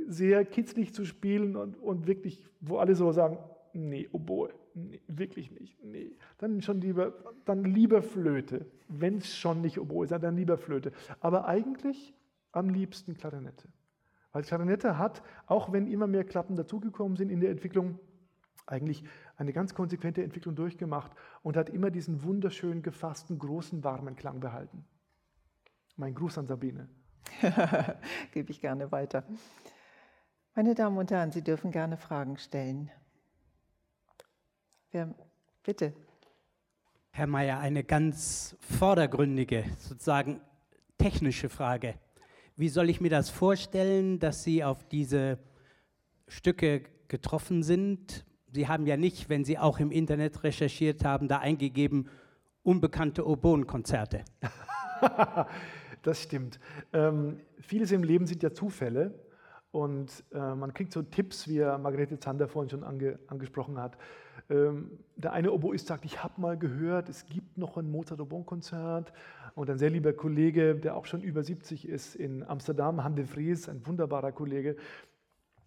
sehr 0.07 0.45
kitzlig 0.45 0.95
zu 0.95 1.05
spielen 1.05 1.57
und, 1.57 1.77
und 1.79 2.07
wirklich, 2.07 2.45
wo 2.61 2.79
alle 2.79 2.95
so 2.95 3.11
sagen, 3.11 3.39
nee, 3.73 4.09
Oboe, 4.13 4.51
nee, 4.75 5.01
wirklich 5.09 5.51
nicht, 5.51 5.83
nee. 5.83 6.13
Dann 6.39 6.63
schon 6.63 6.81
lieber, 6.81 7.15
dann 7.45 7.65
lieber 7.65 8.03
Flöte, 8.03 8.67
wenn 8.89 9.19
es 9.19 9.37
schon 9.37 9.61
nicht 9.61 9.81
Oboe 9.81 10.05
ist, 10.05 10.11
dann 10.13 10.37
lieber 10.37 10.57
Flöte. 10.57 10.93
Aber 11.21 11.49
eigentlich 11.49 12.15
am 12.57 12.69
liebsten 12.69 13.15
Klarinette. 13.15 13.69
Weil 14.33 14.43
Klarinette 14.43 14.99
hat, 14.99 15.23
auch 15.47 15.73
wenn 15.73 15.87
immer 15.87 16.07
mehr 16.07 16.25
Klappen 16.25 16.57
dazugekommen 16.57 17.17
sind 17.17 17.31
in 17.31 17.41
der 17.41 17.51
Entwicklung, 17.51 17.99
eigentlich 18.67 19.05
eine 19.37 19.53
ganz 19.53 19.75
konsequente 19.75 20.23
Entwicklung 20.23 20.57
durchgemacht 20.57 21.13
und 21.43 21.57
hat 21.57 21.69
immer 21.69 21.91
diesen 21.91 22.23
wunderschön 22.23 22.83
gefassten, 22.83 23.39
großen, 23.39 23.85
warmen 23.85 24.17
Klang 24.17 24.41
behalten. 24.41 24.85
Mein 25.97 26.15
Gruß 26.15 26.39
an 26.39 26.47
Sabine. 26.47 26.89
Gebe 28.33 28.51
ich 28.51 28.61
gerne 28.61 28.91
weiter. 28.91 29.25
Meine 30.55 30.75
Damen 30.75 30.99
und 30.99 31.11
Herren, 31.11 31.33
Sie 31.33 31.43
dürfen 31.43 31.71
gerne 31.71 31.97
Fragen 31.97 32.39
stellen. 32.39 32.91
Wer, 34.91 35.15
bitte. 35.63 35.93
Herr 37.11 37.27
Mayer, 37.27 37.59
eine 37.59 37.85
ganz 37.85 38.57
vordergründige, 38.61 39.65
sozusagen 39.79 40.41
technische 40.99 41.49
Frage. 41.49 41.95
Wie 42.59 42.71
soll 42.71 42.89
ich 42.89 43.03
mir 43.03 43.11
das 43.11 43.29
vorstellen, 43.29 44.19
dass 44.19 44.43
Sie 44.43 44.65
auf 44.65 44.83
diese 44.83 45.39
Stücke 46.27 46.85
getroffen 47.07 47.63
sind? 47.63 48.25
Sie 48.51 48.67
haben 48.67 48.87
ja 48.87 48.97
nicht, 48.97 49.29
wenn 49.29 49.45
Sie 49.45 49.59
auch 49.59 49.79
im 49.79 49.91
Internet 49.91 50.43
recherchiert 50.43 51.05
haben, 51.05 51.29
da 51.29 51.41
eingegeben, 51.41 52.09
unbekannte 52.63 53.27
Oboenkonzerte. 53.27 54.25
das 56.03 56.23
stimmt. 56.23 56.59
Ähm, 56.95 57.41
vieles 57.61 57.93
im 57.93 58.03
Leben 58.03 58.27
sind 58.27 58.43
ja 58.43 58.51
Zufälle 58.51 59.13
und 59.71 60.25
äh, 60.33 60.55
man 60.55 60.73
kriegt 60.73 60.95
so 60.95 61.03
Tipps, 61.03 61.47
wie 61.49 61.59
Margarete 61.59 62.19
Zander 62.19 62.49
vorhin 62.49 62.71
schon 62.71 62.85
ange, 62.85 63.19
angesprochen 63.27 63.79
hat. 63.79 63.99
Ähm, 64.49 64.99
der 65.17 65.35
eine 65.35 65.53
Oboist 65.53 65.89
sagt, 65.89 66.07
ich 66.07 66.23
habe 66.23 66.41
mal 66.41 66.57
gehört, 66.57 67.11
es 67.11 67.27
gibt 67.27 67.59
noch 67.59 67.77
ein 67.77 67.91
Mozart-Oboen-Konzert. 67.91 69.13
Und 69.57 69.71
ein 69.71 69.79
sehr 69.79 69.89
lieber 69.89 70.13
Kollege, 70.13 70.75
der 70.75 70.99
auch 70.99 71.07
schon 71.07 71.23
über 71.23 71.43
70 71.43 71.89
ist, 71.89 72.15
in 72.15 72.43
Amsterdam, 72.43 73.03
Han 73.03 73.17
de 73.17 73.25
Vries, 73.25 73.71
ein 73.71 73.87
wunderbarer 73.87 74.31
Kollege, 74.31 74.77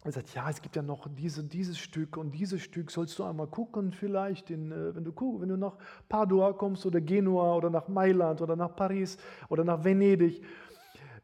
er 0.03 0.11
sagt, 0.11 0.35
ja, 0.35 0.47
es 0.47 0.61
gibt 0.61 0.75
ja 0.75 0.83
noch 0.83 1.07
diese, 1.09 1.43
dieses 1.43 1.79
Stück 1.79 2.15
und 2.15 2.31
dieses 2.31 2.61
Stück 2.61 2.91
sollst 2.91 3.17
du 3.17 3.23
einmal 3.23 3.47
gucken, 3.47 3.91
vielleicht, 3.91 4.51
in, 4.51 4.71
äh, 4.71 4.95
wenn, 4.95 5.03
du, 5.03 5.11
wenn 5.41 5.49
du 5.49 5.57
nach 5.57 5.75
Padua 6.07 6.53
kommst 6.53 6.85
oder 6.85 7.01
Genua 7.01 7.55
oder 7.55 7.71
nach 7.71 7.87
Mailand 7.87 8.41
oder 8.41 8.55
nach 8.55 8.75
Paris 8.75 9.17
oder 9.49 9.63
nach 9.63 9.83
Venedig. 9.83 10.43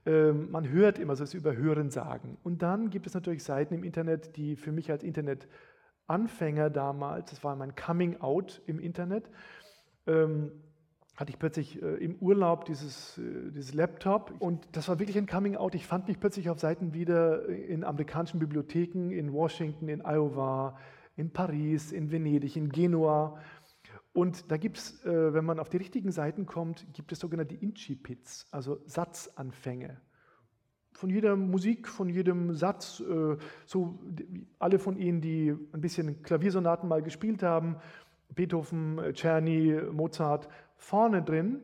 Ähm, 0.08 0.50
man 0.50 0.68
hört 0.68 0.98
immer 0.98 1.16
so 1.16 1.24
das 1.24 1.36
über 1.36 1.56
Hören 1.56 1.92
sagen. 1.92 2.40
Und 2.44 2.64
dann 2.64 2.90
gibt 2.90 3.06
es 3.06 3.14
natürlich 3.14 3.44
Seiten 3.44 3.76
im 3.76 3.84
Internet, 3.84 4.38
die 4.38 4.56
für 4.56 4.72
mich 4.72 4.90
als 4.90 5.04
Internet-Anfänger 5.04 6.72
damals, 6.72 7.30
das 7.30 7.44
war 7.44 7.56
mein 7.56 7.76
Coming 7.76 8.22
Out 8.22 8.60
im 8.66 8.80
Internet, 8.80 9.30
ähm, 10.08 10.52
hatte 11.16 11.32
ich 11.32 11.40
plötzlich 11.40 11.82
äh, 11.82 11.96
im 11.96 12.16
Urlaub 12.16 12.66
dieses, 12.66 13.18
äh, 13.18 13.52
dieses 13.52 13.74
Laptop 13.74 14.34
und 14.40 14.68
das 14.74 14.88
war 14.90 15.00
wirklich 15.00 15.18
ein 15.18 15.28
Coming 15.28 15.56
Out. 15.56 15.76
Ich 15.76 15.88
fand 15.88 16.08
mich 16.08 16.20
plötzlich 16.20 16.50
auf 16.50 16.60
Seiten 16.60 16.94
wieder 16.94 17.48
in 17.48 17.84
amerikanischen 17.84 18.40
Bibliotheken, 18.40 19.12
in 19.12 19.32
Washington, 19.32 19.88
in 19.88 20.02
Iowa, 20.02 20.78
in 21.16 21.32
Paris, 21.32 21.92
in 21.92 22.12
Venedig, 22.12 22.58
in 22.58 22.70
Genua. 22.70 23.38
Und 24.12 24.52
da 24.52 24.58
gibt 24.58 24.78
es, 24.78 25.06
äh, 25.06 25.34
wenn 25.34 25.46
man 25.46 25.60
auf 25.60 25.70
die 25.70 25.78
richtigen 25.78 26.12
Seiten 26.12 26.46
kommt, 26.46 26.86
gibt 26.94 27.12
es 27.12 27.20
sogenannte 27.20 27.56
Incipits, 27.56 28.48
also 28.52 28.80
Satzanfänge. 28.86 30.02
Von 30.94 31.10
jeder 31.10 31.36
Musik, 31.36 31.90
von 31.90 32.10
jedem 32.10 32.54
Satz, 32.54 33.02
äh, 33.02 33.38
so 33.66 34.00
alle 34.60 34.80
von 34.80 34.96
Ihnen, 34.96 35.20
die 35.20 35.54
ein 35.74 35.82
bisschen 35.82 36.22
Klaviersonaten 36.24 36.88
mal 36.88 37.02
gespielt 37.02 37.44
haben, 37.44 37.78
Beethoven, 38.34 39.00
Czerny, 39.14 39.80
Mozart, 39.92 40.50
Vorne 40.76 41.24
drin 41.24 41.62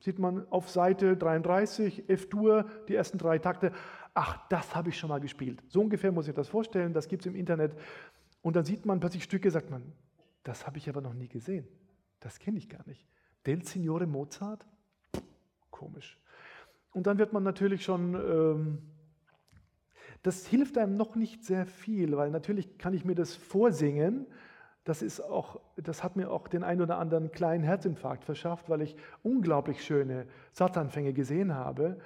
sieht 0.00 0.18
man 0.18 0.46
auf 0.50 0.68
Seite 0.68 1.16
33, 1.16 2.08
F-Dur, 2.08 2.66
die 2.88 2.94
ersten 2.94 3.18
drei 3.18 3.38
Takte. 3.38 3.72
Ach, 4.14 4.46
das 4.48 4.74
habe 4.74 4.88
ich 4.88 4.98
schon 4.98 5.08
mal 5.08 5.20
gespielt. 5.20 5.62
So 5.68 5.80
ungefähr 5.80 6.12
muss 6.12 6.28
ich 6.28 6.34
das 6.34 6.48
vorstellen, 6.48 6.92
das 6.92 7.08
gibt 7.08 7.22
es 7.22 7.26
im 7.26 7.36
Internet. 7.36 7.76
Und 8.42 8.56
dann 8.56 8.64
sieht 8.64 8.84
man 8.84 8.98
plötzlich 8.98 9.22
Stücke, 9.22 9.50
sagt 9.50 9.70
man, 9.70 9.92
das 10.42 10.66
habe 10.66 10.78
ich 10.78 10.88
aber 10.88 11.00
noch 11.00 11.14
nie 11.14 11.28
gesehen. 11.28 11.66
Das 12.18 12.38
kenne 12.38 12.58
ich 12.58 12.68
gar 12.68 12.86
nicht. 12.86 13.06
Del 13.46 13.64
Signore 13.64 14.06
Mozart? 14.06 14.66
Komisch. 15.70 16.18
Und 16.92 17.06
dann 17.06 17.18
wird 17.18 17.32
man 17.32 17.42
natürlich 17.42 17.84
schon, 17.84 18.14
ähm, 18.14 18.78
das 20.22 20.46
hilft 20.46 20.78
einem 20.78 20.96
noch 20.96 21.16
nicht 21.16 21.44
sehr 21.44 21.66
viel, 21.66 22.16
weil 22.16 22.30
natürlich 22.30 22.78
kann 22.78 22.92
ich 22.94 23.04
mir 23.04 23.14
das 23.14 23.34
vorsingen, 23.34 24.26
das, 24.84 25.02
ist 25.02 25.20
auch, 25.20 25.60
das 25.76 26.02
hat 26.02 26.16
mir 26.16 26.30
auch 26.30 26.48
den 26.48 26.64
einen 26.64 26.82
oder 26.82 26.98
anderen 26.98 27.30
kleinen 27.30 27.62
Herzinfarkt 27.62 28.24
verschafft, 28.24 28.68
weil 28.68 28.82
ich 28.82 28.96
unglaublich 29.22 29.84
schöne 29.84 30.26
Satzanfänge 30.52 31.12
gesehen 31.12 31.54
habe. 31.54 31.98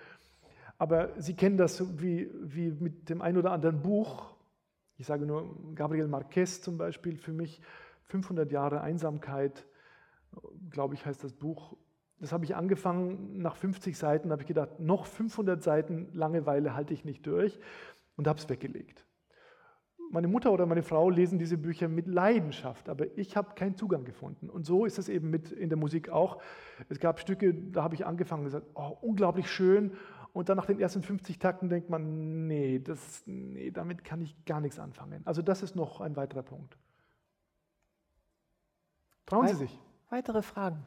Aber 0.78 1.10
Sie 1.18 1.34
kennen 1.34 1.56
das 1.56 2.00
wie, 2.00 2.30
wie 2.42 2.70
mit 2.70 3.08
dem 3.08 3.22
einen 3.22 3.38
oder 3.38 3.52
anderen 3.52 3.80
Buch. 3.80 4.34
Ich 4.98 5.06
sage 5.06 5.24
nur 5.24 5.56
Gabriel 5.74 6.06
Marquez 6.06 6.60
zum 6.60 6.76
Beispiel 6.76 7.16
für 7.16 7.32
mich, 7.32 7.60
500 8.04 8.52
Jahre 8.52 8.82
Einsamkeit, 8.82 9.66
glaube 10.70 10.94
ich, 10.94 11.04
heißt 11.04 11.24
das 11.24 11.32
Buch. 11.32 11.76
Das 12.20 12.32
habe 12.32 12.44
ich 12.44 12.54
angefangen, 12.54 13.38
nach 13.38 13.56
50 13.56 13.96
Seiten 13.96 14.30
habe 14.30 14.42
ich 14.42 14.48
gedacht, 14.48 14.78
noch 14.80 15.06
500 15.06 15.62
Seiten 15.62 16.08
Langeweile 16.12 16.74
halte 16.74 16.94
ich 16.94 17.04
nicht 17.04 17.26
durch 17.26 17.58
und 18.16 18.28
habe 18.28 18.38
es 18.38 18.48
weggelegt 18.48 19.05
meine 20.10 20.28
Mutter 20.28 20.52
oder 20.52 20.66
meine 20.66 20.82
Frau 20.82 21.10
lesen 21.10 21.38
diese 21.38 21.58
Bücher 21.58 21.88
mit 21.88 22.06
Leidenschaft, 22.06 22.88
aber 22.88 23.06
ich 23.18 23.36
habe 23.36 23.54
keinen 23.54 23.76
Zugang 23.76 24.04
gefunden. 24.04 24.48
Und 24.48 24.64
so 24.64 24.84
ist 24.84 24.98
es 24.98 25.08
eben 25.08 25.30
mit 25.30 25.52
in 25.52 25.68
der 25.68 25.78
Musik 25.78 26.08
auch. 26.08 26.40
Es 26.88 27.00
gab 27.00 27.20
Stücke, 27.20 27.54
da 27.54 27.82
habe 27.82 27.94
ich 27.94 28.06
angefangen 28.06 28.42
und 28.42 28.46
gesagt, 28.46 28.66
oh, 28.74 28.96
unglaublich 29.00 29.50
schön. 29.50 29.92
Und 30.32 30.48
dann 30.48 30.56
nach 30.56 30.66
den 30.66 30.78
ersten 30.78 31.02
50 31.02 31.38
Takten 31.38 31.68
denkt 31.68 31.88
man, 31.88 32.46
nee, 32.46 32.78
das, 32.78 33.22
nee, 33.26 33.70
damit 33.70 34.04
kann 34.04 34.20
ich 34.20 34.44
gar 34.44 34.60
nichts 34.60 34.78
anfangen. 34.78 35.22
Also 35.24 35.42
das 35.42 35.62
ist 35.62 35.74
noch 35.74 36.00
ein 36.00 36.14
weiterer 36.16 36.42
Punkt. 36.42 36.76
Trauen 39.24 39.48
Sie 39.48 39.54
sich. 39.54 39.80
Weitere 40.10 40.42
Fragen? 40.42 40.86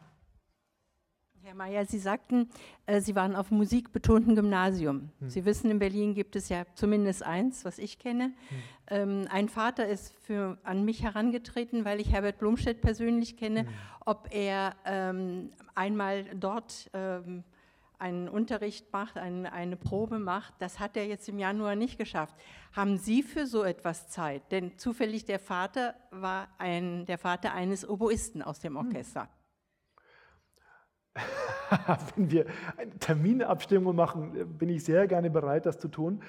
Herr 1.44 1.56
Mayer, 1.56 1.86
Sie 1.86 2.00
sagten, 2.00 2.50
äh, 2.86 3.00
Sie 3.00 3.16
waren 3.16 3.36
auf 3.36 3.50
musikbetonten 3.50 4.36
Gymnasium. 4.36 5.10
Hm. 5.20 5.30
Sie 5.30 5.46
wissen, 5.46 5.72
in 5.72 5.80
Berlin 5.80 6.14
gibt 6.14 6.36
es 6.36 6.50
ja 6.50 6.66
zumindest 6.76 7.24
eins, 7.24 7.64
was 7.64 7.80
ich 7.80 7.98
kenne. 7.98 8.26
Hm. 8.26 8.58
Ähm, 8.88 9.28
ein 9.32 9.48
Vater 9.48 9.88
ist 9.88 10.14
für, 10.26 10.58
an 10.64 10.84
mich 10.84 11.04
herangetreten, 11.04 11.86
weil 11.86 12.02
ich 12.02 12.12
Herbert 12.12 12.40
Blumstedt 12.40 12.82
persönlich 12.82 13.38
kenne, 13.38 13.62
hm. 13.62 13.68
ob 14.06 14.28
er 14.32 14.76
ähm, 14.86 15.52
einmal 15.76 16.26
dort 16.36 16.90
ähm, 16.94 17.44
einen 18.00 18.28
Unterricht 18.28 18.92
macht, 18.92 19.18
ein, 19.18 19.46
eine 19.46 19.78
Probe 19.78 20.20
macht. 20.20 20.54
Das 20.60 20.80
hat 20.80 20.98
er 20.98 21.08
jetzt 21.08 21.30
im 21.30 21.40
Januar 21.40 21.76
nicht 21.76 21.98
geschafft. 21.98 22.36
Haben 22.74 22.98
Sie 22.98 23.24
für 23.24 23.48
so 23.48 23.64
etwas 23.64 24.10
Zeit? 24.10 24.52
Denn 24.52 24.78
zufällig 24.78 25.26
der 25.26 25.40
Vater 25.40 25.96
war 26.12 26.50
ein, 26.58 27.06
der 27.06 27.18
Vater 27.18 27.54
eines 27.54 27.88
Oboisten 27.88 28.42
aus 28.42 28.60
dem 28.60 28.78
hm. 28.78 28.86
Orchester. 28.88 29.30
Wenn 32.16 32.32
wir 32.32 32.46
eine 32.78 32.92
Terminabstimmung 33.00 33.96
machen, 33.96 34.58
bin 34.58 34.70
ich 34.70 34.84
sehr 34.84 35.08
gerne 35.08 35.30
bereit, 35.30 35.66
das 35.66 35.78
zu 35.78 35.88
tun. 35.88 36.22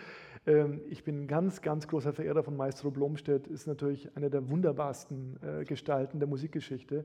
Ähm, 0.47 0.81
ich 0.89 1.05
bin 1.05 1.23
ein 1.23 1.27
ganz, 1.27 1.63
ganz 1.63 1.89
großer 1.89 2.13
Verehrer 2.13 2.43
von 2.43 2.57
Maestro 2.57 2.91
Blomstedt, 2.91 3.47
ist 3.47 3.67
natürlich 3.67 4.17
einer 4.17 4.31
der 4.31 4.49
wunderbarsten 4.51 5.39
äh, 5.43 5.65
Gestalten 5.65 6.19
der 6.19 6.29
Musikgeschichte 6.29 7.05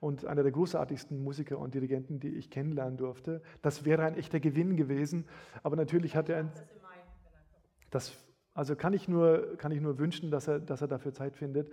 und 0.00 0.24
einer 0.24 0.42
der 0.42 0.52
großartigsten 0.52 1.22
Musiker 1.22 1.58
und 1.58 1.74
Dirigenten, 1.74 2.18
die 2.18 2.30
ich 2.30 2.50
kennenlernen 2.50 2.96
durfte. 2.96 3.40
Das 3.62 3.84
wäre 3.84 4.02
ein 4.04 4.16
echter 4.16 4.40
Gewinn 4.40 4.76
gewesen, 4.76 5.26
aber 5.62 5.76
natürlich 5.76 6.16
hat 6.16 6.28
er 6.28 6.38
ein... 6.38 6.52
Das, 7.90 8.16
also 8.54 8.74
kann 8.74 8.94
ich, 8.94 9.06
nur, 9.06 9.56
kann 9.58 9.70
ich 9.70 9.80
nur 9.80 9.98
wünschen, 9.98 10.30
dass 10.30 10.48
er, 10.48 10.58
dass 10.58 10.80
er 10.80 10.88
dafür 10.88 11.12
Zeit 11.12 11.36
findet. 11.36 11.70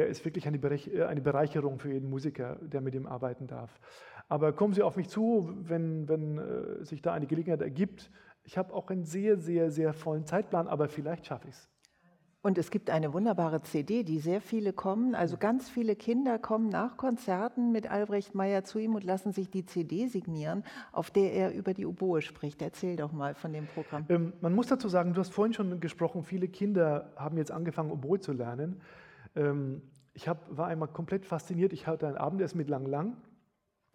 Er 0.00 0.06
ist 0.06 0.24
wirklich 0.24 0.46
eine 0.46 0.58
Bereicherung 0.58 1.78
für 1.78 1.92
jeden 1.92 2.08
Musiker, 2.08 2.56
der 2.62 2.80
mit 2.80 2.94
ihm 2.94 3.06
arbeiten 3.06 3.46
darf. 3.46 3.78
Aber 4.28 4.52
kommen 4.52 4.72
Sie 4.72 4.82
auf 4.82 4.96
mich 4.96 5.08
zu, 5.08 5.52
wenn, 5.60 6.08
wenn 6.08 6.38
äh, 6.38 6.84
sich 6.84 7.02
da 7.02 7.12
eine 7.12 7.26
Gelegenheit 7.26 7.60
ergibt. 7.60 8.10
Ich 8.44 8.56
habe 8.56 8.72
auch 8.72 8.88
einen 8.88 9.04
sehr, 9.04 9.36
sehr, 9.36 9.70
sehr 9.70 9.92
vollen 9.92 10.24
Zeitplan, 10.24 10.68
aber 10.68 10.88
vielleicht 10.88 11.26
schaffe 11.26 11.48
ich 11.48 11.54
es. 11.54 11.68
Und 12.42 12.56
es 12.56 12.70
gibt 12.70 12.88
eine 12.88 13.12
wunderbare 13.12 13.60
CD, 13.60 14.02
die 14.02 14.18
sehr 14.18 14.40
viele 14.40 14.72
kommen. 14.72 15.14
Also 15.14 15.36
ganz 15.36 15.68
viele 15.68 15.94
Kinder 15.94 16.38
kommen 16.38 16.70
nach 16.70 16.96
Konzerten 16.96 17.70
mit 17.70 17.90
Albrecht 17.90 18.34
Meyer 18.34 18.64
zu 18.64 18.78
ihm 18.78 18.94
und 18.94 19.04
lassen 19.04 19.32
sich 19.32 19.50
die 19.50 19.66
CD 19.66 20.06
signieren, 20.06 20.64
auf 20.90 21.10
der 21.10 21.34
er 21.34 21.52
über 21.52 21.74
die 21.74 21.84
Oboe 21.84 22.22
spricht. 22.22 22.62
Erzähl 22.62 22.96
doch 22.96 23.12
mal 23.12 23.34
von 23.34 23.52
dem 23.52 23.66
Programm. 23.66 24.06
Ähm, 24.08 24.32
man 24.40 24.54
muss 24.54 24.68
dazu 24.68 24.88
sagen, 24.88 25.12
du 25.12 25.20
hast 25.20 25.34
vorhin 25.34 25.52
schon 25.52 25.80
gesprochen, 25.80 26.22
viele 26.22 26.48
Kinder 26.48 27.12
haben 27.16 27.36
jetzt 27.36 27.50
angefangen, 27.50 27.90
Oboe 27.90 28.20
zu 28.20 28.32
lernen. 28.32 28.80
Ähm, 29.36 29.82
ich 30.12 30.28
hab, 30.28 30.56
war 30.56 30.66
einmal 30.66 30.88
komplett 30.88 31.24
fasziniert. 31.24 31.72
Ich 31.72 31.86
hatte 31.86 32.08
ein 32.08 32.16
Abendessen 32.16 32.58
mit 32.58 32.68
Lang 32.68 32.86
Lang, 32.86 33.16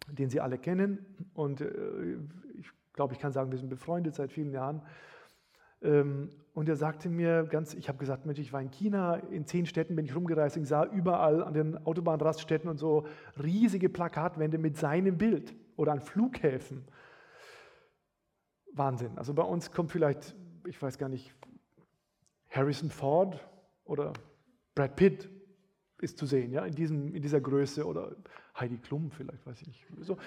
den 0.08 0.30
Sie 0.30 0.40
alle 0.40 0.58
kennen. 0.58 1.04
Und 1.34 1.60
äh, 1.60 2.16
ich 2.58 2.70
glaube, 2.92 3.14
ich 3.14 3.20
kann 3.20 3.32
sagen, 3.32 3.50
wir 3.50 3.58
sind 3.58 3.68
befreundet 3.68 4.14
seit 4.14 4.32
vielen 4.32 4.50
Jahren. 4.50 4.82
Ähm, 5.82 6.30
und 6.54 6.68
er 6.68 6.76
sagte 6.76 7.10
mir 7.10 7.44
ganz, 7.44 7.74
ich 7.74 7.88
habe 7.88 7.98
gesagt, 7.98 8.24
Mensch, 8.24 8.38
ich 8.38 8.52
war 8.52 8.62
in 8.62 8.70
China, 8.70 9.16
in 9.16 9.44
zehn 9.44 9.66
Städten 9.66 9.94
bin 9.94 10.06
ich 10.06 10.16
rumgereist, 10.16 10.56
ich 10.56 10.66
sah 10.66 10.84
überall 10.86 11.44
an 11.44 11.52
den 11.52 11.76
Autobahnraststätten 11.86 12.70
und 12.70 12.78
so 12.78 13.06
riesige 13.42 13.90
Plakatwände 13.90 14.56
mit 14.56 14.78
seinem 14.78 15.18
Bild 15.18 15.54
oder 15.76 15.92
an 15.92 16.00
Flughäfen. 16.00 16.86
Wahnsinn. 18.72 19.18
Also 19.18 19.34
bei 19.34 19.42
uns 19.42 19.70
kommt 19.70 19.92
vielleicht, 19.92 20.34
ich 20.66 20.80
weiß 20.80 20.96
gar 20.96 21.10
nicht, 21.10 21.34
Harrison 22.48 22.90
Ford 22.90 23.46
oder 23.84 24.14
Brad 24.76 24.94
Pitt 24.94 25.28
ist 26.00 26.18
zu 26.18 26.26
sehen, 26.26 26.52
ja, 26.52 26.64
in, 26.64 26.74
diesem, 26.74 27.14
in 27.14 27.22
dieser 27.22 27.40
Größe 27.40 27.84
oder 27.84 28.14
Heidi 28.60 28.76
Klum 28.76 29.10
vielleicht, 29.10 29.44
weiß 29.46 29.62
ich 29.62 29.66
nicht. 29.66 29.86
So. 30.02 30.18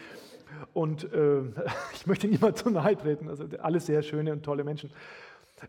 Und 0.74 1.14
äh, 1.14 1.42
ich 1.94 2.08
möchte 2.08 2.28
niemand 2.28 2.58
zu 2.58 2.70
nahe 2.70 2.98
treten, 2.98 3.30
also 3.30 3.46
alles 3.60 3.86
sehr 3.86 4.02
schöne 4.02 4.34
und 4.34 4.44
tolle 4.44 4.64
Menschen. 4.64 4.92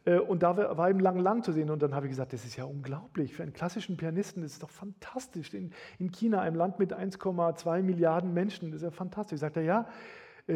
Äh, 0.04 0.18
und 0.18 0.42
da 0.42 0.56
war 0.76 0.90
ihm 0.90 0.98
lang, 0.98 1.18
lang 1.18 1.42
zu 1.42 1.52
sehen. 1.52 1.70
Und 1.70 1.82
dann 1.82 1.94
habe 1.94 2.06
ich 2.06 2.10
gesagt, 2.10 2.32
das 2.32 2.44
ist 2.44 2.56
ja 2.56 2.64
unglaublich. 2.64 3.34
Für 3.34 3.42
einen 3.42 3.52
klassischen 3.52 3.96
Pianisten 3.98 4.42
das 4.42 4.52
ist 4.52 4.62
doch 4.62 4.70
fantastisch. 4.70 5.52
In, 5.52 5.72
in 5.98 6.10
China, 6.10 6.40
einem 6.40 6.56
Land 6.56 6.78
mit 6.78 6.94
1,2 6.94 7.82
Milliarden 7.82 8.32
Menschen, 8.32 8.70
das 8.70 8.80
ist 8.80 8.84
ja 8.84 8.90
fantastisch. 8.90 9.40
Sagt 9.40 9.56
er, 9.56 9.62
ja, 9.62 9.88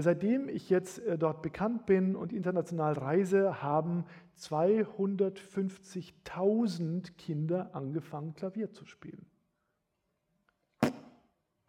seitdem 0.02 0.48
ich 0.48 0.70
jetzt 0.70 1.00
äh, 1.00 1.18
dort 1.18 1.42
bekannt 1.42 1.86
bin 1.86 2.14
und 2.16 2.32
international 2.32 2.94
reise, 2.94 3.62
haben 3.62 4.04
250.000 4.38 7.12
Kinder 7.16 7.74
angefangen, 7.74 8.34
Klavier 8.34 8.72
zu 8.72 8.86
spielen. 8.86 9.26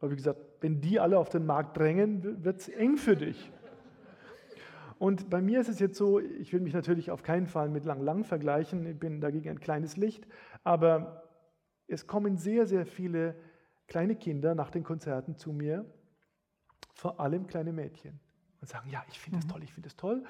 Habe 0.02 0.14
ich 0.14 0.18
gesagt, 0.18 0.40
wenn 0.62 0.82
die 0.82 1.00
alle 1.00 1.18
auf 1.18 1.30
den 1.30 1.46
Markt 1.46 1.78
drängen, 1.78 2.44
wird 2.44 2.62
es 2.62 2.70
eng 2.70 2.98
für 2.98 3.16
dich. 3.16 3.52
Und 4.98 5.30
bei 5.30 5.42
mir 5.42 5.60
ist 5.60 5.70
es 5.70 5.80
jetzt 5.80 5.98
so, 5.98 6.20
ich 6.20 6.54
will 6.54 6.62
mich 6.62 6.74
natürlich 6.74 7.12
auf 7.12 7.22
keinen 7.22 7.48
Fall 7.48 7.70
mit 7.70 7.86
Lang 7.86 8.02
Lang 8.02 8.24
vergleichen, 8.24 8.86
ich 8.86 8.98
bin 8.98 9.20
dagegen 9.20 9.50
ein 9.50 9.60
kleines 9.60 9.98
Licht, 9.98 10.26
aber 10.64 11.24
es 11.88 12.08
kommen 12.08 12.38
sehr, 12.38 12.66
sehr 12.66 12.86
viele 12.86 13.36
kleine 13.88 14.16
Kinder 14.16 14.56
nach 14.56 14.72
den 14.72 14.84
Konzerten 14.84 15.36
zu 15.36 15.52
mir, 15.52 15.86
vor 16.96 17.20
allem 17.20 17.46
kleine 17.46 17.74
Mädchen, 17.74 18.20
und 18.62 18.68
sagen, 18.68 18.90
ja, 18.90 19.04
ich 19.10 19.20
finde 19.20 19.40
das 19.40 19.46
mhm. 19.46 19.52
toll, 19.52 19.64
ich 19.64 19.74
finde 19.74 19.88
das 19.88 19.96
toll. 19.96 20.24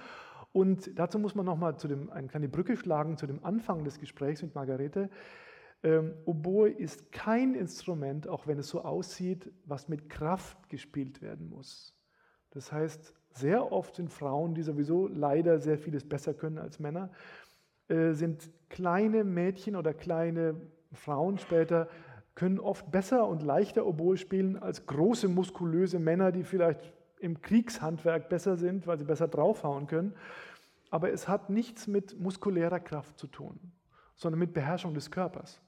Und 0.51 0.97
dazu 0.97 1.19
muss 1.19 1.35
man 1.35 1.45
nochmal 1.45 1.75
eine 2.11 2.27
kleine 2.27 2.49
Brücke 2.49 2.75
schlagen 2.75 3.17
zu 3.17 3.27
dem 3.27 3.43
Anfang 3.45 3.83
des 3.83 3.99
Gesprächs 3.99 4.41
mit 4.41 4.55
Margarete. 4.55 5.09
Ähm, 5.83 6.13
Oboe 6.25 6.69
ist 6.69 7.11
kein 7.11 7.53
Instrument, 7.53 8.27
auch 8.27 8.47
wenn 8.47 8.57
es 8.57 8.69
so 8.69 8.81
aussieht, 8.81 9.51
was 9.65 9.87
mit 9.87 10.09
Kraft 10.09 10.69
gespielt 10.69 11.21
werden 11.21 11.49
muss. 11.49 11.95
Das 12.49 12.71
heißt, 12.71 13.13
sehr 13.29 13.71
oft 13.71 13.95
sind 13.95 14.09
Frauen, 14.09 14.55
die 14.55 14.63
sowieso 14.63 15.07
leider 15.07 15.59
sehr 15.59 15.77
vieles 15.77 16.07
besser 16.07 16.33
können 16.33 16.57
als 16.57 16.79
Männer, 16.79 17.11
äh, 17.87 18.13
sind 18.13 18.49
kleine 18.69 19.23
Mädchen 19.23 19.75
oder 19.75 19.93
kleine 19.93 20.59
Frauen 20.93 21.37
später, 21.37 21.89
können 22.35 22.59
oft 22.59 22.91
besser 22.91 23.27
und 23.27 23.41
leichter 23.41 23.85
Oboe 23.85 24.17
spielen 24.17 24.57
als 24.57 24.85
große 24.85 25.27
muskulöse 25.27 25.99
Männer, 25.99 26.31
die 26.31 26.43
vielleicht 26.43 26.93
im 27.19 27.41
Kriegshandwerk 27.41 28.29
besser 28.29 28.57
sind, 28.57 28.87
weil 28.87 28.97
sie 28.97 29.05
besser 29.05 29.27
draufhauen 29.27 29.87
können. 29.87 30.13
Aber 30.89 31.11
es 31.11 31.27
hat 31.27 31.49
nichts 31.49 31.87
mit 31.87 32.19
muskulärer 32.19 32.79
Kraft 32.79 33.17
zu 33.17 33.27
tun, 33.27 33.59
sondern 34.15 34.39
mit 34.39 34.53
Beherrschung 34.53 34.93
des 34.93 35.11
Körpers. 35.11 35.61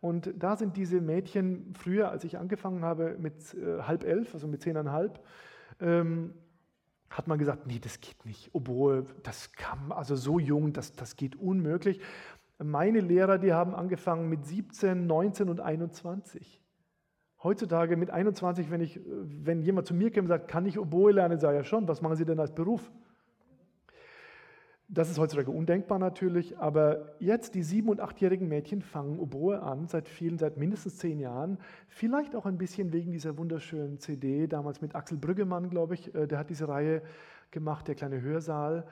Und 0.00 0.32
da 0.36 0.56
sind 0.56 0.76
diese 0.76 1.00
Mädchen 1.00 1.74
früher, 1.74 2.10
als 2.10 2.24
ich 2.24 2.38
angefangen 2.38 2.84
habe 2.84 3.16
mit 3.18 3.54
äh, 3.54 3.82
halb 3.82 4.04
elf, 4.04 4.32
also 4.34 4.46
mit 4.46 4.62
zehneinhalb, 4.62 5.22
ähm, 5.80 6.34
hat 7.10 7.26
man 7.26 7.38
gesagt, 7.38 7.66
nee, 7.66 7.78
das 7.78 8.00
geht 8.00 8.24
nicht. 8.24 8.50
Obwohl, 8.52 9.04
das 9.24 9.52
kam, 9.52 9.92
also 9.92 10.14
so 10.14 10.38
jung, 10.38 10.72
das, 10.72 10.92
das 10.92 11.16
geht 11.16 11.36
unmöglich. 11.36 12.00
Meine 12.62 13.00
Lehrer, 13.00 13.38
die 13.38 13.54
haben 13.54 13.74
angefangen 13.74 14.28
mit 14.28 14.44
17, 14.44 15.06
19 15.06 15.48
und 15.48 15.60
21. 15.60 16.62
Heutzutage 17.42 17.96
mit 17.96 18.10
21, 18.10 18.70
wenn, 18.70 18.82
ich, 18.82 19.00
wenn 19.04 19.62
jemand 19.62 19.86
zu 19.86 19.94
mir 19.94 20.10
kommt 20.10 20.24
und 20.24 20.28
sagt, 20.28 20.48
kann 20.48 20.66
ich 20.66 20.78
Oboe 20.78 21.12
lernen, 21.12 21.40
sage 21.40 21.56
ich 21.56 21.64
ja 21.64 21.64
schon, 21.64 21.88
was 21.88 22.02
machen 22.02 22.16
Sie 22.16 22.26
denn 22.26 22.38
als 22.38 22.54
Beruf? 22.54 22.90
Das 24.88 25.08
ist 25.08 25.18
heutzutage 25.18 25.50
undenkbar 25.50 25.98
natürlich, 25.98 26.58
aber 26.58 27.14
jetzt 27.18 27.54
die 27.54 27.62
sieben- 27.62 27.88
und 27.88 28.00
achtjährigen 28.00 28.48
Mädchen 28.48 28.82
fangen 28.82 29.20
Oboe 29.20 29.62
an, 29.62 29.86
seit 29.86 30.08
vielen, 30.08 30.36
seit 30.36 30.58
mindestens 30.58 30.98
zehn 30.98 31.18
Jahren. 31.18 31.58
Vielleicht 31.86 32.34
auch 32.34 32.44
ein 32.44 32.58
bisschen 32.58 32.92
wegen 32.92 33.12
dieser 33.12 33.38
wunderschönen 33.38 34.00
CD, 34.00 34.48
damals 34.48 34.82
mit 34.82 34.94
Axel 34.94 35.16
Brüggemann, 35.16 35.70
glaube 35.70 35.94
ich. 35.94 36.14
Äh, 36.14 36.26
der 36.26 36.38
hat 36.38 36.50
diese 36.50 36.68
Reihe 36.68 37.02
gemacht, 37.52 37.88
der 37.88 37.94
kleine 37.94 38.20
Hörsaal 38.20 38.84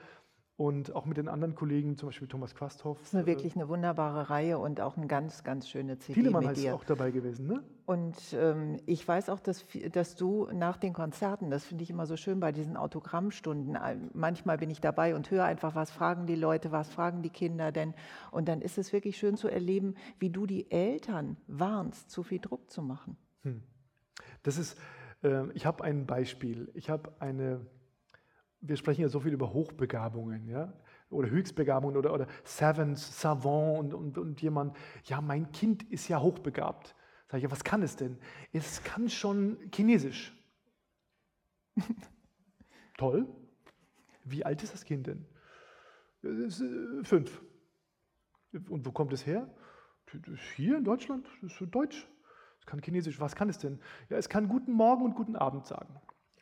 und 0.59 0.97
auch 0.97 1.07
mit 1.07 1.17
den 1.17 1.29
anderen 1.29 1.55
Kollegen, 1.55 1.97
zum 1.97 2.09
Beispiel 2.09 2.27
Thomas 2.27 2.53
Quasthoff. 2.53 2.99
Das 2.99 3.11
ist 3.11 3.15
eine, 3.15 3.27
wirklich 3.27 3.55
eine 3.55 3.69
wunderbare 3.69 4.29
Reihe 4.29 4.59
und 4.59 4.81
auch 4.81 4.97
eine 4.97 5.07
ganz, 5.07 5.45
ganz 5.45 5.69
schöne 5.69 5.99
CD 5.99 6.15
Viele 6.15 6.33
mit 6.33 6.57
dir. 6.57 6.75
auch 6.75 6.83
dabei 6.83 7.13
gewesen, 7.13 7.47
ne? 7.47 7.63
Und 7.87 8.17
ähm, 8.33 8.77
ich 8.85 9.07
weiß 9.07 9.31
auch, 9.31 9.39
dass, 9.39 9.65
dass 9.93 10.17
du 10.17 10.49
nach 10.53 10.77
den 10.77 10.95
Konzerten, 10.95 11.49
das 11.49 11.65
finde 11.65 11.85
ich 11.85 11.91
immer 11.91 12.07
so 12.07 12.17
schön 12.17 12.41
bei 12.41 12.51
diesen 12.51 12.77
Autogrammstunden, 12.77 13.79
manchmal 14.15 14.59
bin 14.59 14.69
ich 14.69 14.81
dabei 14.81 15.15
und 15.15 15.31
höre 15.31 15.45
einfach, 15.45 15.77
was 15.77 15.93
fragen 15.93 16.27
die 16.27 16.35
Leute, 16.35 16.73
was 16.73 16.91
fragen 16.91 17.23
die 17.23 17.31
Kinder 17.31 17.71
denn? 17.71 17.95
Und 18.33 18.49
dann 18.49 18.61
ist 18.61 18.79
es 18.79 18.93
wirklich 18.93 19.17
schön 19.17 19.37
zu 19.37 19.47
erleben, 19.47 19.95
wie 20.19 20.31
du 20.31 20.45
die 20.45 20.73
Eltern 20.73 21.37
warnst, 21.47 22.11
zu 22.11 22.25
viel 22.25 22.41
Druck 22.41 22.69
zu 22.69 22.83
machen. 22.83 23.17
Hm. 23.45 23.63
Das 24.43 24.59
ist, 24.59 24.77
äh, 25.23 25.49
ich 25.53 25.67
habe 25.67 25.85
ein 25.85 26.05
Beispiel. 26.05 26.69
Ich 26.75 26.91
habe 26.91 27.13
eine 27.21 27.65
wir 28.61 28.77
sprechen 28.77 29.03
ja 29.03 29.09
so 29.09 29.21
viel 29.21 29.33
über 29.33 29.53
Hochbegabungen, 29.53 30.49
ja, 30.49 30.73
oder 31.11 31.31
Höchstbegabungen 31.31 31.97
oder, 31.97 32.13
oder 32.13 32.27
Savants, 32.45 33.21
Savant 33.21 33.79
und, 33.79 33.95
und, 33.95 34.19
und 34.19 34.43
jemand, 34.43 34.77
ja, 35.05 35.21
mein 35.21 35.51
Kind 35.53 35.85
ist 35.85 36.09
ja 36.09 36.21
hochbegabt. 36.21 36.95
Sag 37.29 37.39
ich, 37.39 37.45
ja, 37.45 37.51
was 37.51 37.65
kann 37.65 37.83
es 37.83 37.97
denn? 37.97 38.19
Es 38.53 38.83
kann 38.83 39.09
schon 39.09 39.59
Chinesisch. 39.75 40.35
Toll. 42.97 43.27
Wie 44.25 44.45
alt 44.45 44.63
ist 44.63 44.75
das 44.75 44.85
Kind 44.85 45.07
denn? 45.07 45.27
Ist, 46.23 46.61
äh, 46.61 47.05
fünf. 47.05 47.43
Und 48.69 48.85
wo 48.87 48.93
kommt 48.93 49.13
es 49.13 49.27
her? 49.27 49.49
Hier 50.57 50.79
in 50.79 50.85
Deutschland. 50.85 51.27
Das 51.43 51.61
ist 51.61 51.71
Deutsch. 51.71 52.09
Es 52.61 52.67
kann 52.67 52.81
Chinesisch. 52.81 53.21
Was 53.21 53.37
kann 53.37 53.49
es 53.49 53.59
denn? 53.59 53.79
Ja, 54.09 54.17
es 54.17 54.29
kann 54.29 54.49
guten 54.49 54.73
Morgen 54.73 55.05
und 55.05 55.15
guten 55.15 55.37
Abend 55.37 55.67
sagen. 55.67 55.95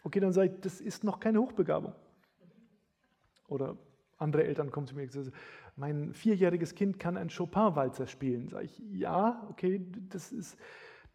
Okay, 0.02 0.20
dann 0.20 0.32
sage 0.32 0.52
ich, 0.52 0.60
das 0.60 0.80
ist 0.80 1.02
noch 1.04 1.18
keine 1.18 1.40
Hochbegabung. 1.40 1.94
Oder 3.48 3.76
andere 4.18 4.44
Eltern 4.44 4.70
kommen 4.70 4.86
zu 4.86 4.94
mir 4.94 5.02
und 5.02 5.12
sagen, 5.12 5.32
mein 5.76 6.14
vierjähriges 6.14 6.74
Kind 6.74 6.98
kann 6.98 7.16
einen 7.16 7.30
Chopin-Walzer 7.30 8.06
spielen. 8.06 8.48
Sage 8.48 8.64
ich, 8.64 8.82
ja, 8.90 9.46
okay, 9.50 9.86
das 10.08 10.32
ist 10.32 10.56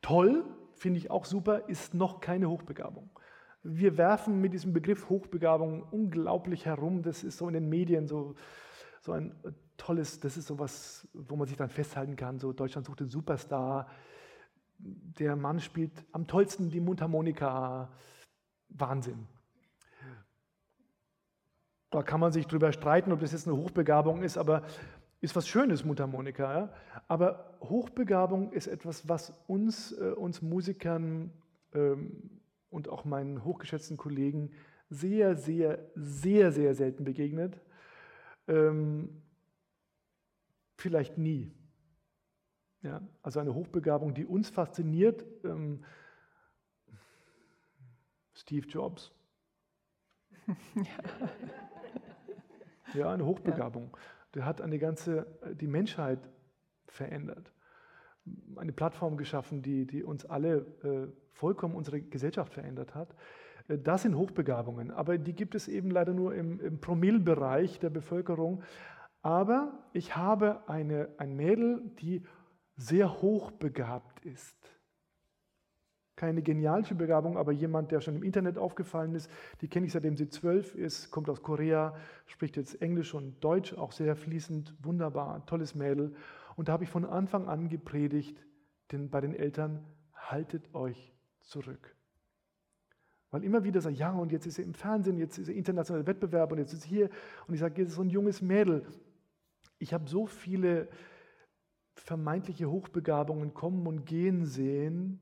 toll, 0.01 0.45
finde 0.75 0.99
ich 0.99 1.09
auch 1.09 1.25
super, 1.25 1.67
ist 1.67 1.93
noch 1.93 2.19
keine 2.19 2.49
Hochbegabung. 2.49 3.09
Wir 3.63 3.97
werfen 3.97 4.41
mit 4.41 4.53
diesem 4.53 4.73
Begriff 4.73 5.09
Hochbegabung 5.09 5.83
unglaublich 5.83 6.65
herum. 6.65 7.03
Das 7.03 7.23
ist 7.23 7.37
so 7.37 7.47
in 7.47 7.53
den 7.53 7.69
Medien 7.69 8.07
so, 8.07 8.35
so 9.01 9.11
ein 9.11 9.35
tolles, 9.77 10.19
das 10.19 10.37
ist 10.37 10.47
so 10.47 10.57
was, 10.57 11.07
wo 11.13 11.35
man 11.35 11.47
sich 11.47 11.57
dann 11.57 11.69
festhalten 11.69 12.15
kann. 12.15 12.39
So 12.39 12.53
Deutschland 12.53 12.87
sucht 12.87 13.01
den 13.01 13.09
Superstar. 13.09 13.87
Der 14.79 15.35
Mann 15.35 15.59
spielt 15.59 15.91
am 16.11 16.25
tollsten 16.25 16.69
die 16.69 16.79
Mundharmonika. 16.79 17.91
Wahnsinn. 18.69 19.27
Da 21.91 22.03
kann 22.03 22.21
man 22.21 22.31
sich 22.31 22.47
drüber 22.47 22.71
streiten, 22.71 23.11
ob 23.11 23.19
das 23.19 23.33
jetzt 23.33 23.47
eine 23.47 23.57
Hochbegabung 23.57 24.23
ist, 24.23 24.37
aber 24.37 24.63
ist 25.19 25.35
was 25.35 25.47
Schönes, 25.47 25.83
Mundharmonika. 25.83 26.57
Ja? 26.57 26.73
Aber 27.09 27.57
Hochbegabung 27.59 28.53
ist 28.53 28.67
etwas, 28.67 29.07
was 29.09 29.33
uns, 29.45 29.91
äh, 29.91 30.11
uns 30.11 30.41
Musikern 30.41 31.31
ähm, 31.73 32.39
und 32.69 32.87
auch 32.87 33.03
meinen 33.03 33.43
hochgeschätzten 33.43 33.97
Kollegen 33.97 34.51
sehr, 34.89 35.35
sehr, 35.35 35.79
sehr, 35.95 36.53
sehr 36.53 36.75
selten 36.75 37.03
begegnet. 37.03 37.59
Ähm, 38.47 39.21
vielleicht 40.77 41.17
nie. 41.17 41.51
Ja? 42.83 43.01
Also 43.21 43.41
eine 43.41 43.53
Hochbegabung, 43.53 44.13
die 44.13 44.25
uns 44.25 44.49
fasziniert. 44.49 45.25
Ähm, 45.43 45.83
Steve 48.33 48.65
Jobs. 48.65 49.11
ja. 50.75 51.29
Ja, 52.93 53.11
eine 53.11 53.25
Hochbegabung. 53.25 53.89
Ja. 53.91 53.99
Der 54.35 54.45
hat 54.45 54.61
eine 54.61 54.79
ganze, 54.79 55.25
die 55.59 55.67
Menschheit 55.67 56.19
verändert. 56.87 57.51
Eine 58.55 58.71
Plattform 58.71 59.17
geschaffen, 59.17 59.61
die, 59.61 59.85
die 59.85 60.03
uns 60.03 60.25
alle 60.25 60.57
äh, 60.83 61.07
vollkommen 61.33 61.75
unsere 61.75 62.01
Gesellschaft 62.01 62.53
verändert 62.53 62.93
hat. 62.95 63.15
Äh, 63.67 63.77
das 63.79 64.03
sind 64.03 64.15
Hochbegabungen, 64.15 64.91
aber 64.91 65.17
die 65.17 65.33
gibt 65.33 65.55
es 65.55 65.67
eben 65.67 65.89
leider 65.89 66.13
nur 66.13 66.35
im, 66.35 66.59
im 66.59 66.79
Promillbereich 66.79 67.79
der 67.79 67.89
Bevölkerung. 67.89 68.63
Aber 69.21 69.85
ich 69.93 70.15
habe 70.15 70.67
eine, 70.67 71.09
ein 71.17 71.35
Mädel, 71.35 71.81
die 71.99 72.23
sehr 72.75 73.21
hochbegabt 73.21 74.25
ist. 74.25 74.57
Keine 76.21 76.43
genialische 76.43 76.93
Begabung, 76.93 77.35
aber 77.35 77.51
jemand, 77.51 77.89
der 77.89 77.99
schon 77.99 78.15
im 78.15 78.21
Internet 78.21 78.59
aufgefallen 78.59 79.15
ist. 79.15 79.27
Die 79.61 79.67
kenne 79.67 79.87
ich 79.87 79.91
seitdem 79.91 80.15
sie 80.15 80.29
zwölf 80.29 80.75
ist, 80.75 81.09
kommt 81.09 81.27
aus 81.31 81.41
Korea, 81.41 81.95
spricht 82.27 82.57
jetzt 82.57 82.79
Englisch 82.79 83.15
und 83.15 83.43
Deutsch 83.43 83.73
auch 83.73 83.91
sehr 83.91 84.15
fließend, 84.15 84.75
wunderbar, 84.83 85.43
tolles 85.47 85.73
Mädel. 85.73 86.13
Und 86.55 86.67
da 86.67 86.73
habe 86.73 86.83
ich 86.83 86.91
von 86.91 87.05
Anfang 87.05 87.47
an 87.47 87.69
gepredigt, 87.69 88.45
denn 88.91 89.09
bei 89.09 89.19
den 89.19 89.33
Eltern, 89.33 89.83
haltet 90.13 90.75
euch 90.75 91.11
zurück. 91.39 91.95
Weil 93.31 93.43
immer 93.43 93.63
wieder 93.63 93.81
sagt, 93.81 93.97
ja, 93.97 94.11
und 94.11 94.31
jetzt 94.31 94.45
ist 94.45 94.59
er 94.59 94.65
im 94.65 94.75
Fernsehen, 94.75 95.17
jetzt 95.17 95.39
ist 95.39 95.47
er 95.47 95.55
internationaler 95.55 96.05
Wettbewerb 96.05 96.51
und 96.51 96.59
jetzt 96.59 96.73
ist 96.73 96.83
er 96.83 96.89
hier. 96.89 97.09
Und 97.47 97.55
ich 97.55 97.61
sage, 97.61 97.81
jetzt 97.81 97.89
ist 97.89 97.95
so 97.95 98.03
ein 98.03 98.11
junges 98.11 98.43
Mädel. 98.43 98.85
Ich 99.79 99.91
habe 99.91 100.07
so 100.07 100.27
viele 100.27 100.87
vermeintliche 101.95 102.69
Hochbegabungen 102.69 103.55
kommen 103.55 103.87
und 103.87 104.05
gehen 104.05 104.45
sehen. 104.45 105.19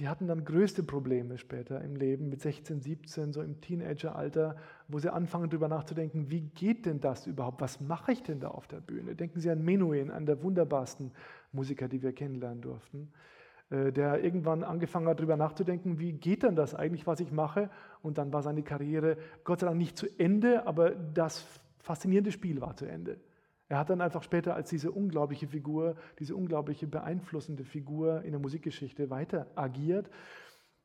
Die 0.00 0.08
hatten 0.08 0.26
dann 0.26 0.44
größte 0.44 0.82
Probleme 0.82 1.38
später 1.38 1.80
im 1.80 1.94
Leben, 1.94 2.28
mit 2.28 2.40
16, 2.40 2.80
17, 2.80 3.32
so 3.32 3.42
im 3.42 3.60
Teenageralter, 3.60 4.56
wo 4.88 4.98
sie 4.98 5.12
anfangen 5.12 5.48
darüber 5.48 5.68
nachzudenken, 5.68 6.30
wie 6.30 6.40
geht 6.40 6.84
denn 6.86 7.00
das 7.00 7.28
überhaupt? 7.28 7.60
Was 7.60 7.80
mache 7.80 8.10
ich 8.10 8.22
denn 8.22 8.40
da 8.40 8.48
auf 8.48 8.66
der 8.66 8.80
Bühne? 8.80 9.14
Denken 9.14 9.38
Sie 9.38 9.50
an 9.50 9.64
Menuhin, 9.64 10.10
an 10.10 10.26
der 10.26 10.42
wunderbarsten 10.42 11.12
Musiker, 11.52 11.86
die 11.86 12.02
wir 12.02 12.12
kennenlernen 12.12 12.60
durften. 12.60 13.12
Äh, 13.70 13.92
der 13.92 14.22
irgendwann 14.22 14.64
angefangen 14.64 15.06
hat, 15.06 15.18
darüber 15.18 15.36
nachzudenken, 15.36 15.98
wie 15.98 16.12
geht 16.12 16.42
denn 16.42 16.56
das 16.56 16.74
eigentlich, 16.74 17.06
was 17.06 17.20
ich 17.20 17.30
mache? 17.30 17.70
Und 18.02 18.18
dann 18.18 18.32
war 18.32 18.42
seine 18.42 18.62
Karriere 18.62 19.16
Gott 19.44 19.60
sei 19.60 19.66
Dank 19.66 19.78
nicht 19.78 19.96
zu 19.96 20.06
Ende, 20.18 20.66
aber 20.66 20.90
das 20.90 21.46
faszinierende 21.78 22.32
Spiel 22.32 22.60
war 22.60 22.76
zu 22.76 22.86
Ende. 22.86 23.18
Er 23.68 23.78
hat 23.78 23.90
dann 23.90 24.00
einfach 24.00 24.22
später 24.22 24.54
als 24.54 24.68
diese 24.70 24.92
unglaubliche 24.92 25.46
Figur, 25.46 25.96
diese 26.18 26.36
unglaubliche 26.36 26.86
beeinflussende 26.86 27.64
Figur 27.64 28.22
in 28.22 28.32
der 28.32 28.40
Musikgeschichte 28.40 29.10
weiter 29.10 29.46
agiert 29.54 30.10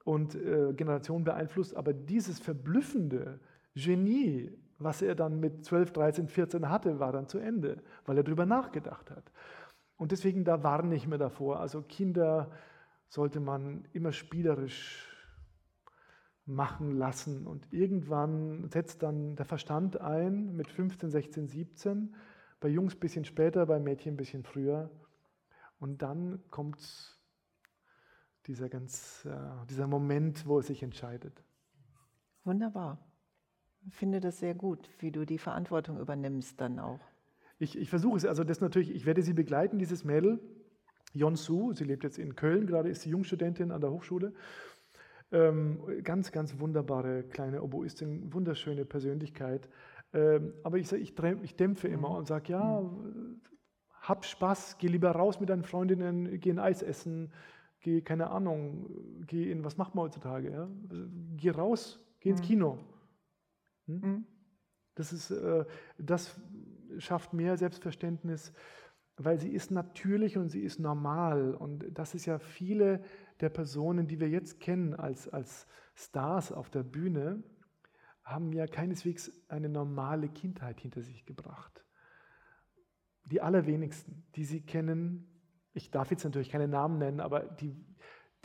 und 0.05 0.35
äh, 0.35 0.73
Generationen 0.73 1.25
beeinflusst. 1.25 1.75
Aber 1.75 1.93
dieses 1.93 2.39
verblüffende 2.39 3.39
Genie, 3.75 4.51
was 4.77 5.01
er 5.01 5.15
dann 5.15 5.39
mit 5.39 5.65
12, 5.65 5.91
13, 5.91 6.27
14 6.29 6.69
hatte, 6.69 6.99
war 6.99 7.11
dann 7.11 7.27
zu 7.27 7.37
Ende, 7.37 7.83
weil 8.05 8.17
er 8.17 8.23
darüber 8.23 8.45
nachgedacht 8.45 9.11
hat. 9.11 9.31
Und 9.97 10.13
deswegen, 10.13 10.45
da 10.45 10.63
warne 10.63 10.95
ich 10.95 11.07
mir 11.07 11.17
davor. 11.17 11.59
Also 11.59 11.81
Kinder 11.81 12.49
sollte 13.09 13.41
man 13.41 13.85
immer 13.91 14.13
spielerisch 14.13 15.05
machen 16.45 16.91
lassen. 16.91 17.45
Und 17.45 17.67
irgendwann 17.71 18.69
setzt 18.69 19.03
dann 19.03 19.35
der 19.35 19.45
Verstand 19.45 19.99
ein 19.99 20.55
mit 20.55 20.71
15, 20.71 21.11
16, 21.11 21.47
17. 21.47 22.15
Bei 22.59 22.67
Jungs 22.67 22.95
ein 22.95 22.99
bisschen 22.99 23.25
später, 23.25 23.65
bei 23.65 23.79
Mädchen 23.79 24.13
ein 24.13 24.17
bisschen 24.17 24.43
früher. 24.43 24.89
Und 25.79 26.01
dann 26.01 26.43
kommt 26.49 27.19
dieser, 28.47 28.67
ganz, 28.69 29.25
äh, 29.25 29.65
dieser 29.69 29.87
Moment, 29.87 30.45
wo 30.45 30.59
es 30.59 30.67
sich 30.67 30.83
entscheidet. 30.83 31.43
Wunderbar. 32.43 32.97
Ich 33.87 33.95
finde 33.95 34.19
das 34.19 34.39
sehr 34.39 34.55
gut, 34.55 34.89
wie 34.99 35.11
du 35.11 35.25
die 35.25 35.37
Verantwortung 35.37 35.99
übernimmst 35.99 36.59
dann 36.59 36.79
auch. 36.79 36.99
Ich, 37.59 37.77
ich 37.77 37.89
versuche 37.89 38.17
es, 38.17 38.25
also 38.25 38.43
das 38.43 38.61
natürlich, 38.61 38.91
ich 38.91 39.05
werde 39.05 39.21
sie 39.21 39.33
begleiten, 39.33 39.79
dieses 39.79 40.03
Mädel, 40.03 40.39
Yon 41.13 41.35
Su, 41.35 41.73
sie 41.73 41.83
lebt 41.83 42.03
jetzt 42.03 42.17
in 42.17 42.35
Köln, 42.35 42.67
gerade 42.67 42.89
ist 42.89 43.01
sie 43.01 43.09
Jungstudentin 43.09 43.71
an 43.71 43.81
der 43.81 43.91
Hochschule. 43.91 44.33
Ähm, 45.31 45.79
ganz, 46.03 46.31
ganz 46.31 46.59
wunderbare 46.59 47.23
kleine 47.23 47.61
Oboistin, 47.61 48.33
wunderschöne 48.33 48.85
Persönlichkeit. 48.85 49.69
Ähm, 50.13 50.53
aber 50.63 50.77
ich, 50.77 50.91
ich, 50.91 51.13
ich 51.17 51.55
dämpfe 51.55 51.87
immer 51.87 52.09
und 52.11 52.27
sage, 52.27 52.53
ja, 52.53 52.83
hab 54.01 54.25
Spaß, 54.25 54.77
geh 54.79 54.87
lieber 54.87 55.11
raus 55.11 55.39
mit 55.39 55.49
deinen 55.49 55.63
Freundinnen, 55.63 56.39
geh 56.39 56.51
ein 56.51 56.59
Eis 56.59 56.81
essen, 56.81 57.31
geh, 57.79 58.01
keine 58.01 58.29
Ahnung, 58.29 58.89
geh 59.27 59.51
in, 59.51 59.63
was 59.63 59.77
macht 59.77 59.95
man 59.95 60.05
heutzutage? 60.05 60.51
Ja? 60.51 60.69
Geh 61.37 61.51
raus, 61.51 61.99
geh 62.19 62.31
ins 62.31 62.41
Kino. 62.41 62.79
Hm? 63.85 64.01
Mhm. 64.01 64.25
Das, 64.95 65.13
ist, 65.13 65.31
äh, 65.31 65.65
das 65.97 66.39
schafft 66.97 67.33
mehr 67.33 67.57
Selbstverständnis, 67.57 68.53
weil 69.17 69.39
sie 69.39 69.49
ist 69.49 69.69
natürlich 69.69 70.37
und 70.37 70.49
sie 70.49 70.61
ist 70.61 70.79
normal. 70.79 71.53
Und 71.53 71.85
das 71.93 72.15
ist 72.15 72.25
ja 72.25 72.39
viele 72.39 73.01
der 73.41 73.49
Personen, 73.49 74.07
die 74.07 74.19
wir 74.19 74.29
jetzt 74.29 74.59
kennen 74.59 74.95
als, 74.95 75.27
als 75.29 75.67
Stars 75.93 76.51
auf 76.51 76.69
der 76.69 76.83
Bühne, 76.83 77.43
haben 78.29 78.53
ja 78.53 78.67
keineswegs 78.67 79.31
eine 79.47 79.69
normale 79.69 80.29
Kindheit 80.29 80.79
hinter 80.79 81.01
sich 81.01 81.25
gebracht. 81.25 81.83
Die 83.25 83.41
allerwenigsten, 83.41 84.23
die 84.35 84.45
sie 84.45 84.61
kennen, 84.61 85.27
ich 85.73 85.91
darf 85.91 86.11
jetzt 86.11 86.23
natürlich 86.23 86.49
keine 86.49 86.67
Namen 86.67 86.97
nennen, 86.97 87.19
aber 87.19 87.41
die, 87.41 87.75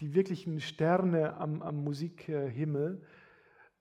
die 0.00 0.14
wirklichen 0.14 0.60
Sterne 0.60 1.36
am, 1.36 1.62
am 1.62 1.82
Musikhimmel, 1.82 3.02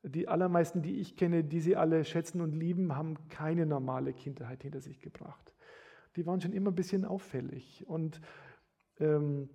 die 0.03 0.27
allermeisten, 0.27 0.81
die 0.81 0.99
ich 0.99 1.15
kenne, 1.15 1.43
die 1.43 1.61
sie 1.61 1.75
alle 1.75 2.03
schätzen 2.03 2.41
und 2.41 2.53
lieben, 2.53 2.95
haben 2.95 3.29
keine 3.29 3.65
normale 3.65 4.13
Kindheit 4.13 4.63
hinter 4.63 4.81
sich 4.81 4.99
gebracht. 4.99 5.53
Die 6.15 6.25
waren 6.25 6.41
schon 6.41 6.53
immer 6.53 6.71
ein 6.71 6.75
bisschen 6.75 7.05
auffällig. 7.05 7.85
Und 7.87 8.19
ähm, 8.99 9.49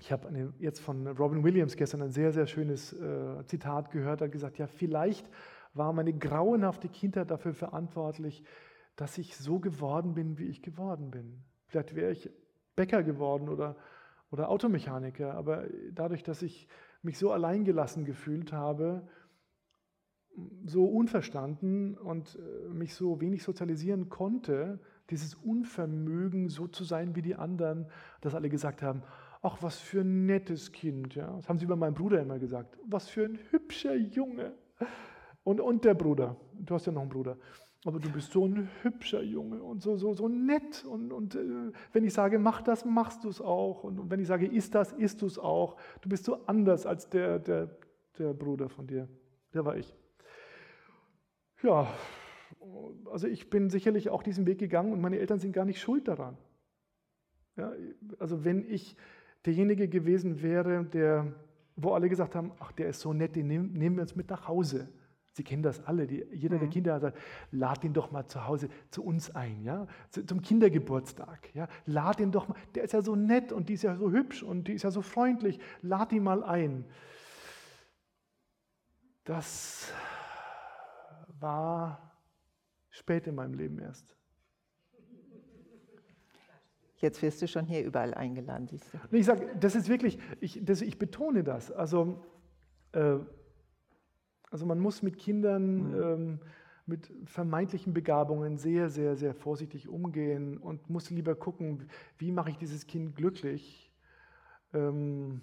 ich 0.00 0.10
habe 0.10 0.52
jetzt 0.58 0.80
von 0.80 1.06
Robin 1.06 1.44
Williams 1.44 1.76
gestern 1.76 2.02
ein 2.02 2.10
sehr, 2.10 2.32
sehr 2.32 2.46
schönes 2.46 2.92
äh, 2.94 3.44
Zitat 3.46 3.90
gehört. 3.90 4.20
Er 4.20 4.26
hat 4.26 4.32
gesagt, 4.32 4.58
ja, 4.58 4.66
vielleicht 4.66 5.28
war 5.74 5.92
meine 5.92 6.12
grauenhafte 6.12 6.88
Kindheit 6.88 7.30
dafür 7.30 7.54
verantwortlich, 7.54 8.44
dass 8.96 9.18
ich 9.18 9.36
so 9.36 9.58
geworden 9.58 10.14
bin, 10.14 10.38
wie 10.38 10.46
ich 10.46 10.62
geworden 10.62 11.10
bin. 11.10 11.42
Vielleicht 11.66 11.94
wäre 11.94 12.12
ich 12.12 12.30
Bäcker 12.76 13.02
geworden 13.02 13.48
oder, 13.48 13.76
oder 14.30 14.48
Automechaniker, 14.48 15.34
aber 15.34 15.64
dadurch, 15.92 16.22
dass 16.22 16.42
ich 16.42 16.68
mich 17.02 17.18
so 17.18 17.32
alleingelassen 17.32 18.04
gefühlt 18.04 18.52
habe, 18.52 19.06
so 20.64 20.84
unverstanden 20.86 21.96
und 21.96 22.36
äh, 22.36 22.68
mich 22.68 22.94
so 22.94 23.20
wenig 23.20 23.42
sozialisieren 23.42 24.08
konnte, 24.08 24.80
dieses 25.10 25.34
Unvermögen, 25.34 26.48
so 26.48 26.66
zu 26.66 26.82
sein 26.82 27.14
wie 27.14 27.22
die 27.22 27.36
anderen, 27.36 27.86
dass 28.20 28.34
alle 28.34 28.48
gesagt 28.48 28.82
haben, 28.82 29.02
ach, 29.42 29.58
was 29.60 29.78
für 29.78 30.00
ein 30.00 30.26
nettes 30.26 30.72
Kind. 30.72 31.14
Ja? 31.14 31.36
Das 31.36 31.48
haben 31.48 31.58
sie 31.58 31.66
über 31.66 31.76
meinen 31.76 31.94
Bruder 31.94 32.20
immer 32.20 32.38
gesagt. 32.38 32.78
Was 32.86 33.08
für 33.08 33.26
ein 33.26 33.38
hübscher 33.50 33.94
Junge. 33.94 34.54
Und, 35.44 35.60
und 35.60 35.84
der 35.84 35.94
Bruder, 35.94 36.36
du 36.58 36.74
hast 36.74 36.86
ja 36.86 36.92
noch 36.92 37.02
einen 37.02 37.10
Bruder, 37.10 37.36
aber 37.84 38.00
du 38.00 38.10
bist 38.10 38.32
so 38.32 38.46
ein 38.46 38.68
hübscher 38.82 39.22
Junge 39.22 39.62
und 39.62 39.82
so, 39.82 39.96
so, 39.96 40.14
so 40.14 40.26
nett. 40.26 40.84
Und, 40.86 41.12
und 41.12 41.34
äh, 41.34 41.70
wenn 41.92 42.04
ich 42.04 42.14
sage, 42.14 42.38
mach 42.38 42.62
das, 42.62 42.86
machst 42.86 43.24
du 43.24 43.28
es 43.28 43.42
auch. 43.42 43.84
Und, 43.84 44.00
und 44.00 44.10
wenn 44.10 44.20
ich 44.20 44.26
sage, 44.26 44.46
isst 44.46 44.74
das, 44.74 44.92
isst 44.92 45.20
du 45.20 45.26
es 45.26 45.38
auch. 45.38 45.76
Du 46.00 46.08
bist 46.08 46.24
so 46.24 46.46
anders 46.46 46.86
als 46.86 47.10
der, 47.10 47.38
der, 47.38 47.76
der 48.18 48.32
Bruder 48.32 48.70
von 48.70 48.86
dir. 48.86 49.06
Der 49.52 49.66
war 49.66 49.76
ich. 49.76 49.94
Ja, 51.62 51.86
also 53.10 53.26
ich 53.26 53.50
bin 53.50 53.68
sicherlich 53.68 54.08
auch 54.08 54.22
diesen 54.22 54.46
Weg 54.46 54.58
gegangen 54.58 54.92
und 54.92 55.00
meine 55.00 55.18
Eltern 55.18 55.38
sind 55.38 55.52
gar 55.52 55.66
nicht 55.66 55.80
schuld 55.80 56.08
daran. 56.08 56.38
Ja, 57.56 57.72
also 58.18 58.44
wenn 58.44 58.68
ich 58.68 58.96
derjenige 59.44 59.88
gewesen 59.88 60.42
wäre, 60.42 60.84
der, 60.84 61.32
wo 61.76 61.92
alle 61.92 62.08
gesagt 62.08 62.34
haben, 62.34 62.52
ach, 62.58 62.72
der 62.72 62.88
ist 62.88 63.00
so 63.00 63.12
nett, 63.12 63.36
den 63.36 63.46
nehmen, 63.46 63.72
nehmen 63.72 63.96
wir 63.96 64.02
uns 64.02 64.16
mit 64.16 64.30
nach 64.30 64.48
Hause. 64.48 64.88
Sie 65.34 65.42
kennen 65.42 65.64
das 65.64 65.84
alle. 65.84 66.06
Die, 66.06 66.24
jeder 66.32 66.58
der 66.58 66.68
mhm. 66.68 66.72
Kinder 66.72 67.00
sagt, 67.00 67.18
lad 67.50 67.82
ihn 67.82 67.92
doch 67.92 68.12
mal 68.12 68.24
zu 68.26 68.46
Hause 68.46 68.68
zu 68.90 69.04
uns 69.04 69.34
ein, 69.34 69.64
ja, 69.64 69.88
zum 70.10 70.40
Kindergeburtstag. 70.40 71.52
Ja, 71.54 71.66
lad 71.86 72.20
ihn 72.20 72.30
doch 72.30 72.46
mal. 72.46 72.56
Der 72.76 72.84
ist 72.84 72.92
ja 72.92 73.02
so 73.02 73.16
nett 73.16 73.50
und 73.50 73.68
die 73.68 73.74
ist 73.74 73.82
ja 73.82 73.96
so 73.96 74.12
hübsch 74.12 74.44
und 74.44 74.68
die 74.68 74.74
ist 74.74 74.84
ja 74.84 74.92
so 74.92 75.02
freundlich. 75.02 75.58
Lad 75.82 76.12
ihn 76.12 76.22
mal 76.22 76.44
ein. 76.44 76.84
Das 79.24 79.92
war 81.40 82.12
spät 82.90 83.26
in 83.26 83.34
meinem 83.34 83.54
Leben 83.54 83.80
erst. 83.80 84.16
Jetzt 86.98 87.20
wirst 87.22 87.42
du 87.42 87.48
schon 87.48 87.66
hier 87.66 87.84
überall 87.84 88.14
eingeladen, 88.14 88.68
siehst 88.68 88.94
du. 88.94 89.16
Ich 89.16 89.26
sage, 89.26 89.48
das 89.58 89.74
ist 89.74 89.88
wirklich, 89.88 90.16
ich, 90.40 90.64
das, 90.64 90.80
ich 90.80 90.96
betone 90.96 91.42
das. 91.42 91.72
Also, 91.72 92.24
äh, 92.92 93.16
also 94.54 94.66
man 94.66 94.78
muss 94.78 95.02
mit 95.02 95.18
Kindern, 95.18 95.88
mhm. 95.88 96.02
ähm, 96.02 96.40
mit 96.86 97.12
vermeintlichen 97.24 97.92
Begabungen 97.92 98.56
sehr, 98.56 98.88
sehr, 98.88 99.16
sehr 99.16 99.34
vorsichtig 99.34 99.88
umgehen 99.88 100.58
und 100.58 100.88
muss 100.88 101.10
lieber 101.10 101.34
gucken, 101.34 101.88
wie 102.18 102.30
mache 102.30 102.50
ich 102.50 102.56
dieses 102.56 102.86
Kind 102.86 103.16
glücklich. 103.16 103.92
Ähm, 104.72 105.40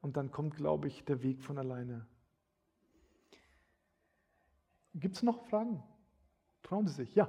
und 0.00 0.16
dann 0.16 0.30
kommt, 0.30 0.56
glaube 0.56 0.88
ich, 0.88 1.04
der 1.04 1.22
Weg 1.22 1.42
von 1.42 1.58
alleine. 1.58 2.06
Gibt 4.94 5.16
es 5.16 5.22
noch 5.22 5.46
Fragen? 5.48 5.82
Trauen 6.62 6.86
Sie 6.86 6.94
sich? 6.94 7.14
Ja. 7.14 7.28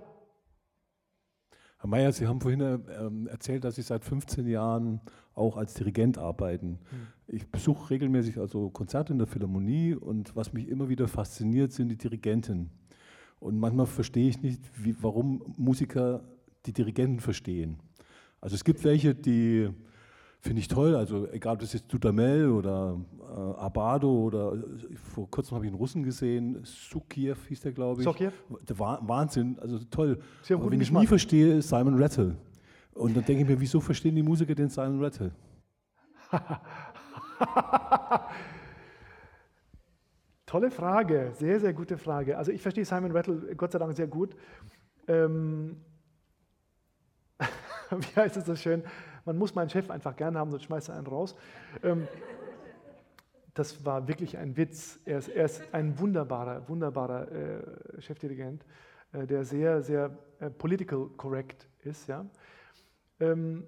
Herr 1.79 1.89
Mayer, 1.89 2.11
Sie 2.11 2.27
haben 2.27 2.41
vorhin 2.41 2.61
äh, 2.61 3.29
erzählt, 3.29 3.63
dass 3.63 3.75
Sie 3.75 3.83
seit 3.83 4.03
15 4.03 4.47
Jahren 4.47 4.99
auch 5.35 5.57
als 5.57 5.75
Dirigent 5.75 6.17
arbeiten. 6.17 6.79
Hm. 6.89 7.07
Ich 7.27 7.47
besuche 7.47 7.91
regelmäßig 7.91 8.39
also 8.39 8.69
Konzerte 8.69 9.13
in 9.13 9.19
der 9.19 9.27
Philharmonie 9.27 9.93
und 9.93 10.35
was 10.35 10.53
mich 10.53 10.67
immer 10.67 10.89
wieder 10.89 11.07
fasziniert, 11.07 11.71
sind 11.71 11.89
die 11.89 11.97
Dirigenten. 11.97 12.71
Und 13.39 13.59
manchmal 13.59 13.85
verstehe 13.85 14.27
ich 14.27 14.41
nicht, 14.41 14.61
wie, 14.75 14.95
warum 15.01 15.43
Musiker 15.57 16.23
die 16.65 16.73
Dirigenten 16.73 17.19
verstehen. 17.19 17.77
Also 18.41 18.55
es 18.55 18.63
gibt 18.63 18.83
welche, 18.83 19.13
die 19.13 19.69
finde 20.39 20.59
ich 20.59 20.67
toll, 20.67 20.95
also 20.95 21.27
egal 21.31 21.53
ob 21.55 21.59
das 21.59 21.73
jetzt 21.73 21.91
Dudamel 21.91 22.49
oder 22.49 22.99
äh, 23.19 23.59
Abado 23.59 24.09
oder 24.09 24.53
äh, 24.53 24.95
vor 24.95 25.29
kurzem 25.29 25.55
habe 25.55 25.65
ich 25.65 25.71
einen 25.71 25.77
Russen 25.77 26.03
gesehen, 26.03 26.59
Sukiev 26.63 27.47
hieß 27.47 27.61
der, 27.61 27.71
glaube 27.71 28.01
ich. 28.01 28.05
Sukiev? 28.05 28.33
Der 28.67 28.79
Wahnsinn, 28.79 29.57
also 29.59 29.79
toll. 29.89 30.19
Aber 30.49 30.71
wenn 30.71 30.81
ich 30.81 30.91
nie 30.91 31.07
verstehe, 31.07 31.57
ist 31.57 31.69
Simon 31.69 32.01
Rattle. 32.01 32.35
Und 32.93 33.15
dann 33.15 33.25
denke 33.25 33.43
ich 33.43 33.49
mir, 33.49 33.59
wieso 33.59 33.79
verstehen 33.79 34.15
die 34.15 34.23
Musiker 34.23 34.55
den 34.55 34.69
Simon 34.69 35.03
Rattle? 35.03 35.31
Tolle 40.45 40.71
Frage, 40.71 41.31
sehr, 41.33 41.59
sehr 41.59 41.73
gute 41.73 41.97
Frage. 41.97 42.37
Also 42.37 42.51
ich 42.51 42.61
verstehe 42.61 42.85
Simon 42.85 43.11
Rattle 43.11 43.55
Gott 43.55 43.71
sei 43.73 43.79
Dank 43.79 43.95
sehr 43.95 44.07
gut. 44.07 44.35
Ähm, 45.07 45.81
wie 47.91 48.15
heißt 48.15 48.37
es 48.37 48.45
so 48.45 48.55
schön? 48.55 48.83
Man 49.27 49.37
muss 49.37 49.53
meinen 49.53 49.69
Chef 49.69 49.91
einfach 49.91 50.15
gerne 50.15 50.39
haben, 50.39 50.51
sonst 50.51 50.63
schmeißt 50.63 50.87
er 50.87 50.95
einen 50.95 51.05
raus. 51.05 51.35
Ähm, 51.83 52.07
das 53.53 53.85
war 53.85 54.07
wirklich 54.07 54.37
ein 54.37 54.55
Witz. 54.55 55.01
Er 55.03 55.17
ist, 55.17 55.27
er 55.27 55.43
ist 55.43 55.61
ein 55.73 55.99
wunderbarer, 55.99 56.69
wunderbarer 56.69 57.29
äh, 57.29 58.01
Chefdirigent, 58.01 58.65
äh, 59.11 59.27
der 59.27 59.43
sehr, 59.43 59.81
sehr 59.81 60.17
äh, 60.39 60.49
political 60.49 61.09
correct 61.17 61.67
ist. 61.83 62.07
Ja? 62.07 62.25
Ähm, 63.19 63.65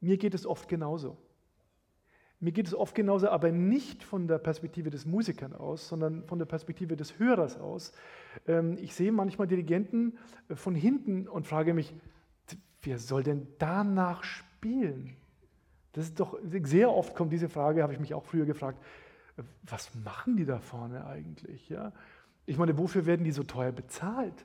mir 0.00 0.16
geht 0.16 0.34
es 0.34 0.44
oft 0.44 0.68
genauso. 0.68 1.16
Mir 2.40 2.50
geht 2.50 2.66
es 2.66 2.74
oft 2.74 2.96
genauso, 2.96 3.28
aber 3.28 3.52
nicht 3.52 4.02
von 4.02 4.26
der 4.26 4.38
Perspektive 4.38 4.90
des 4.90 5.06
Musikers 5.06 5.52
aus, 5.52 5.86
sondern 5.86 6.24
von 6.24 6.40
der 6.40 6.46
Perspektive 6.46 6.96
des 6.96 7.20
Hörers 7.20 7.60
aus. 7.60 7.92
Ähm, 8.48 8.76
ich 8.80 8.92
sehe 8.92 9.12
manchmal 9.12 9.46
Dirigenten 9.46 10.18
äh, 10.48 10.56
von 10.56 10.74
hinten 10.74 11.28
und 11.28 11.46
frage 11.46 11.74
mich, 11.74 11.94
wer 12.82 12.98
soll 12.98 13.22
denn 13.22 13.46
danach 13.58 14.24
spielen? 14.24 14.53
Das 15.92 16.06
ist 16.06 16.18
doch, 16.18 16.38
sehr 16.42 16.90
oft 16.90 17.14
kommt 17.14 17.32
diese 17.32 17.48
Frage, 17.48 17.82
habe 17.82 17.92
ich 17.92 18.00
mich 18.00 18.14
auch 18.14 18.24
früher 18.24 18.46
gefragt, 18.46 18.78
was 19.62 19.94
machen 20.04 20.36
die 20.36 20.44
da 20.44 20.58
vorne 20.58 21.06
eigentlich? 21.06 21.68
Ja? 21.68 21.92
Ich 22.46 22.58
meine, 22.58 22.76
wofür 22.78 23.06
werden 23.06 23.24
die 23.24 23.32
so 23.32 23.42
teuer 23.42 23.72
bezahlt? 23.72 24.44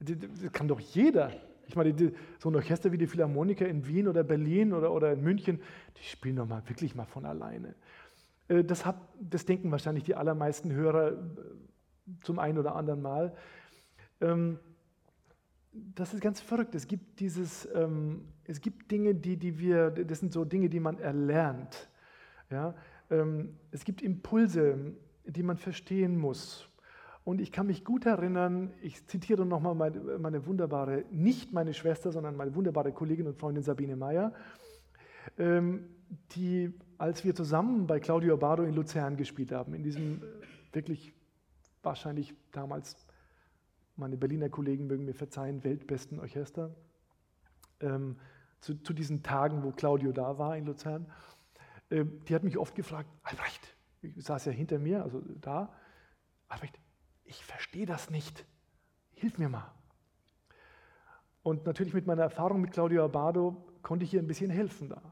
Das 0.00 0.52
kann 0.52 0.68
doch 0.68 0.80
jeder. 0.80 1.30
Ich 1.66 1.76
meine, 1.76 1.94
so 2.38 2.50
ein 2.50 2.54
Orchester 2.54 2.92
wie 2.92 2.98
die 2.98 3.06
Philharmoniker 3.06 3.66
in 3.66 3.86
Wien 3.86 4.08
oder 4.08 4.22
Berlin 4.22 4.72
oder, 4.72 4.92
oder 4.92 5.12
in 5.12 5.22
München, 5.22 5.60
die 5.96 6.04
spielen 6.04 6.36
doch 6.36 6.46
mal 6.46 6.62
wirklich 6.68 6.94
mal 6.94 7.06
von 7.06 7.24
alleine. 7.24 7.74
Äh, 8.48 8.64
das, 8.64 8.84
hat, 8.84 8.96
das 9.20 9.44
denken 9.44 9.70
wahrscheinlich 9.70 10.04
die 10.04 10.14
allermeisten 10.14 10.72
Hörer 10.72 11.12
äh, 11.12 11.14
zum 12.22 12.38
einen 12.38 12.58
oder 12.58 12.74
anderen 12.74 13.02
Mal. 13.02 13.34
Das 15.94 16.14
ist 16.14 16.20
ganz 16.20 16.40
verrückt. 16.40 16.74
Es 16.74 16.86
gibt 16.86 17.18
dieses, 17.20 17.68
ähm, 17.74 18.28
es 18.44 18.60
gibt 18.60 18.90
Dinge, 18.90 19.14
die, 19.14 19.36
die 19.36 19.58
wir, 19.58 19.90
das 19.90 20.20
sind 20.20 20.32
so 20.32 20.44
Dinge, 20.44 20.68
die 20.68 20.80
man 20.80 20.98
erlernt. 20.98 21.88
Ja? 22.50 22.74
Ähm, 23.10 23.56
es 23.70 23.84
gibt 23.84 24.02
Impulse, 24.02 24.94
die 25.24 25.42
man 25.42 25.56
verstehen 25.56 26.18
muss. 26.18 26.68
Und 27.24 27.40
ich 27.40 27.52
kann 27.52 27.66
mich 27.66 27.84
gut 27.84 28.04
erinnern, 28.04 28.70
ich 28.82 29.06
zitiere 29.06 29.46
nochmal 29.46 29.74
meine, 29.74 30.18
meine 30.18 30.46
wunderbare, 30.46 31.04
nicht 31.10 31.52
meine 31.52 31.72
Schwester, 31.72 32.12
sondern 32.12 32.36
meine 32.36 32.54
wunderbare 32.54 32.92
Kollegin 32.92 33.26
und 33.26 33.38
Freundin 33.38 33.62
Sabine 33.62 33.96
Meyer, 33.96 34.32
ähm, 35.38 35.88
die, 36.32 36.72
als 36.98 37.24
wir 37.24 37.34
zusammen 37.34 37.86
bei 37.86 37.98
Claudio 37.98 38.36
Bardo 38.36 38.62
in 38.62 38.74
Luzern 38.74 39.16
gespielt 39.16 39.52
haben, 39.52 39.74
in 39.74 39.82
diesem 39.82 40.22
wirklich 40.72 41.14
wahrscheinlich 41.82 42.34
damals 42.52 43.03
meine 43.96 44.16
Berliner 44.16 44.48
Kollegen 44.48 44.86
mögen 44.86 45.04
mir 45.04 45.14
verzeihen, 45.14 45.64
weltbesten 45.64 46.18
Orchester, 46.20 46.74
ähm, 47.80 48.18
zu, 48.60 48.74
zu, 48.82 48.92
diesen 48.92 49.22
Tagen, 49.22 49.62
wo 49.62 49.70
Claudio 49.70 50.12
da 50.12 50.38
war 50.38 50.56
in 50.56 50.66
Luzern. 50.66 51.10
Äh, 51.90 52.04
die 52.28 52.34
hat 52.34 52.44
mich 52.44 52.58
oft 52.58 52.74
gefragt, 52.74 53.08
Albrecht, 53.22 53.76
ich 54.02 54.24
saß 54.24 54.46
ja 54.46 54.52
hinter 54.52 54.78
mir, 54.78 55.02
also 55.02 55.20
da, 55.40 55.72
Albrecht, 56.48 56.78
ich 57.24 57.44
verstehe 57.44 57.86
das 57.86 58.10
nicht, 58.10 58.44
hilf 59.12 59.38
mir 59.38 59.48
mal. 59.48 59.70
Und 61.42 61.66
natürlich 61.66 61.92
mit 61.92 62.06
meiner 62.06 62.22
Erfahrung 62.22 62.60
mit 62.60 62.72
Claudio 62.72 63.04
Abado 63.04 63.64
konnte 63.82 64.04
ich 64.04 64.14
ihr 64.14 64.20
ein 64.20 64.26
bisschen 64.26 64.50
helfen 64.50 64.88
da. 64.88 65.02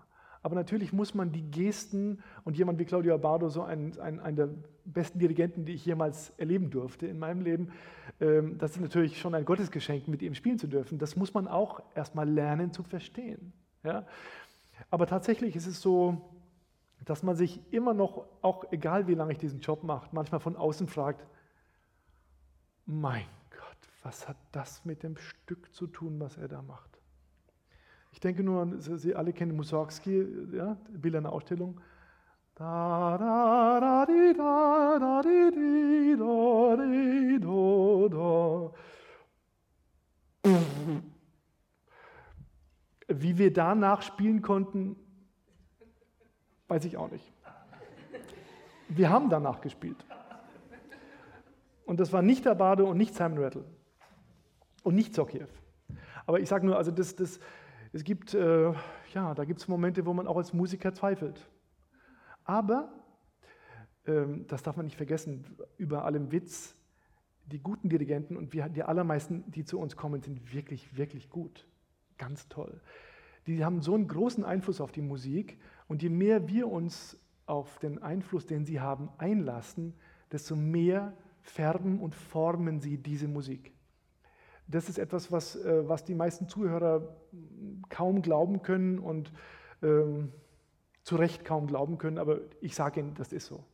Aber 0.42 0.56
natürlich 0.56 0.92
muss 0.92 1.14
man 1.14 1.30
die 1.30 1.42
Gesten 1.50 2.22
und 2.44 2.58
jemand 2.58 2.78
wie 2.78 2.84
Claudio 2.84 3.14
Abado, 3.14 3.48
so 3.48 3.62
ein, 3.62 3.98
ein, 4.00 4.18
ein 4.18 4.34
der 4.34 4.48
besten 4.84 5.20
Dirigenten, 5.20 5.64
die 5.64 5.72
ich 5.72 5.86
jemals 5.86 6.30
erleben 6.36 6.70
durfte 6.70 7.06
in 7.06 7.18
meinem 7.18 7.42
Leben, 7.42 7.70
ähm, 8.20 8.58
das 8.58 8.72
ist 8.72 8.80
natürlich 8.80 9.20
schon 9.20 9.34
ein 9.34 9.44
Gottesgeschenk, 9.44 10.08
mit 10.08 10.20
ihm 10.20 10.34
spielen 10.34 10.58
zu 10.58 10.66
dürfen. 10.66 10.98
Das 10.98 11.14
muss 11.14 11.32
man 11.32 11.46
auch 11.46 11.80
erstmal 11.94 12.28
lernen 12.28 12.72
zu 12.72 12.82
verstehen. 12.82 13.52
Ja? 13.84 14.04
Aber 14.90 15.06
tatsächlich 15.06 15.54
ist 15.54 15.66
es 15.66 15.80
so, 15.80 16.20
dass 17.04 17.22
man 17.22 17.36
sich 17.36 17.60
immer 17.72 17.94
noch, 17.94 18.26
auch 18.42 18.64
egal 18.72 19.06
wie 19.06 19.14
lange 19.14 19.32
ich 19.32 19.38
diesen 19.38 19.60
Job 19.60 19.84
mache, 19.84 20.08
manchmal 20.12 20.40
von 20.40 20.56
außen 20.56 20.88
fragt, 20.88 21.24
mein 22.84 23.26
Gott, 23.50 23.88
was 24.02 24.28
hat 24.28 24.36
das 24.50 24.84
mit 24.84 25.04
dem 25.04 25.16
Stück 25.16 25.72
zu 25.72 25.86
tun, 25.86 26.18
was 26.18 26.36
er 26.36 26.48
da 26.48 26.62
macht? 26.62 26.91
Ich 28.12 28.20
denke 28.20 28.42
nur, 28.42 28.78
Sie 28.78 29.14
alle 29.14 29.32
kennen 29.32 29.56
Mussorgsky, 29.56 30.26
ja, 30.52 30.76
Bilder 30.90 31.18
einer 31.18 31.32
Ausstellung. 31.32 31.80
Da, 32.54 33.16
da, 33.18 33.80
da, 33.80 34.06
di, 34.06 34.34
da, 34.36 34.98
da, 35.00 35.22
di, 35.22 35.50
di, 35.50 36.16
da, 36.18 36.76
di, 36.76 37.40
do, 37.40 38.08
da. 38.08 38.72
Wie 43.08 43.38
wir 43.38 43.52
danach 43.52 44.02
spielen 44.02 44.42
konnten, 44.42 44.96
weiß 46.68 46.84
ich 46.84 46.96
auch 46.96 47.10
nicht. 47.10 47.32
Wir 48.88 49.08
haben 49.08 49.30
danach 49.30 49.62
gespielt. 49.62 50.04
Und 51.86 51.98
das 51.98 52.12
war 52.12 52.22
nicht 52.22 52.44
der 52.44 52.54
Bade 52.54 52.84
und 52.84 52.98
nicht 52.98 53.14
Simon 53.14 53.38
Rattle 53.38 53.64
und 54.82 54.94
nicht 54.94 55.14
Zokiev. 55.14 55.48
Aber 56.26 56.40
ich 56.40 56.48
sage 56.48 56.66
nur, 56.66 56.76
also 56.76 56.90
das, 56.90 57.16
das, 57.16 57.40
es 57.92 58.04
gibt, 58.04 58.34
äh, 58.34 58.72
ja, 59.12 59.34
da 59.34 59.44
gibt 59.44 59.60
es 59.60 59.68
Momente, 59.68 60.06
wo 60.06 60.14
man 60.14 60.26
auch 60.26 60.36
als 60.36 60.52
Musiker 60.52 60.94
zweifelt. 60.94 61.48
Aber, 62.44 62.92
ähm, 64.06 64.46
das 64.48 64.62
darf 64.62 64.76
man 64.76 64.86
nicht 64.86 64.96
vergessen, 64.96 65.44
über 65.76 66.04
allem 66.04 66.32
Witz, 66.32 66.74
die 67.46 67.58
guten 67.58 67.88
Dirigenten 67.88 68.36
und 68.36 68.52
wir, 68.52 68.68
die 68.68 68.82
allermeisten, 68.82 69.44
die 69.50 69.64
zu 69.64 69.78
uns 69.78 69.96
kommen, 69.96 70.22
sind 70.22 70.54
wirklich, 70.54 70.96
wirklich 70.96 71.28
gut. 71.28 71.66
Ganz 72.16 72.48
toll. 72.48 72.80
Die 73.46 73.64
haben 73.64 73.82
so 73.82 73.94
einen 73.94 74.08
großen 74.08 74.44
Einfluss 74.44 74.80
auf 74.80 74.92
die 74.92 75.02
Musik 75.02 75.58
und 75.88 76.02
je 76.02 76.08
mehr 76.08 76.48
wir 76.48 76.68
uns 76.68 77.18
auf 77.46 77.78
den 77.80 78.00
Einfluss, 78.02 78.46
den 78.46 78.64
sie 78.64 78.80
haben, 78.80 79.10
einlassen, 79.18 79.94
desto 80.30 80.56
mehr 80.56 81.12
färben 81.42 82.00
und 82.00 82.14
formen 82.14 82.80
sie 82.80 82.96
diese 82.98 83.28
Musik. 83.28 83.72
Das 84.66 84.88
ist 84.88 84.98
etwas, 84.98 85.30
was, 85.32 85.56
äh, 85.56 85.88
was 85.88 86.04
die 86.04 86.14
meisten 86.14 86.48
Zuhörer 86.48 87.16
kaum 87.88 88.22
glauben 88.22 88.62
können 88.62 88.98
und 88.98 89.32
ähm, 89.82 90.32
zu 91.02 91.16
Recht 91.16 91.44
kaum 91.44 91.66
glauben 91.66 91.98
können, 91.98 92.18
aber 92.18 92.40
ich 92.60 92.74
sage 92.74 93.00
Ihnen, 93.00 93.14
das 93.14 93.32
ist 93.32 93.46
so. 93.46 93.64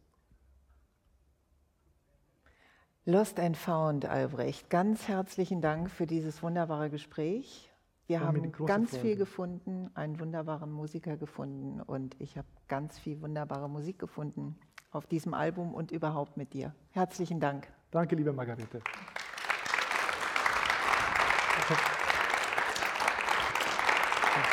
Lost 3.04 3.40
and 3.40 3.56
Found, 3.56 4.04
Albrecht. 4.04 4.68
Ganz 4.68 5.08
herzlichen 5.08 5.62
Dank 5.62 5.90
für 5.90 6.06
dieses 6.06 6.42
wunderbare 6.42 6.90
Gespräch. 6.90 7.70
Wir 8.06 8.20
haben 8.20 8.52
ganz 8.52 8.90
Freude. 8.90 9.02
viel 9.02 9.16
gefunden, 9.16 9.90
einen 9.94 10.18
wunderbaren 10.18 10.70
Musiker 10.70 11.16
gefunden 11.16 11.80
und 11.80 12.16
ich 12.18 12.38
habe 12.38 12.48
ganz 12.66 12.98
viel 12.98 13.20
wunderbare 13.20 13.68
Musik 13.68 13.98
gefunden 13.98 14.56
auf 14.90 15.06
diesem 15.06 15.34
Album 15.34 15.74
und 15.74 15.90
überhaupt 15.90 16.38
mit 16.38 16.54
dir. 16.54 16.74
Herzlichen 16.90 17.40
Dank. 17.40 17.68
Danke, 17.90 18.16
liebe 18.16 18.32
Margarete. 18.32 18.80